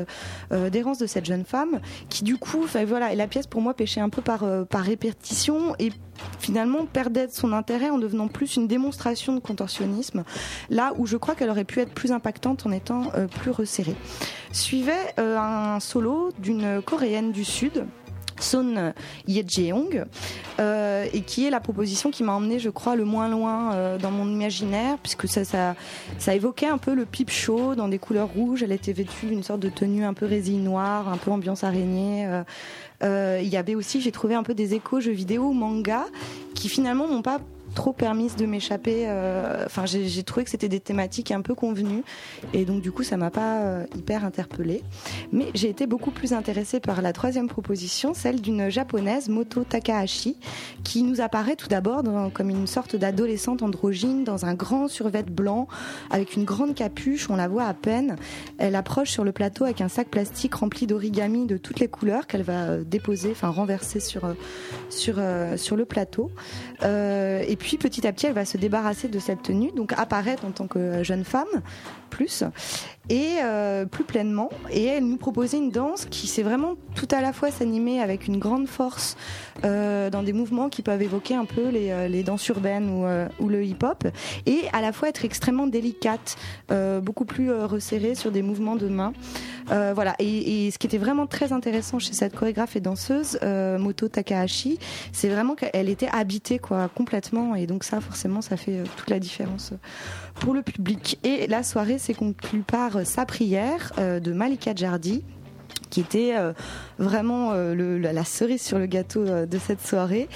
d'errance 0.50 0.96
de 0.96 1.06
cette 1.06 1.26
jeune 1.26 1.44
femme, 1.44 1.80
qui 2.08 2.24
du 2.24 2.38
coup, 2.38 2.64
voilà, 2.86 3.12
et 3.12 3.16
la 3.16 3.26
pièce 3.26 3.46
pour 3.46 3.60
moi 3.60 3.74
pêchait 3.74 4.00
un 4.00 4.08
peu 4.08 4.22
par 4.22 4.40
répétition 4.72 5.76
et 5.78 5.92
finalement 6.38 6.86
perdait 6.86 7.28
son 7.30 7.52
intérêt 7.52 7.90
en 7.90 7.98
devenant 7.98 8.28
plus 8.28 8.56
une 8.56 8.66
démonstration 8.66 9.34
de 9.34 9.40
contorsionnisme, 9.40 10.24
là 10.70 10.94
où 10.96 11.04
je 11.04 11.18
crois 11.18 11.34
qu'elle 11.34 11.50
aurait 11.50 11.64
pu 11.64 11.80
être 11.80 11.92
plus 11.92 12.12
impactante 12.12 12.64
en 12.64 12.72
étant 12.72 13.12
plus 13.40 13.50
resserrée. 13.50 13.96
Suivait 14.52 15.14
un 15.18 15.78
solo 15.78 16.30
d'une 16.38 16.80
coréenne 16.80 17.32
du 17.32 17.44
Sud, 17.44 17.84
Son 18.40 18.92
Yejeong, 19.26 20.04
euh, 20.60 21.06
et 21.12 21.20
qui 21.22 21.46
est 21.46 21.50
la 21.50 21.60
proposition 21.60 22.10
qui 22.10 22.22
m'a 22.22 22.32
emmené, 22.32 22.58
je 22.58 22.70
crois, 22.70 22.96
le 22.96 23.04
moins 23.04 23.28
loin 23.28 23.72
euh, 23.72 23.98
dans 23.98 24.10
mon 24.10 24.28
imaginaire, 24.28 24.98
puisque 25.02 25.28
ça, 25.28 25.44
ça, 25.44 25.74
ça 26.18 26.34
évoquait 26.34 26.66
un 26.66 26.78
peu 26.78 26.94
le 26.94 27.04
pipe 27.04 27.30
show 27.30 27.74
dans 27.74 27.88
des 27.88 27.98
couleurs 27.98 28.28
rouges. 28.28 28.62
Elle 28.62 28.72
était 28.72 28.92
vêtue 28.92 29.26
d'une 29.26 29.42
sorte 29.42 29.60
de 29.60 29.68
tenue 29.68 30.04
un 30.04 30.14
peu 30.14 30.26
résille 30.26 30.58
noire, 30.58 31.08
un 31.08 31.16
peu 31.16 31.30
ambiance 31.30 31.64
araignée. 31.64 32.26
Euh, 32.26 32.42
euh, 33.02 33.40
il 33.42 33.48
y 33.48 33.56
avait 33.56 33.74
aussi, 33.74 34.00
j'ai 34.00 34.12
trouvé 34.12 34.34
un 34.34 34.42
peu 34.42 34.54
des 34.54 34.74
échos 34.74 35.00
jeux 35.00 35.12
vidéo, 35.12 35.52
manga, 35.52 36.04
qui 36.54 36.68
finalement 36.68 37.06
n'ont 37.06 37.22
pas 37.22 37.40
trop 37.78 37.92
permise 37.92 38.34
de 38.34 38.44
m'échapper. 38.44 39.04
euh, 39.06 39.62
Enfin, 39.66 39.86
j'ai 39.86 40.22
trouvé 40.24 40.42
que 40.42 40.50
c'était 40.50 40.68
des 40.68 40.80
thématiques 40.80 41.30
un 41.30 41.42
peu 41.42 41.54
convenues, 41.54 42.02
et 42.52 42.64
donc 42.64 42.82
du 42.82 42.90
coup, 42.90 43.04
ça 43.04 43.16
m'a 43.16 43.30
pas 43.30 43.60
euh, 43.60 43.84
hyper 43.96 44.24
interpellée. 44.24 44.82
Mais 45.30 45.46
j'ai 45.54 45.68
été 45.68 45.86
beaucoup 45.86 46.10
plus 46.10 46.32
intéressée 46.32 46.80
par 46.80 47.02
la 47.02 47.12
troisième 47.12 47.46
proposition, 47.46 48.14
celle 48.14 48.40
d'une 48.40 48.68
japonaise, 48.68 49.28
Moto 49.28 49.62
Takahashi, 49.62 50.38
qui 50.82 51.04
nous 51.04 51.20
apparaît 51.20 51.54
tout 51.54 51.68
d'abord 51.68 52.02
comme 52.34 52.50
une 52.50 52.66
sorte 52.66 52.96
d'adolescente 52.96 53.62
androgyne 53.62 54.24
dans 54.24 54.44
un 54.44 54.54
grand 54.54 54.88
survêt 54.88 55.22
blanc 55.22 55.68
avec 56.10 56.34
une 56.34 56.44
grande 56.44 56.74
capuche, 56.74 57.30
on 57.30 57.36
la 57.36 57.46
voit 57.46 57.66
à 57.66 57.74
peine. 57.74 58.16
Elle 58.58 58.74
approche 58.74 59.10
sur 59.10 59.22
le 59.22 59.30
plateau 59.30 59.62
avec 59.64 59.80
un 59.80 59.88
sac 59.88 60.08
plastique 60.08 60.54
rempli 60.54 60.86
d'origami 60.88 61.46
de 61.46 61.56
toutes 61.58 61.78
les 61.78 61.88
couleurs 61.88 62.26
qu'elle 62.26 62.42
va 62.42 62.64
euh, 62.64 62.84
déposer, 62.84 63.30
enfin 63.30 63.50
renverser 63.50 64.00
sur, 64.00 64.22
sur, 64.90 65.16
sur 65.56 65.76
le 65.76 65.84
plateau. 65.84 66.30
Et 66.82 67.56
puis 67.56 67.67
petit 67.76 68.06
à 68.06 68.12
petit, 68.12 68.26
elle 68.26 68.32
va 68.32 68.44
se 68.44 68.56
débarrasser 68.56 69.08
de 69.08 69.18
cette 69.18 69.42
tenue, 69.42 69.70
donc 69.72 69.92
apparaître 69.92 70.44
en 70.44 70.50
tant 70.50 70.66
que 70.66 71.02
jeune 71.02 71.24
femme, 71.24 71.46
plus, 72.08 72.44
et 73.08 73.36
euh, 73.42 73.86
plus 73.86 74.04
pleinement. 74.04 74.50
Et 74.70 74.84
elle 74.84 75.06
nous 75.06 75.16
proposait 75.16 75.58
une 75.58 75.70
danse 75.70 76.04
qui 76.04 76.26
sait 76.26 76.42
vraiment 76.42 76.74
tout 76.94 77.08
à 77.10 77.20
la 77.20 77.32
fois 77.32 77.50
s'animer 77.50 78.00
avec 78.00 78.26
une 78.26 78.38
grande 78.38 78.66
force 78.66 79.16
euh, 79.64 80.10
dans 80.10 80.22
des 80.22 80.32
mouvements 80.32 80.68
qui 80.68 80.82
peuvent 80.82 81.02
évoquer 81.02 81.34
un 81.34 81.44
peu 81.44 81.68
les, 81.68 81.90
euh, 81.90 82.08
les 82.08 82.22
danses 82.22 82.46
urbaines 82.48 82.90
ou, 83.40 83.48
le 83.48 83.64
hip-hop, 83.64 84.06
et 84.46 84.62
à 84.72 84.80
la 84.80 84.92
fois 84.92 85.08
être 85.08 85.24
extrêmement 85.24 85.66
délicate, 85.66 86.36
beaucoup 87.02 87.24
plus 87.24 87.50
resserrée 87.50 88.14
sur 88.14 88.30
des 88.30 88.42
mouvements 88.42 88.76
de 88.76 88.88
main. 88.88 89.12
Voilà. 89.68 90.14
Et, 90.18 90.70
ce 90.70 90.78
qui 90.78 90.86
était 90.86 90.98
vraiment 90.98 91.26
très 91.26 91.52
intéressant 91.52 91.98
chez 91.98 92.12
cette 92.12 92.34
chorégraphe 92.34 92.76
et 92.76 92.80
danseuse, 92.80 93.38
Moto 93.42 94.08
Takahashi, 94.08 94.78
c'est 95.12 95.28
vraiment 95.28 95.54
qu'elle 95.54 95.88
était 95.88 96.08
habitée 96.12 96.58
quoi 96.58 96.88
complètement, 96.94 97.54
et 97.54 97.66
donc 97.66 97.84
ça 97.84 98.00
forcément 98.00 98.42
ça 98.42 98.56
fait 98.56 98.82
toute 98.96 99.10
la 99.10 99.18
différence 99.18 99.72
pour 100.40 100.54
le 100.54 100.62
public. 100.62 101.18
Et 101.24 101.46
la 101.46 101.62
soirée 101.62 101.98
s'est 101.98 102.14
conclue 102.14 102.62
par 102.62 102.96
euh, 102.96 103.04
sa 103.04 103.26
prière 103.26 103.92
euh, 103.98 104.20
de 104.20 104.32
Malika 104.32 104.74
Jardi 104.74 105.22
qui 105.90 106.00
était 106.00 106.34
euh, 106.36 106.52
vraiment 106.98 107.52
euh, 107.52 107.74
le- 107.74 107.98
la, 107.98 108.12
la 108.12 108.24
cerise 108.24 108.62
sur 108.62 108.78
le 108.78 108.86
gâteau 108.86 109.20
euh, 109.26 109.46
de 109.46 109.58
cette 109.58 109.84
soirée, 109.86 110.28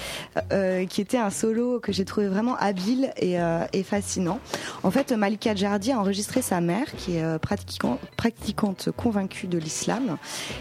euh, 0.51 0.85
qui 0.85 1.01
était 1.01 1.17
un 1.17 1.29
solo 1.29 1.79
que 1.79 1.91
j'ai 1.91 2.05
trouvé 2.05 2.27
vraiment 2.27 2.55
habile 2.57 3.11
et, 3.17 3.37
et 3.73 3.83
fascinant. 3.83 4.39
En 4.83 4.91
fait, 4.91 5.11
Malika 5.11 5.55
Jardi 5.55 5.91
a 5.91 5.99
enregistré 5.99 6.41
sa 6.41 6.61
mère, 6.61 6.85
qui 6.97 7.17
est 7.17 7.39
pratiquant- 7.39 7.99
pratiquante 8.17 8.89
convaincue 8.95 9.47
de 9.47 9.57
l'islam, 9.57 10.17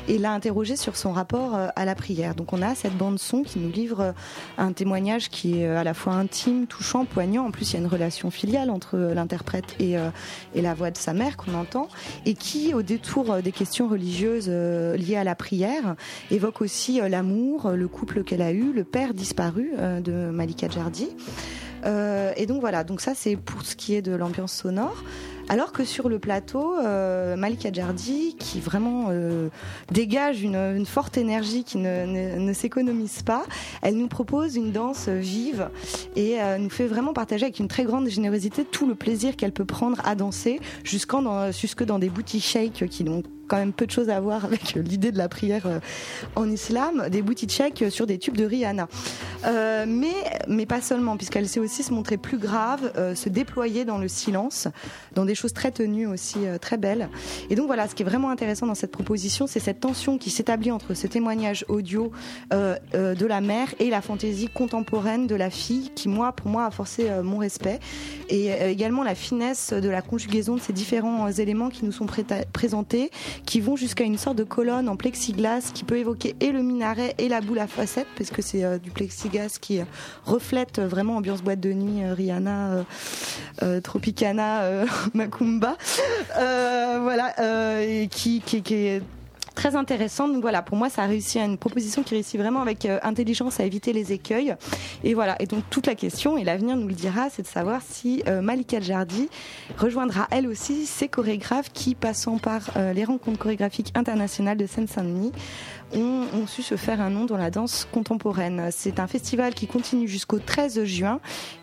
et 0.08 0.18
l'a 0.18 0.32
interrogée 0.32 0.76
sur 0.76 0.96
son 0.96 1.12
rapport 1.12 1.54
à 1.54 1.84
la 1.84 1.94
prière. 1.94 2.34
Donc 2.34 2.52
on 2.52 2.62
a 2.62 2.74
cette 2.74 2.96
bande 2.96 3.18
son 3.18 3.42
qui 3.42 3.58
nous 3.58 3.70
livre 3.70 4.14
un 4.58 4.72
témoignage 4.72 5.28
qui 5.30 5.60
est 5.60 5.66
à 5.66 5.84
la 5.84 5.94
fois 5.94 6.14
intime, 6.14 6.66
touchant, 6.66 7.04
poignant. 7.04 7.46
En 7.46 7.50
plus, 7.50 7.70
il 7.70 7.74
y 7.74 7.76
a 7.76 7.80
une 7.80 7.86
relation 7.86 8.30
filiale 8.30 8.70
entre 8.70 8.96
l'interprète 8.98 9.76
et, 9.78 9.98
euh, 9.98 10.08
et 10.54 10.62
la 10.62 10.74
voix 10.74 10.90
de 10.90 10.98
sa 10.98 11.12
mère 11.12 11.36
qu'on 11.36 11.54
entend, 11.54 11.88
et 12.26 12.34
qui, 12.34 12.74
au 12.74 12.82
détour 12.82 13.36
des 13.42 13.52
questions 13.52 13.88
religieuses 13.88 14.48
liées 14.48 15.16
à 15.16 15.24
la 15.24 15.34
prière, 15.34 15.91
évoque 16.30 16.60
aussi 16.62 17.00
euh, 17.00 17.08
l'amour, 17.08 17.66
euh, 17.66 17.76
le 17.76 17.88
couple 17.88 18.24
qu'elle 18.24 18.42
a 18.42 18.52
eu, 18.52 18.72
le 18.72 18.84
père 18.84 19.14
disparu 19.14 19.72
euh, 19.78 20.00
de 20.00 20.30
Malika 20.30 20.68
Jardi. 20.68 21.08
Euh, 21.84 22.32
et 22.36 22.46
donc 22.46 22.60
voilà, 22.60 22.84
donc 22.84 23.00
ça 23.00 23.12
c'est 23.14 23.36
pour 23.36 23.62
ce 23.62 23.74
qui 23.74 23.94
est 23.94 24.02
de 24.02 24.12
l'ambiance 24.12 24.52
sonore. 24.52 25.02
Alors 25.48 25.72
que 25.72 25.84
sur 25.84 26.08
le 26.08 26.20
plateau, 26.20 26.76
euh, 26.78 27.34
Malika 27.36 27.72
Jardi, 27.72 28.36
qui 28.38 28.60
vraiment 28.60 29.06
euh, 29.10 29.48
dégage 29.90 30.42
une, 30.42 30.86
forte 30.86 31.18
énergie 31.18 31.64
qui 31.64 31.78
ne, 31.78 32.38
ne- 32.38 32.52
s'économise 32.52 33.22
pas, 33.22 33.42
elle 33.82 33.96
nous 33.96 34.06
propose 34.06 34.54
une 34.54 34.70
danse 34.70 35.08
vive 35.08 35.68
et 36.14 36.40
euh, 36.40 36.58
nous 36.58 36.70
fait 36.70 36.86
vraiment 36.86 37.12
partager 37.12 37.44
avec 37.46 37.58
une 37.58 37.68
très 37.68 37.82
grande 37.84 38.08
générosité 38.08 38.64
tout 38.64 38.86
le 38.86 38.94
plaisir 38.94 39.36
qu'elle 39.36 39.52
peut 39.52 39.64
prendre 39.64 40.00
à 40.04 40.14
danser, 40.14 40.60
jusqu'en 40.84 41.22
dans, 41.22 41.50
jusque 41.50 41.82
dans 41.84 41.98
des 41.98 42.08
booty 42.08 42.40
shakes 42.40 42.86
qui 42.88 43.02
n'ont 43.02 43.24
quand 43.48 43.56
même 43.56 43.72
peu 43.72 43.86
de 43.86 43.90
choses 43.90 44.10
à 44.10 44.20
voir 44.20 44.44
avec 44.44 44.74
l'idée 44.74 45.12
de 45.12 45.18
la 45.18 45.28
prière 45.28 45.66
euh, 45.66 45.80
en 46.36 46.50
islam, 46.50 47.08
des 47.10 47.22
booty 47.22 47.48
shakes 47.48 47.84
sur 47.90 48.06
des 48.06 48.18
tubes 48.18 48.36
de 48.36 48.44
Rihanna. 48.44 48.88
Euh, 49.44 49.84
mais, 49.86 50.14
mais 50.48 50.66
pas 50.66 50.80
seulement, 50.80 51.16
puisqu'elle 51.16 51.48
sait 51.48 51.60
aussi 51.60 51.82
se 51.82 51.92
montrer 51.92 52.16
plus 52.16 52.38
grave, 52.38 52.92
euh, 52.96 53.14
se 53.14 53.28
déployer 53.28 53.84
dans 53.84 53.98
le 53.98 54.08
silence, 54.08 54.68
dans 55.14 55.24
des 55.24 55.34
choses 55.34 55.52
très 55.52 55.70
tenues 55.70 56.06
aussi, 56.06 56.46
euh, 56.46 56.58
très 56.58 56.76
belles. 56.76 57.08
Et 57.50 57.54
donc 57.54 57.66
voilà, 57.66 57.88
ce 57.88 57.94
qui 57.94 58.02
est 58.02 58.06
vraiment 58.06 58.30
intéressant 58.30 58.66
dans 58.66 58.74
cette 58.74 58.92
proposition, 58.92 59.46
c'est 59.46 59.60
cette 59.60 59.80
tension 59.80 60.18
qui 60.18 60.30
s'établit 60.30 60.70
entre 60.70 60.94
ce 60.94 61.06
témoignage 61.06 61.64
audio 61.68 62.12
euh, 62.52 62.76
euh, 62.94 63.14
de 63.14 63.26
la 63.26 63.40
mère 63.40 63.68
et 63.78 63.90
la 63.90 64.00
fantaisie 64.00 64.48
contemporaine 64.48 65.26
de 65.26 65.34
la 65.34 65.50
fille, 65.50 65.90
qui 65.94 66.08
moi, 66.08 66.32
pour 66.32 66.48
moi, 66.48 66.66
a 66.66 66.70
forcé 66.70 67.10
mon 67.22 67.38
respect. 67.38 67.80
Et 68.28 68.50
également 68.70 69.02
la 69.02 69.14
finesse 69.14 69.72
de 69.72 69.88
la 69.88 70.02
conjugaison 70.02 70.56
de 70.56 70.60
ces 70.60 70.72
différents 70.72 71.30
éléments 71.30 71.68
qui 71.68 71.84
nous 71.84 71.92
sont 71.92 72.06
présentés, 72.52 73.10
qui 73.46 73.60
vont 73.60 73.76
jusqu'à 73.76 74.04
une 74.04 74.18
sorte 74.18 74.36
de 74.36 74.44
colonne 74.44 74.88
en 74.88 74.96
plexiglas 74.96 75.70
qui 75.72 75.84
peut 75.84 75.96
évoquer 75.96 76.34
et 76.40 76.52
le 76.52 76.62
minaret 76.62 77.14
et 77.18 77.28
la 77.28 77.40
boule 77.40 77.58
à 77.58 77.66
facettes, 77.66 78.08
parce 78.16 78.30
que 78.30 78.42
c'est 78.42 78.64
euh, 78.64 78.78
du 78.78 78.90
plexiglas 78.90 79.58
qui 79.60 79.80
euh, 79.80 79.84
reflète 80.24 80.78
euh, 80.78 80.86
vraiment 80.86 81.16
ambiance 81.16 81.42
boîte 81.42 81.60
de 81.60 81.72
nuit, 81.72 82.04
Rihanna, 82.04 82.84
Tropicana, 83.82 84.84
Macumba, 85.14 85.76
voilà, 86.34 87.82
et 87.82 88.08
qui, 88.08 88.40
qui, 88.40 88.62
qui 88.62 88.74
est 88.74 89.02
très 89.54 89.76
intéressante. 89.76 90.32
Donc 90.32 90.42
voilà, 90.42 90.62
pour 90.62 90.76
moi, 90.76 90.90
ça 90.90 91.02
a 91.02 91.06
réussi 91.06 91.38
à 91.38 91.44
une 91.44 91.58
proposition 91.58 92.02
qui 92.02 92.14
réussit 92.14 92.40
vraiment 92.40 92.62
avec 92.62 92.86
euh, 92.86 92.98
intelligence 93.02 93.60
à 93.60 93.64
éviter 93.64 93.92
les 93.92 94.12
écueils. 94.12 94.56
Et 95.04 95.14
voilà. 95.14 95.36
Et 95.40 95.46
donc 95.46 95.62
toute 95.70 95.86
la 95.86 95.94
question, 95.94 96.36
et 96.36 96.42
l'avenir 96.44 96.76
nous 96.76 96.88
le 96.88 96.94
dira, 96.94 97.30
c'est 97.30 97.42
de 97.42 97.46
savoir 97.46 97.80
si 97.86 98.22
euh, 98.26 98.42
Malika 98.42 98.80
Jardi 98.80 99.28
rejoindra 99.78 100.26
elle 100.30 100.46
aussi 100.46 100.84
ces 100.86 101.08
chorégraphes 101.08 101.72
qui, 101.72 101.94
passant 101.94 102.36
par 102.38 102.70
euh, 102.76 102.92
les 102.92 103.04
rencontres 103.04 103.38
chorégraphiques 103.38 103.92
internationales 103.94 104.58
de 104.58 104.66
Seine-Saint-Denis, 104.66 105.32
ont, 105.94 106.26
ont 106.34 106.46
su 106.46 106.62
se 106.62 106.76
faire 106.76 107.00
un 107.00 107.10
nom 107.10 107.24
dans 107.26 107.36
la 107.36 107.50
danse 107.50 107.88
contemporaine. 107.92 108.68
C'est 108.70 109.00
un 109.00 109.06
festival 109.06 109.54
qui 109.54 109.66
continue 109.66 110.08
jusqu'au 110.08 110.38
13 110.38 110.84
juin. 110.84 111.20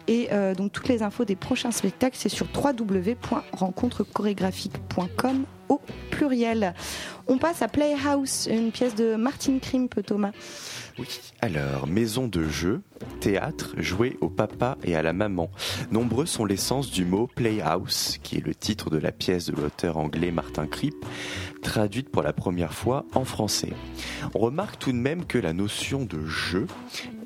Et 0.07 0.29
donc 0.57 0.71
toutes 0.71 0.87
les 0.87 1.03
infos 1.03 1.23
des 1.23 1.35
prochains 1.35 1.69
spectacles, 1.71 2.17
c'est 2.17 2.29
sur 2.29 2.47
www.rencontrechorégraphique.com 2.55 5.45
au 5.69 5.79
pluriel. 6.11 6.73
On 7.27 7.37
passe 7.37 7.61
à 7.61 7.67
Playhouse, 7.67 8.47
une 8.51 8.71
pièce 8.71 8.95
de 8.95 9.15
Martin 9.15 9.59
Krimp, 9.59 10.03
Thomas. 10.05 10.31
Oui, 10.97 11.07
alors, 11.41 11.87
maison 11.87 12.27
de 12.27 12.43
jeu, 12.43 12.81
théâtre, 13.19 13.73
joué 13.77 14.17
au 14.21 14.29
papa 14.29 14.77
et 14.83 14.95
à 14.95 15.01
la 15.01 15.13
maman. 15.13 15.49
Nombreux 15.91 16.25
sont 16.25 16.45
les 16.45 16.57
sens 16.57 16.91
du 16.91 17.05
mot 17.05 17.27
playhouse, 17.35 18.17
qui 18.23 18.37
est 18.37 18.45
le 18.45 18.55
titre 18.55 18.89
de 18.89 18.97
la 18.97 19.11
pièce 19.11 19.45
de 19.47 19.55
l'auteur 19.55 19.97
anglais 19.97 20.31
Martin 20.31 20.67
Kripp, 20.67 20.95
traduite 21.61 22.09
pour 22.09 22.21
la 22.21 22.33
première 22.33 22.73
fois 22.73 23.05
en 23.13 23.25
français. 23.25 23.73
On 24.33 24.39
remarque 24.39 24.79
tout 24.79 24.91
de 24.91 24.97
même 24.97 25.25
que 25.25 25.37
la 25.37 25.53
notion 25.53 26.05
de 26.05 26.25
jeu 26.25 26.67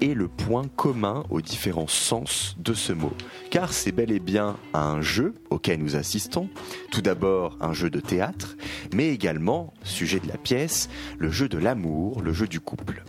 est 0.02 0.14
le 0.14 0.28
point 0.28 0.68
commun 0.76 1.24
aux 1.30 1.42
différents 1.42 1.88
sens 1.88 2.56
de 2.60 2.74
ce 2.74 2.94
mot, 2.94 3.14
car 3.52 3.72
c'est 3.72 3.92
bel 3.92 4.12
et 4.12 4.20
bien 4.20 4.58
un 4.74 5.02
jeu 5.02 5.36
auquel 5.50 5.80
nous 5.80 5.96
assistons, 5.96 6.50
tout 6.92 7.02
d'abord 7.02 7.58
un 7.62 7.74
jeu 7.74 7.90
de 7.90 8.00
théâtre, 8.00 8.56
mais 8.94 9.10
également, 9.10 9.74
sujet 9.84 10.20
de 10.20 10.28
la 10.28 10.38
pièce, 10.38 10.90
le 11.18 11.30
jeu 11.30 11.48
de 11.48 11.58
l'amour, 11.58 12.22
le 12.22 12.34
jeu 12.34 12.48
du 12.48 12.60
couple. 12.60 13.04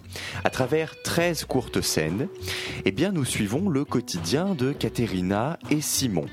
À 0.44 0.50
travers 0.50 1.00
13 1.02 1.44
courtes 1.44 1.80
scènes, 1.80 2.28
eh 2.84 2.92
bien, 2.92 3.12
nous 3.12 3.24
suivons 3.24 3.68
le 3.68 3.84
quotidien 3.84 4.54
de 4.54 4.72
Katerina 4.72 5.58
et 5.70 5.80
Simon. 5.80 6.26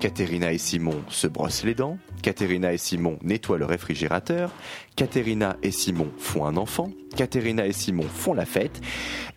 Katerina 0.00 0.52
et 0.52 0.58
Simon 0.58 1.00
se 1.08 1.28
brossent 1.28 1.62
les 1.62 1.74
dents, 1.74 1.96
Katerina 2.22 2.72
et 2.72 2.78
Simon 2.78 3.18
nettoient 3.22 3.58
le 3.58 3.66
réfrigérateur, 3.66 4.50
Katerina 4.96 5.56
et 5.62 5.70
Simon 5.70 6.08
font 6.18 6.44
un 6.44 6.56
enfant, 6.56 6.90
Katerina 7.16 7.66
et 7.66 7.72
Simon 7.72 8.02
font 8.12 8.34
la 8.34 8.44
fête, 8.44 8.80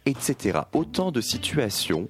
etc. 0.08 0.62
Autant 0.74 1.12
de 1.12 1.22
situations 1.22 2.10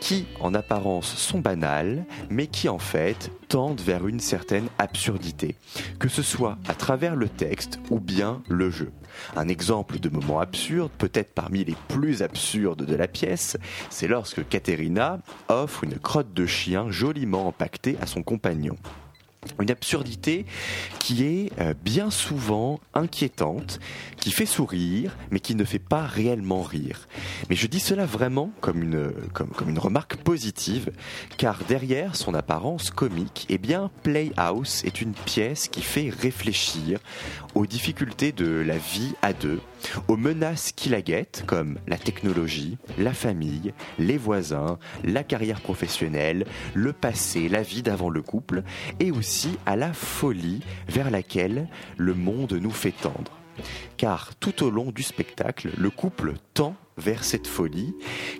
qui, 0.00 0.26
en 0.40 0.52
apparence, 0.52 1.14
sont 1.16 1.38
banales, 1.38 2.04
mais 2.28 2.48
qui, 2.48 2.68
en 2.68 2.78
fait, 2.78 3.30
tendent 3.48 3.80
vers 3.80 4.06
une 4.06 4.20
certaine 4.20 4.68
absurdité, 4.78 5.56
que 5.98 6.08
ce 6.08 6.22
soit 6.22 6.58
à 6.68 6.74
travers 6.74 7.16
le 7.16 7.30
texte 7.30 7.78
ou 7.90 7.98
bien 7.98 8.42
le 8.48 8.70
jeu. 8.70 8.92
Un 9.36 9.48
exemple 9.48 9.98
de 9.98 10.08
moment 10.08 10.40
absurde, 10.40 10.90
peut-être 10.98 11.34
parmi 11.34 11.64
les 11.64 11.76
plus 11.88 12.22
absurdes 12.22 12.84
de 12.84 12.94
la 12.94 13.08
pièce, 13.08 13.56
c'est 13.90 14.08
lorsque 14.08 14.46
Katerina 14.48 15.18
offre 15.48 15.84
une 15.84 15.98
crotte 15.98 16.32
de 16.32 16.46
chien 16.46 16.90
joliment 16.90 17.48
empaquetée 17.48 17.96
à 18.00 18.06
son 18.06 18.22
compagnon. 18.22 18.76
Une 19.60 19.70
absurdité 19.70 20.46
qui 20.98 21.24
est 21.24 21.52
euh, 21.60 21.74
bien 21.84 22.10
souvent 22.10 22.80
inquiétante, 22.94 23.80
qui 24.16 24.30
fait 24.30 24.46
sourire, 24.46 25.16
mais 25.30 25.40
qui 25.40 25.54
ne 25.54 25.64
fait 25.64 25.78
pas 25.78 26.02
réellement 26.02 26.62
rire. 26.62 27.08
Mais 27.48 27.56
je 27.56 27.66
dis 27.66 27.80
cela 27.80 28.06
vraiment 28.06 28.50
comme 28.60 28.82
une, 28.82 29.12
comme, 29.32 29.48
comme 29.48 29.70
une 29.70 29.78
remarque 29.78 30.16
positive, 30.16 30.90
car 31.36 31.60
derrière 31.68 32.16
son 32.16 32.34
apparence 32.34 32.90
comique, 32.90 33.46
eh 33.48 33.58
bien, 33.58 33.90
Playhouse 34.02 34.82
est 34.84 35.00
une 35.00 35.12
pièce 35.12 35.68
qui 35.68 35.82
fait 35.82 36.10
réfléchir 36.10 36.98
aux 37.54 37.66
difficultés 37.66 38.32
de 38.32 38.46
la 38.46 38.78
vie 38.78 39.14
à 39.22 39.32
deux, 39.32 39.60
aux 40.08 40.16
menaces 40.16 40.72
qui 40.72 40.88
la 40.88 41.02
guettent, 41.02 41.44
comme 41.46 41.78
la 41.86 41.98
technologie, 41.98 42.78
la 42.98 43.12
famille, 43.12 43.72
les 43.98 44.18
voisins, 44.18 44.78
la 45.04 45.24
carrière 45.24 45.60
professionnelle, 45.60 46.46
le 46.74 46.92
passé, 46.92 47.48
la 47.48 47.62
vie 47.62 47.82
d'avant 47.82 48.10
le 48.10 48.22
couple, 48.22 48.62
et 49.00 49.10
aussi 49.10 49.58
à 49.66 49.76
la 49.76 49.92
folie 49.92 50.60
vers 50.88 51.10
laquelle 51.10 51.68
le 51.96 52.14
monde 52.14 52.52
nous 52.52 52.70
fait 52.70 52.92
tendre. 52.92 53.32
Car 53.96 54.34
tout 54.36 54.62
au 54.62 54.70
long 54.70 54.92
du 54.92 55.02
spectacle, 55.02 55.70
le 55.76 55.90
couple 55.90 56.34
tend 56.54 56.76
vers 56.96 57.24
cette 57.24 57.46
folie 57.46 57.94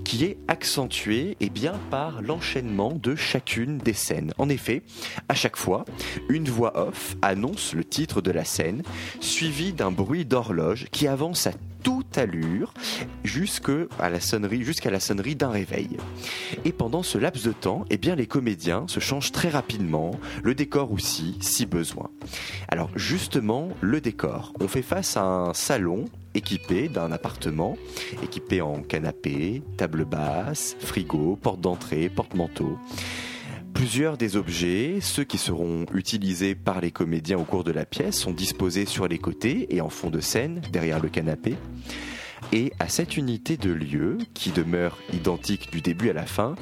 qui 0.04 0.24
est 0.24 0.38
accentuée 0.48 1.36
et 1.40 1.50
bien 1.50 1.78
par 1.90 2.22
l'enchaînement 2.22 2.92
de 2.92 3.14
chacune 3.14 3.78
des 3.78 3.92
scènes. 3.92 4.32
En 4.38 4.48
effet, 4.48 4.82
à 5.28 5.34
chaque 5.34 5.57
fois, 5.57 5.84
une 6.28 6.48
voix 6.48 6.76
off 6.78 7.16
annonce 7.22 7.74
le 7.74 7.84
titre 7.84 8.20
de 8.20 8.30
la 8.30 8.44
scène, 8.44 8.82
suivi 9.20 9.72
d'un 9.72 9.90
bruit 9.90 10.24
d'horloge 10.24 10.86
qui 10.90 11.07
avance 11.07 11.46
à 11.46 11.52
toute 11.82 12.18
allure 12.18 12.74
jusqu'à 13.22 14.11
la 14.11 14.18
sonnerie, 14.18 14.64
jusqu'à 14.64 14.90
la 14.90 14.98
sonnerie 14.98 15.36
d'un 15.36 15.50
réveil. 15.50 15.98
Et 16.64 16.72
pendant 16.72 17.04
ce 17.04 17.16
laps 17.16 17.46
de 17.46 17.52
temps, 17.52 17.84
eh 17.90 17.96
bien, 17.96 18.16
les 18.16 18.26
comédiens 18.26 18.86
se 18.88 18.98
changent 18.98 19.30
très 19.30 19.50
rapidement, 19.50 20.18
le 20.42 20.57
décor 20.57 20.90
aussi, 20.90 21.38
si 21.40 21.64
besoin. 21.64 22.11
Alors, 22.66 22.90
justement, 22.96 23.68
le 23.80 24.00
décor. 24.00 24.52
On 24.59 24.66
fait 24.66 24.82
face 24.82 25.16
à 25.16 25.22
un 25.22 25.54
salon 25.54 26.07
équipé 26.37 26.89
d'un 26.89 27.11
appartement, 27.12 27.76
équipé 28.22 28.61
en 28.61 28.82
canapé, 28.82 29.62
table 29.76 30.05
basse, 30.05 30.76
frigo, 30.78 31.39
porte 31.41 31.61
d'entrée, 31.61 32.09
porte-manteau. 32.09 32.78
Plusieurs 33.72 34.16
des 34.16 34.37
objets, 34.37 34.99
ceux 35.01 35.24
qui 35.24 35.39
seront 35.39 35.87
utilisés 35.95 36.55
par 36.55 36.80
les 36.80 36.91
comédiens 36.91 37.39
au 37.39 37.45
cours 37.45 37.64
de 37.64 37.72
la 37.72 37.84
pièce, 37.84 38.16
sont 38.16 38.32
disposés 38.32 38.87
sur 38.87 39.09
les 39.09 39.18
côtés 39.18 39.74
et 39.74 39.80
en 39.80 39.91
fond 39.91 40.11
de 40.11 40.20
scène, 40.20 40.62
derrière 40.72 41.01
le 41.01 41.09
canapé. 41.09 41.57
Et 42.53 42.72
à 42.78 42.88
cette 42.88 43.16
unité 43.16 43.57
de 43.57 43.70
lieu, 43.70 44.18
qui 44.34 44.51
demeure 44.51 44.99
identique 45.12 45.70
du 45.72 45.80
début 45.80 46.11
à 46.11 46.12
la 46.12 46.26
fin, 46.26 46.55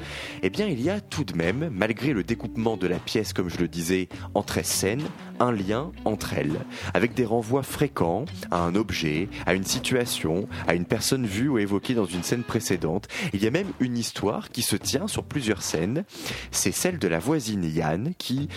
eh 0.43 0.51
bien 0.51 0.66
il 0.66 0.80
y 0.80 0.91
a 0.91 1.01
tout 1.01 1.24
de 1.24 1.35
même, 1.35 1.70
malgré 1.72 2.12
le 2.12 2.24
découpement 2.24 2.76
de 2.76 2.87
la 2.87 2.99
pièce, 2.99 3.32
comme 3.32 3.51
je 3.51 3.59
le 3.59 3.68
disais, 3.68 4.09
en 4.35 4.43
13 4.43 4.66
scènes, 4.66 5.05
un 5.41 5.53
lien 5.53 5.93
entre 6.05 6.35
elles, 6.35 6.61
avec 6.95 7.14
des 7.14 7.24
renvois 7.24 7.62
fréquents 7.62 8.24
à 8.51 8.59
un 8.59 8.74
objet, 8.74 9.28
à 9.47 9.55
une 9.55 9.64
situation, 9.64 10.49
à 10.66 10.74
une 10.74 10.87
personne 10.87 11.26
vue 11.26 11.49
ou 11.49 11.59
évoquée 11.59 11.95
dans 11.95 12.07
une 12.07 12.22
scène 12.22 12.45
précédente. 12.45 13.09
Il 13.32 13.43
y 13.43 13.47
a 13.47 13.51
même 13.51 13.72
une 13.80 13.99
histoire 13.99 14.51
qui 14.51 14.62
se 14.62 14.76
tient 14.76 15.07
sur 15.07 15.24
plusieurs 15.24 15.62
scènes. 15.62 16.05
C'est 16.51 16.72
celle 16.72 16.99
de 16.99 17.09
la 17.09 17.18
voisine 17.18 17.64
Yann 17.64 18.14
qui 18.16 18.49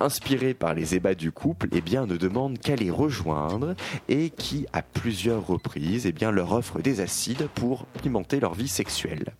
inspiré 0.00 0.54
par 0.54 0.74
les 0.74 0.94
ébats 0.94 1.14
du 1.14 1.32
couple, 1.32 1.68
eh 1.72 1.80
bien, 1.80 2.06
ne 2.06 2.16
demande 2.16 2.58
qu'à 2.58 2.76
les 2.76 2.90
rejoindre 2.90 3.74
et 4.08 4.30
qui, 4.30 4.66
à 4.72 4.82
plusieurs 4.82 5.46
reprises, 5.46 6.06
eh 6.06 6.12
leur 6.30 6.52
offre 6.52 6.80
des 6.80 7.00
acides 7.00 7.48
pour 7.54 7.86
pimenter 8.02 8.40
leur 8.40 8.54
vie 8.54 8.68
sexuelle. 8.68 9.34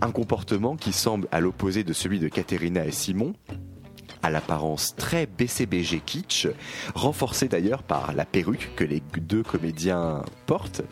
Un 0.00 0.10
comportement 0.10 0.76
qui 0.76 0.92
semble 0.92 1.28
à 1.32 1.40
l'opposé 1.40 1.84
de 1.84 1.92
celui 1.92 2.18
de 2.18 2.28
Katerina 2.28 2.86
et 2.86 2.92
Simon, 2.92 3.34
à 4.22 4.30
l'apparence 4.30 4.94
très 4.96 5.26
BCBG 5.26 6.00
kitsch, 6.04 6.48
renforcée 6.94 7.48
d'ailleurs 7.48 7.82
par 7.82 8.12
la 8.12 8.24
perruque 8.24 8.70
que 8.76 8.84
les 8.84 9.02
deux 9.20 9.42
comédiens 9.42 10.22
portent, 10.46 10.82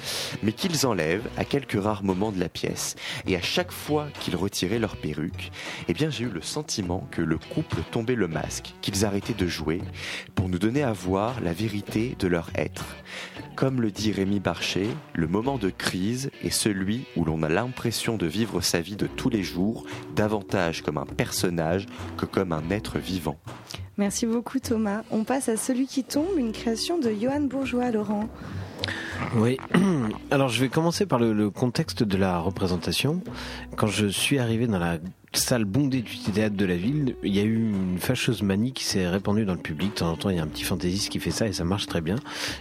mais 0.42 0.52
qu'ils 0.52 0.86
enlèvent 0.86 1.28
à 1.36 1.44
quelques 1.44 1.80
rares 1.80 2.04
moments 2.04 2.32
de 2.32 2.40
la 2.40 2.48
pièce. 2.48 2.96
Et 3.26 3.36
à 3.36 3.42
chaque 3.42 3.72
fois 3.72 4.08
qu'ils 4.20 4.36
retiraient 4.36 4.78
leur 4.78 4.96
perruque, 4.96 5.50
eh 5.88 5.94
bien 5.94 6.10
j'ai 6.10 6.24
eu 6.24 6.30
le 6.30 6.42
sentiment 6.42 7.06
que 7.10 7.22
le 7.22 7.38
couple 7.38 7.82
tombait 7.90 8.14
le 8.14 8.28
masque, 8.28 8.74
qu'ils 8.80 9.04
arrêtaient 9.04 9.34
de 9.34 9.46
jouer, 9.46 9.82
pour 10.34 10.48
nous 10.48 10.58
donner 10.58 10.82
à 10.82 10.92
voir 10.92 11.40
la 11.40 11.52
vérité 11.52 12.16
de 12.18 12.28
leur 12.28 12.50
être. 12.54 12.84
Comme 13.56 13.80
le 13.80 13.90
dit 13.90 14.12
Rémi 14.12 14.38
Barcher, 14.38 14.88
le 15.14 15.26
moment 15.26 15.58
de 15.58 15.70
crise 15.70 16.30
est 16.44 16.50
celui 16.50 17.06
où 17.16 17.24
l'on 17.24 17.42
a 17.42 17.48
l'impression 17.48 18.16
de 18.16 18.26
vivre 18.26 18.60
sa 18.60 18.80
vie 18.80 18.96
de 18.96 19.08
tous 19.08 19.30
les 19.30 19.42
jours 19.42 19.84
davantage 20.14 20.82
comme 20.82 20.96
un 20.96 21.06
personnage 21.06 21.86
que 22.16 22.24
comme 22.24 22.52
un 22.52 22.70
être 22.70 22.98
vivant 22.98 23.17
Merci 23.96 24.26
beaucoup 24.26 24.58
Thomas. 24.58 25.02
On 25.10 25.24
passe 25.24 25.48
à 25.48 25.56
Celui 25.56 25.86
qui 25.86 26.04
tombe, 26.04 26.38
une 26.38 26.52
création 26.52 26.98
de 26.98 27.12
Johan 27.12 27.40
Bourgeois, 27.40 27.90
Laurent. 27.90 28.28
Oui, 29.36 29.56
alors 30.30 30.48
je 30.48 30.60
vais 30.60 30.68
commencer 30.68 31.04
par 31.04 31.18
le, 31.18 31.32
le, 31.32 31.50
contexte 31.50 32.02
de 32.02 32.16
la 32.16 32.38
représentation. 32.38 33.20
Quand 33.76 33.88
je 33.88 34.06
suis 34.06 34.38
arrivé 34.38 34.66
dans 34.66 34.78
la 34.78 34.98
salle 35.38 35.64
bondée 35.64 36.02
du 36.02 36.18
théâtre 36.18 36.56
de 36.56 36.64
la 36.64 36.76
ville, 36.76 37.16
il 37.22 37.34
y 37.34 37.40
a 37.40 37.42
eu 37.42 37.70
une 37.70 37.98
fâcheuse 37.98 38.42
manie 38.42 38.72
qui 38.72 38.84
s'est 38.84 39.08
répandue 39.08 39.44
dans 39.44 39.54
le 39.54 39.60
public. 39.60 39.90
De 39.92 39.98
temps 39.98 40.10
en 40.10 40.16
temps, 40.16 40.30
il 40.30 40.36
y 40.36 40.38
a 40.40 40.42
un 40.42 40.48
petit 40.48 40.64
fantaisiste 40.64 41.10
qui 41.10 41.20
fait 41.20 41.30
ça 41.30 41.46
et 41.46 41.52
ça 41.52 41.64
marche 41.64 41.86
très 41.86 42.00
bien. 42.00 42.16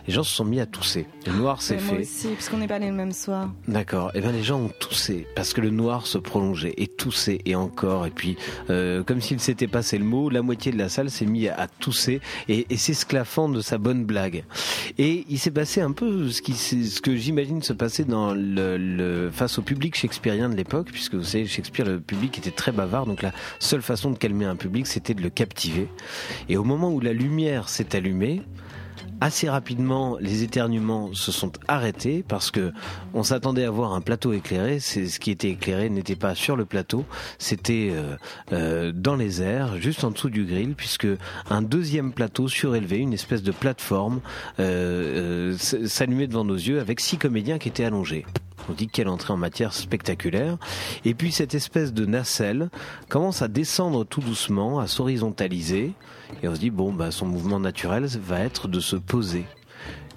Les 0.08 0.14
gens 0.14 0.24
se 0.24 0.34
sont 0.34 0.46
mis 0.46 0.60
à 0.60 0.66
tousser. 0.66 1.06
Le 1.26 1.34
noir 1.34 1.62
s'est 1.62 1.78
fait. 1.78 1.92
Moi 1.92 2.02
aussi, 2.02 2.28
puisqu'on 2.30 2.58
n'est 2.58 2.68
pas 2.68 2.76
allé 2.76 2.88
le 2.88 2.94
même 2.96 3.12
soir. 3.12 3.52
D'accord. 3.68 4.12
Et 4.14 4.20
eh 4.20 4.22
bien 4.22 4.32
les 4.32 4.44
gens 4.44 4.60
ont 4.60 4.72
toussé 4.80 5.28
parce 5.36 5.54
que 5.54 5.62
le 5.62 5.70
noir 5.70 6.08
se 6.08 6.18
prolongeait 6.18 6.74
et 6.78 6.88
toussait 6.88 7.40
et 7.46 7.56
encore. 7.56 8.06
Et 8.06 8.12
puis, 8.12 8.38
euh, 8.70 9.04
comme 9.04 9.22
s'il 9.22 9.40
s'était 9.40 9.68
passé 9.68 9.98
le 9.98 10.06
mot, 10.06 10.30
la 10.30 10.42
moitié 10.42 10.72
de 10.72 10.78
la 10.78 10.90
salle 10.90 11.10
s'est 11.10 11.26
mis 11.26 11.48
à, 11.48 11.68
tousser 11.80 12.22
et, 12.48 12.66
et 12.70 12.78
s'esclaffant 12.78 13.50
de 13.50 13.62
sa 13.62 13.78
bonne 13.78 14.06
blague. 14.06 14.46
Et 14.98 15.26
il 15.30 15.40
s'est 15.40 15.52
passé 15.52 15.82
un 15.82 15.92
peu 15.92 16.30
ce, 16.30 16.42
qui, 16.42 16.54
ce 16.54 17.02
que 17.02 17.16
j'imagine 17.16 17.62
se 17.62 17.74
passer 17.74 18.04
dans 18.04 18.34
le, 18.34 18.78
le, 18.78 19.30
face 19.32 19.60
au 19.60 19.62
public 19.62 19.96
shakespearien 19.96 20.50
de 20.50 20.56
l'époque, 20.56 20.88
puisque 20.92 21.16
vous 21.16 21.24
savez, 21.24 21.46
Shakespeare, 21.46 21.86
le 21.86 22.00
public 22.00 22.38
était 22.38 22.52
très 22.52 22.67
bavard, 22.72 23.06
donc 23.06 23.22
la 23.22 23.32
seule 23.60 23.82
façon 23.82 24.12
de 24.12 24.18
calmer 24.18 24.46
un 24.46 24.56
public, 24.56 24.88
c'était 24.88 25.14
de 25.14 25.22
le 25.22 25.30
captiver. 25.30 25.88
Et 26.50 26.58
au 26.58 26.64
moment 26.64 26.92
où 26.92 27.00
la 27.00 27.14
lumière 27.14 27.70
s'est 27.70 27.96
allumée, 27.96 28.42
assez 29.22 29.50
rapidement, 29.50 30.18
les 30.20 30.44
éternuements 30.44 31.14
se 31.14 31.32
sont 31.32 31.52
arrêtés 31.68 32.24
parce 32.28 32.52
que 32.52 32.72
on 33.14 33.24
s'attendait 33.24 33.66
à 33.66 33.72
voir 33.72 33.94
un 33.94 34.02
plateau 34.02 34.34
éclairé. 34.34 34.80
C'est 34.80 35.08
ce 35.08 35.20
qui 35.20 35.32
était 35.32 35.50
éclairé 35.50 35.90
n'était 35.90 36.16
pas 36.16 36.36
sur 36.36 36.56
le 36.56 36.66
plateau, 36.66 37.06
c'était 37.38 37.90
euh, 37.92 38.16
euh, 38.52 38.92
dans 38.94 39.16
les 39.16 39.42
airs, 39.42 39.78
juste 39.78 40.04
en 40.04 40.12
dessous 40.12 40.30
du 40.30 40.46
grill, 40.46 40.76
puisque 40.76 41.08
un 41.50 41.62
deuxième 41.62 42.14
plateau 42.14 42.48
surélevé, 42.48 42.98
une 42.98 43.14
espèce 43.14 43.44
de 43.44 43.52
plateforme, 43.52 44.22
euh, 44.60 45.56
s'allumait 45.58 46.28
devant 46.28 46.46
nos 46.46 46.56
yeux 46.56 46.80
avec 46.80 47.00
six 47.00 47.18
comédiens 47.18 47.58
qui 47.58 47.70
étaient 47.70 47.86
allongés. 47.86 48.26
On 48.70 48.74
dit 48.74 48.88
quelle 48.88 49.08
entrée 49.08 49.34
en 49.34 49.38
matière 49.38 49.74
spectaculaire. 49.74 50.58
Et 51.06 51.14
puis 51.14 51.32
cette 51.32 51.56
espèce 51.56 51.94
de 51.94 52.06
nacelle 52.06 52.70
commence 53.10 53.42
à 53.42 53.48
descendre 53.48 54.04
tout 54.04 54.22
doucement, 54.22 54.80
à 54.80 54.88
s'horizontaliser. 54.88 55.94
Et 56.42 56.48
on 56.48 56.56
se 56.56 56.60
dit, 56.60 56.70
bon, 56.70 56.94
bah, 56.94 57.12
son 57.12 57.26
mouvement 57.26 57.60
naturel 57.60 58.06
va 58.06 58.40
être 58.40 58.68
de 58.68 58.80
se 58.80 58.96
poser. 58.96 59.46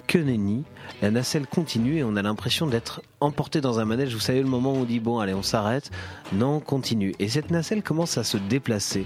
Que 0.07 0.17
nenni, 0.17 0.63
la 1.01 1.11
nacelle 1.11 1.47
continue 1.47 1.97
et 1.97 2.03
on 2.03 2.15
a 2.15 2.21
l'impression 2.21 2.67
d'être 2.67 3.01
emporté 3.19 3.61
dans 3.61 3.79
un 3.79 3.85
manège. 3.85 4.13
Vous 4.13 4.19
savez 4.19 4.41
le 4.41 4.47
moment 4.47 4.73
où 4.73 4.77
on 4.77 4.83
dit 4.83 4.99
bon 4.99 5.19
allez 5.19 5.33
on 5.33 5.43
s'arrête, 5.43 5.91
non 6.33 6.55
on 6.55 6.59
continue. 6.59 7.13
Et 7.19 7.29
cette 7.29 7.51
nacelle 7.51 7.83
commence 7.83 8.17
à 8.17 8.23
se 8.23 8.37
déplacer 8.37 9.05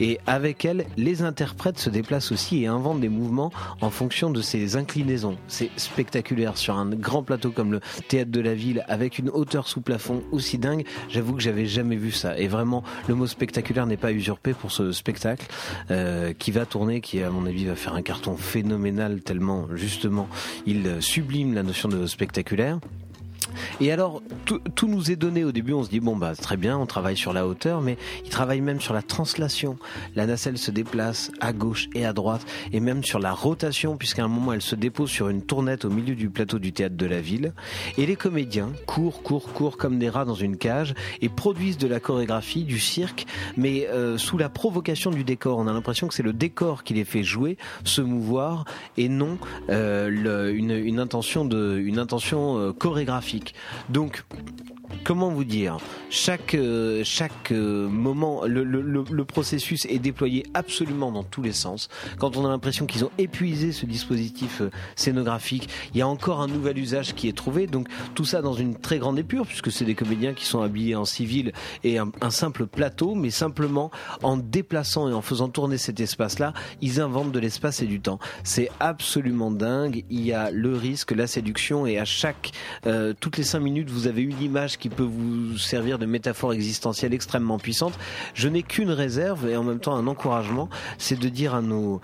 et 0.00 0.18
avec 0.26 0.64
elle 0.64 0.86
les 0.96 1.22
interprètes 1.22 1.78
se 1.78 1.90
déplacent 1.90 2.32
aussi 2.32 2.62
et 2.62 2.66
inventent 2.66 3.00
des 3.00 3.08
mouvements 3.08 3.52
en 3.80 3.90
fonction 3.90 4.30
de 4.30 4.40
ces 4.40 4.76
inclinaisons. 4.76 5.36
C'est 5.48 5.70
spectaculaire 5.76 6.56
sur 6.56 6.76
un 6.76 6.90
grand 6.90 7.22
plateau 7.22 7.50
comme 7.50 7.72
le 7.72 7.80
théâtre 8.08 8.30
de 8.30 8.40
la 8.40 8.54
ville 8.54 8.84
avec 8.88 9.18
une 9.18 9.30
hauteur 9.30 9.68
sous 9.68 9.80
plafond 9.80 10.22
aussi 10.32 10.58
dingue. 10.58 10.84
J'avoue 11.08 11.34
que 11.34 11.42
j'avais 11.42 11.66
jamais 11.66 11.96
vu 11.96 12.12
ça 12.12 12.38
et 12.38 12.48
vraiment 12.48 12.82
le 13.08 13.14
mot 13.14 13.26
spectaculaire 13.26 13.86
n'est 13.86 13.96
pas 13.96 14.12
usurpé 14.12 14.54
pour 14.54 14.70
ce 14.70 14.92
spectacle 14.92 15.46
euh, 15.90 16.32
qui 16.32 16.50
va 16.50 16.66
tourner, 16.66 17.00
qui 17.00 17.22
à 17.22 17.30
mon 17.30 17.46
avis 17.46 17.64
va 17.64 17.74
faire 17.74 17.94
un 17.94 18.02
carton 18.02 18.36
phénoménal 18.36 19.20
tellement 19.22 19.66
justement 19.74 20.28
il 20.66 20.96
sublime 21.26 21.54
la 21.54 21.64
notion 21.64 21.88
de 21.88 22.06
spectaculaire. 22.06 22.78
Et 23.80 23.92
alors, 23.92 24.22
tout, 24.46 24.88
nous 24.88 25.10
est 25.10 25.16
donné 25.16 25.44
au 25.44 25.52
début, 25.52 25.74
on 25.74 25.84
se 25.84 25.90
dit, 25.90 26.00
bon, 26.00 26.16
bah, 26.16 26.34
très 26.34 26.56
bien, 26.56 26.78
on 26.78 26.86
travaille 26.86 27.16
sur 27.16 27.34
la 27.34 27.46
hauteur, 27.46 27.82
mais 27.82 27.98
il 28.24 28.30
travaille 28.30 28.62
même 28.62 28.80
sur 28.80 28.94
la 28.94 29.02
translation. 29.02 29.76
La 30.14 30.24
nacelle 30.26 30.56
se 30.56 30.70
déplace 30.70 31.30
à 31.40 31.52
gauche 31.52 31.88
et 31.94 32.06
à 32.06 32.14
droite, 32.14 32.46
et 32.72 32.80
même 32.80 33.04
sur 33.04 33.18
la 33.18 33.32
rotation, 33.32 33.98
puisqu'à 33.98 34.24
un 34.24 34.28
moment, 34.28 34.54
elle 34.54 34.62
se 34.62 34.76
dépose 34.76 35.10
sur 35.10 35.28
une 35.28 35.42
tournette 35.42 35.84
au 35.84 35.90
milieu 35.90 36.14
du 36.14 36.30
plateau 36.30 36.58
du 36.58 36.72
théâtre 36.72 36.96
de 36.96 37.04
la 37.04 37.20
ville. 37.20 37.52
Et 37.98 38.06
les 38.06 38.16
comédiens 38.16 38.72
courent, 38.86 39.22
courent, 39.22 39.52
courent 39.52 39.76
comme 39.76 39.98
des 39.98 40.08
rats 40.08 40.24
dans 40.24 40.34
une 40.34 40.56
cage, 40.56 40.94
et 41.20 41.28
produisent 41.28 41.78
de 41.78 41.86
la 41.86 42.00
chorégraphie, 42.00 42.64
du 42.64 42.78
cirque, 42.78 43.26
mais 43.58 43.86
euh, 43.88 44.16
sous 44.16 44.38
la 44.38 44.48
provocation 44.48 45.10
du 45.10 45.22
décor. 45.22 45.58
On 45.58 45.66
a 45.66 45.72
l'impression 45.72 46.08
que 46.08 46.14
c'est 46.14 46.22
le 46.22 46.32
décor 46.32 46.82
qui 46.82 46.94
les 46.94 47.04
fait 47.04 47.22
jouer, 47.22 47.58
se 47.84 48.00
mouvoir, 48.00 48.64
et 48.96 49.10
non 49.10 49.36
euh, 49.68 50.08
une, 50.54 50.98
intention, 50.98 51.44
de, 51.44 51.78
une 51.78 51.98
intention 51.98 52.58
euh, 52.58 52.72
chorégraphique. 52.72 53.54
Donc, 53.88 54.24
comment 55.04 55.30
vous 55.30 55.44
dire 55.44 55.78
chaque 56.10 56.54
euh, 56.54 57.02
chaque 57.04 57.52
euh, 57.52 57.88
moment 57.88 58.42
le, 58.44 59.24
processus 59.24 59.86
est 59.86 59.98
déployé 59.98 60.46
absolument 60.54 61.10
dans 61.12 61.24
tous 61.24 61.42
les 61.42 61.52
sens. 61.52 61.88
Quand 62.18 62.36
on 62.36 62.46
a 62.46 62.48
l'impression 62.48 62.86
qu'ils 62.86 63.04
ont 63.04 63.10
épuisé 63.18 63.72
ce 63.72 63.86
dispositif 63.86 64.60
euh, 64.60 64.70
scénographique 64.94 65.68
il 65.94 65.98
y 65.98 66.02
a 66.02 66.08
encore 66.08 66.40
un 66.40 66.46
nouvel 66.46 66.78
usage 66.78 67.14
qui 67.14 67.28
est 67.28 67.36
trouvé. 67.36 67.66
Donc 67.66 67.88
tout 68.14 68.24
ça 68.24 68.42
dans 68.42 68.54
une 68.54 68.76
très 68.76 68.98
grande 68.98 69.18
épure 69.18 69.46
puisque 69.46 69.72
c'est 69.72 69.84
des 69.84 69.94
comédiens 69.94 70.34
qui 70.34 70.44
sont 70.44 70.60
habillés 70.60 70.94
en 70.94 71.04
civil 71.04 71.52
et 71.84 71.98
un, 71.98 72.10
un, 72.20 72.30
simple 72.30 72.66
plateau 72.66 73.14
mais 73.14 73.30
simplement 73.30 73.90
en 74.22 74.36
déplaçant 74.36 75.08
et 75.08 75.12
en 75.12 75.22
faisant 75.22 75.48
tourner 75.48 75.78
cet 75.78 76.00
espace 76.00 76.38
là 76.38 76.52
ils 76.80 77.00
inventent 77.00 77.32
de 77.32 77.38
l'espace 77.40 77.82
et 77.82 77.86
du 77.86 78.00
temps. 78.00 78.18
C'est 78.44 78.70
absolument 78.80 79.50
dingue. 79.50 80.04
Il 80.10 80.24
y 80.24 80.32
a 80.32 80.50
le 80.50 80.74
risque 80.76 81.12
la 81.12 81.26
séduction 81.26 81.86
et 81.86 81.98
à 81.98 82.04
chaque 82.04 82.52
toutes 83.20 83.36
les 83.36 83.44
cinq 83.44 83.60
minutes 83.60 83.90
vous 83.90 84.06
avez 84.06 84.22
une 84.22 84.40
image 84.42 84.75
qui 84.78 84.88
peut 84.88 85.02
vous 85.02 85.58
servir 85.58 85.98
de 85.98 86.06
métaphore 86.06 86.52
existentielle 86.52 87.14
extrêmement 87.14 87.58
puissante. 87.58 87.98
Je 88.34 88.48
n'ai 88.48 88.62
qu'une 88.62 88.90
réserve 88.90 89.48
et 89.48 89.56
en 89.56 89.64
même 89.64 89.80
temps 89.80 89.94
un 89.94 90.06
encouragement, 90.06 90.68
c'est 90.98 91.18
de 91.18 91.28
dire 91.28 91.54
à 91.54 91.62
nos 91.62 92.00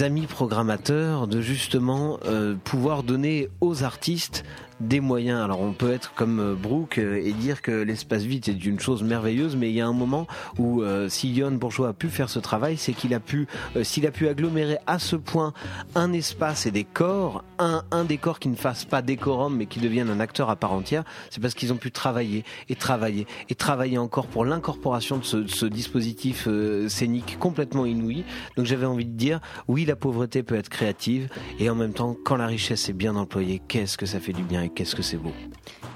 amis 0.00 0.26
programmateurs 0.26 1.26
de 1.26 1.40
justement 1.40 2.18
euh, 2.26 2.54
pouvoir 2.64 3.02
donner 3.02 3.48
aux 3.60 3.82
artistes 3.82 4.44
des 4.80 5.00
moyens. 5.00 5.40
Alors 5.40 5.60
on 5.60 5.72
peut 5.72 5.92
être 5.92 6.12
comme 6.14 6.40
euh, 6.40 6.54
Brooke 6.54 6.98
euh, 6.98 7.20
et 7.22 7.32
dire 7.32 7.62
que 7.62 7.70
l'espace 7.70 8.22
vide 8.22 8.48
est 8.48 8.64
une 8.64 8.80
chose 8.80 9.02
merveilleuse, 9.02 9.56
mais 9.56 9.70
il 9.70 9.76
y 9.76 9.80
a 9.80 9.86
un 9.86 9.92
moment 9.92 10.26
où 10.58 10.82
euh, 10.82 11.08
si 11.08 11.32
Yon 11.32 11.52
Bourgeois 11.52 11.88
a 11.88 11.92
pu 11.92 12.08
faire 12.08 12.30
ce 12.30 12.38
travail, 12.38 12.76
c'est 12.76 12.92
qu'il 12.92 13.14
a 13.14 13.20
pu, 13.20 13.46
s'il 13.82 14.06
a 14.06 14.10
pu 14.10 14.28
agglomérer 14.28 14.78
à 14.86 14.98
ce 14.98 15.16
point 15.16 15.52
un 15.94 16.12
espace 16.12 16.66
et 16.66 16.70
des 16.70 16.84
corps, 16.84 17.44
un, 17.58 17.82
un 17.90 18.04
décor 18.04 18.38
qui 18.38 18.48
ne 18.48 18.56
fasse 18.56 18.84
pas 18.84 19.02
décorum, 19.02 19.56
mais 19.56 19.66
qui 19.66 19.80
devienne 19.80 20.08
un 20.08 20.20
acteur 20.20 20.50
à 20.50 20.56
part 20.56 20.72
entière, 20.72 21.04
c'est 21.30 21.40
parce 21.40 21.54
qu'ils 21.54 21.72
ont 21.72 21.76
pu 21.76 21.90
travailler 21.90 22.44
et 22.68 22.74
travailler 22.74 23.26
et 23.48 23.54
travailler 23.54 23.98
encore 23.98 24.26
pour 24.26 24.44
l'incorporation 24.44 25.18
de 25.18 25.24
ce, 25.24 25.46
ce 25.46 25.66
dispositif 25.66 26.48
scénique 26.88 27.38
complètement 27.38 27.86
inouï. 27.86 28.24
Donc 28.56 28.66
j'avais 28.66 28.86
envie 28.86 29.04
de 29.04 29.16
dire, 29.16 29.40
oui, 29.68 29.84
la 29.84 29.96
pauvreté 29.96 30.42
peut 30.42 30.54
être 30.54 30.68
créative 30.68 31.28
et 31.58 31.68
en 31.68 31.74
même 31.74 31.92
temps, 31.92 32.16
quand 32.24 32.36
la 32.36 32.46
richesse 32.46 32.88
est 32.88 32.94
bien 32.94 33.16
employée, 33.16 33.60
qu'est-ce 33.68 33.98
que 33.98 34.06
ça 34.06 34.20
fait 34.20 34.32
du 34.32 34.42
bien 34.42 34.62
qu'est-ce 34.74 34.94
que 34.94 35.02
c'est 35.02 35.16
beau? 35.16 35.32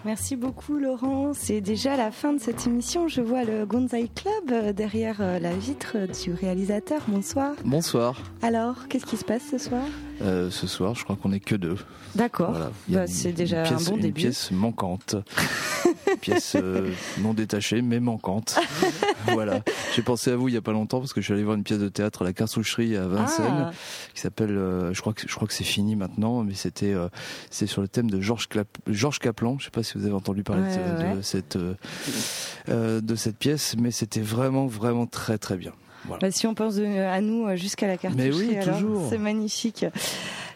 Merci 0.05 0.37
beaucoup 0.37 0.77
Laurent. 0.77 1.33
C'est 1.33 1.63
déjà 1.63 1.97
la 1.97 2.11
fin 2.11 2.35
de 2.35 2.39
cette 2.39 2.67
émission. 2.67 3.09
Je 3.09 3.23
vois 3.23 3.43
le 3.43 3.65
Gonzai 3.65 4.11
Club 4.15 4.53
euh, 4.53 4.73
derrière 4.75 5.17
euh, 5.21 5.39
la 5.39 5.55
vitre 5.55 5.97
du 6.23 6.35
réalisateur. 6.35 7.01
Bonsoir. 7.09 7.55
Bonsoir. 7.65 8.21
Alors, 8.43 8.87
qu'est-ce 8.89 9.07
qui 9.07 9.17
se 9.17 9.25
passe 9.25 9.45
ce 9.51 9.57
soir? 9.57 9.83
Euh, 10.21 10.51
Ce 10.51 10.67
soir, 10.67 10.95
je 10.95 11.05
crois 11.05 11.17
qu'on 11.17 11.31
n'est 11.31 11.41
que 11.41 11.55
deux. 11.55 11.77
D'accord. 12.15 12.55
Bah, 12.89 13.07
c'est 13.07 13.33
déjà 13.33 13.63
un 13.67 13.77
bon 13.77 13.97
début. 13.97 14.09
Une 14.09 14.13
pièce 14.13 14.51
manquante. 14.51 15.17
une 16.07 16.19
pièce 16.21 16.57
non 17.19 17.33
détachée 17.33 17.81
mais 17.81 17.99
manquante. 17.99 18.61
voilà. 19.33 19.63
J'ai 19.97 20.03
pensé 20.03 20.31
à 20.31 20.37
vous 20.37 20.49
il 20.49 20.55
y 20.55 20.59
a 20.59 20.63
pas 20.63 20.73
longtemps 20.73 21.01
parce 21.01 21.15
que 21.15 21.23
je 21.23 21.25
suis 21.25 21.33
allé 21.33 21.45
voir 21.45 21.57
une 21.57 21.65
pièce 21.65 21.81
de 21.81 21.89
théâtre 21.89 22.23
à 22.23 22.25
la 22.27 22.35
Cartoucherie 22.35 22.95
à 22.95 23.09
Vincennes 23.09 23.69
ah. 23.69 23.71
qui 24.15 24.21
s'appelle, 24.21 24.51
je 24.93 25.01
crois 25.01 25.15
que 25.15 25.23
je 25.27 25.35
crois 25.35 25.49
que 25.49 25.55
c'est 25.55 25.65
fini 25.65 25.97
maintenant, 25.97 26.45
mais 26.45 26.55
c'était 26.55 26.95
c'est 27.51 27.67
sur 27.67 27.81
le 27.81 27.89
thème 27.89 28.11
de 28.11 28.21
Georges 28.21 28.49
Georges 28.87 29.19
Caplan. 29.19 29.59
Je 29.59 29.65
sais 29.65 29.71
pas 29.71 29.83
si 29.83 29.94
vous 29.95 30.05
avez 30.05 30.15
entendu 30.15 30.43
parler 30.43 30.63
de, 31.15 31.23
cette 31.23 31.57
euh, 31.57 31.75
euh, 32.69 33.01
de 33.01 33.15
cette 33.15 33.37
pièce, 33.37 33.77
mais 33.79 33.91
c'était 33.91 34.21
vraiment 34.21 34.67
vraiment 34.67 35.07
très 35.07 35.39
très 35.39 35.57
bien. 35.57 35.73
Bah, 36.09 36.31
si 36.31 36.47
on 36.47 36.55
pense 36.55 36.79
à 36.79 37.21
nous 37.21 37.47
euh, 37.47 37.57
jusqu'à 37.57 37.87
la 37.87 37.97
carte, 37.97 38.15
oui. 38.19 38.59
C'est 39.09 39.19
magnifique. 39.19 39.87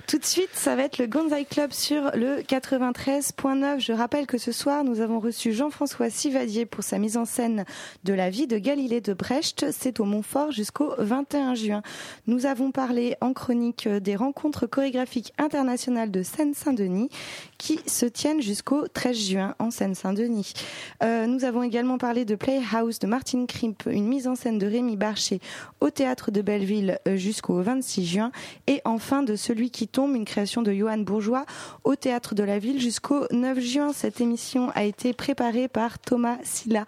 Tout 0.08 0.16
de 0.16 0.24
suite, 0.24 0.48
ça 0.54 0.74
va 0.74 0.84
être 0.84 0.96
le 0.96 1.06
Gonzai 1.06 1.44
Club 1.44 1.70
sur 1.70 2.12
le 2.14 2.40
93.9. 2.40 3.78
Je 3.78 3.92
rappelle 3.92 4.26
que 4.26 4.38
ce 4.38 4.52
soir, 4.52 4.82
nous 4.82 5.02
avons 5.02 5.20
reçu 5.20 5.52
Jean-François 5.52 6.08
Sivadier 6.08 6.64
pour 6.64 6.82
sa 6.82 6.96
mise 6.96 7.18
en 7.18 7.26
scène 7.26 7.66
de 8.04 8.14
la 8.14 8.30
vie 8.30 8.46
de 8.46 8.56
Galilée 8.56 9.02
de 9.02 9.12
Brecht. 9.12 9.66
C'est 9.70 10.00
au 10.00 10.04
Montfort 10.04 10.50
jusqu'au 10.50 10.94
21 10.96 11.54
juin. 11.54 11.82
Nous 12.26 12.46
avons 12.46 12.70
parlé 12.70 13.16
en 13.20 13.34
chronique 13.34 13.86
des 13.86 14.16
rencontres 14.16 14.66
chorégraphiques 14.66 15.34
internationales 15.36 16.10
de 16.10 16.22
Seine-Saint-Denis 16.22 17.10
qui 17.58 17.78
se 17.86 18.06
tiennent 18.06 18.40
jusqu'au 18.40 18.88
13 18.88 19.14
juin 19.14 19.54
en 19.58 19.70
Seine-Saint-Denis. 19.70 20.54
Euh, 21.02 21.26
nous 21.26 21.44
avons 21.44 21.62
également 21.62 21.98
parlé 21.98 22.24
de 22.24 22.34
Playhouse 22.34 22.98
de 22.98 23.06
Martin 23.06 23.44
Krimp, 23.44 23.84
une 23.84 24.06
mise 24.06 24.26
en 24.26 24.36
scène 24.36 24.56
de 24.56 24.66
Rémi 24.66 24.96
Barcher 24.96 25.40
au 25.80 25.90
théâtre 25.90 26.30
de 26.30 26.40
Belleville 26.40 26.98
euh, 27.06 27.16
jusqu'au 27.16 27.60
26 27.60 28.06
juin. 28.06 28.32
Et 28.68 28.80
enfin 28.86 29.22
de 29.22 29.36
Celui 29.36 29.70
qui 29.70 29.86
une 30.06 30.24
création 30.24 30.62
de 30.62 30.72
Johan 30.72 30.98
Bourgeois 30.98 31.44
au 31.82 31.96
théâtre 31.96 32.36
de 32.36 32.44
la 32.44 32.60
ville 32.60 32.80
jusqu'au 32.80 33.26
9 33.32 33.58
juin. 33.58 33.92
Cette 33.92 34.20
émission 34.20 34.70
a 34.76 34.84
été 34.84 35.12
préparée 35.12 35.66
par 35.66 35.98
Thomas 35.98 36.38
Silla 36.44 36.84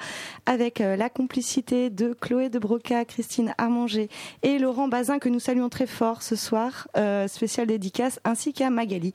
avec 0.46 0.80
euh, 0.80 0.94
la 0.94 1.08
complicité 1.08 1.90
de 1.90 2.12
Chloé 2.12 2.50
de 2.50 2.58
Broca, 2.60 3.04
Christine 3.04 3.52
Armanger 3.58 4.08
et 4.42 4.58
Laurent 4.58 4.86
Bazin 4.86 5.18
que 5.18 5.28
nous 5.28 5.40
saluons 5.40 5.68
très 5.68 5.88
fort 5.88 6.22
ce 6.22 6.36
soir, 6.36 6.86
euh, 6.96 7.26
spécial 7.26 7.66
dédicace, 7.66 8.20
ainsi 8.24 8.52
qu'à 8.52 8.70
Magali. 8.70 9.12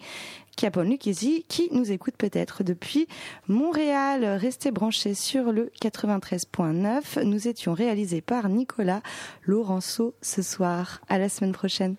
Capone 0.57 0.89
Lucchesi 0.89 1.45
qui 1.47 1.69
nous 1.71 1.91
écoute 1.91 2.15
peut-être 2.17 2.63
depuis 2.63 3.07
Montréal. 3.47 4.25
Restez 4.25 4.71
branchés 4.71 5.13
sur 5.13 5.51
le 5.51 5.71
93.9. 5.81 7.23
Nous 7.23 7.47
étions 7.47 7.73
réalisés 7.73 8.21
par 8.21 8.49
Nicolas 8.49 9.01
Laurenceau 9.43 10.15
ce 10.21 10.41
soir. 10.41 11.01
À 11.07 11.17
la 11.17 11.29
semaine 11.29 11.53
prochaine. 11.53 11.95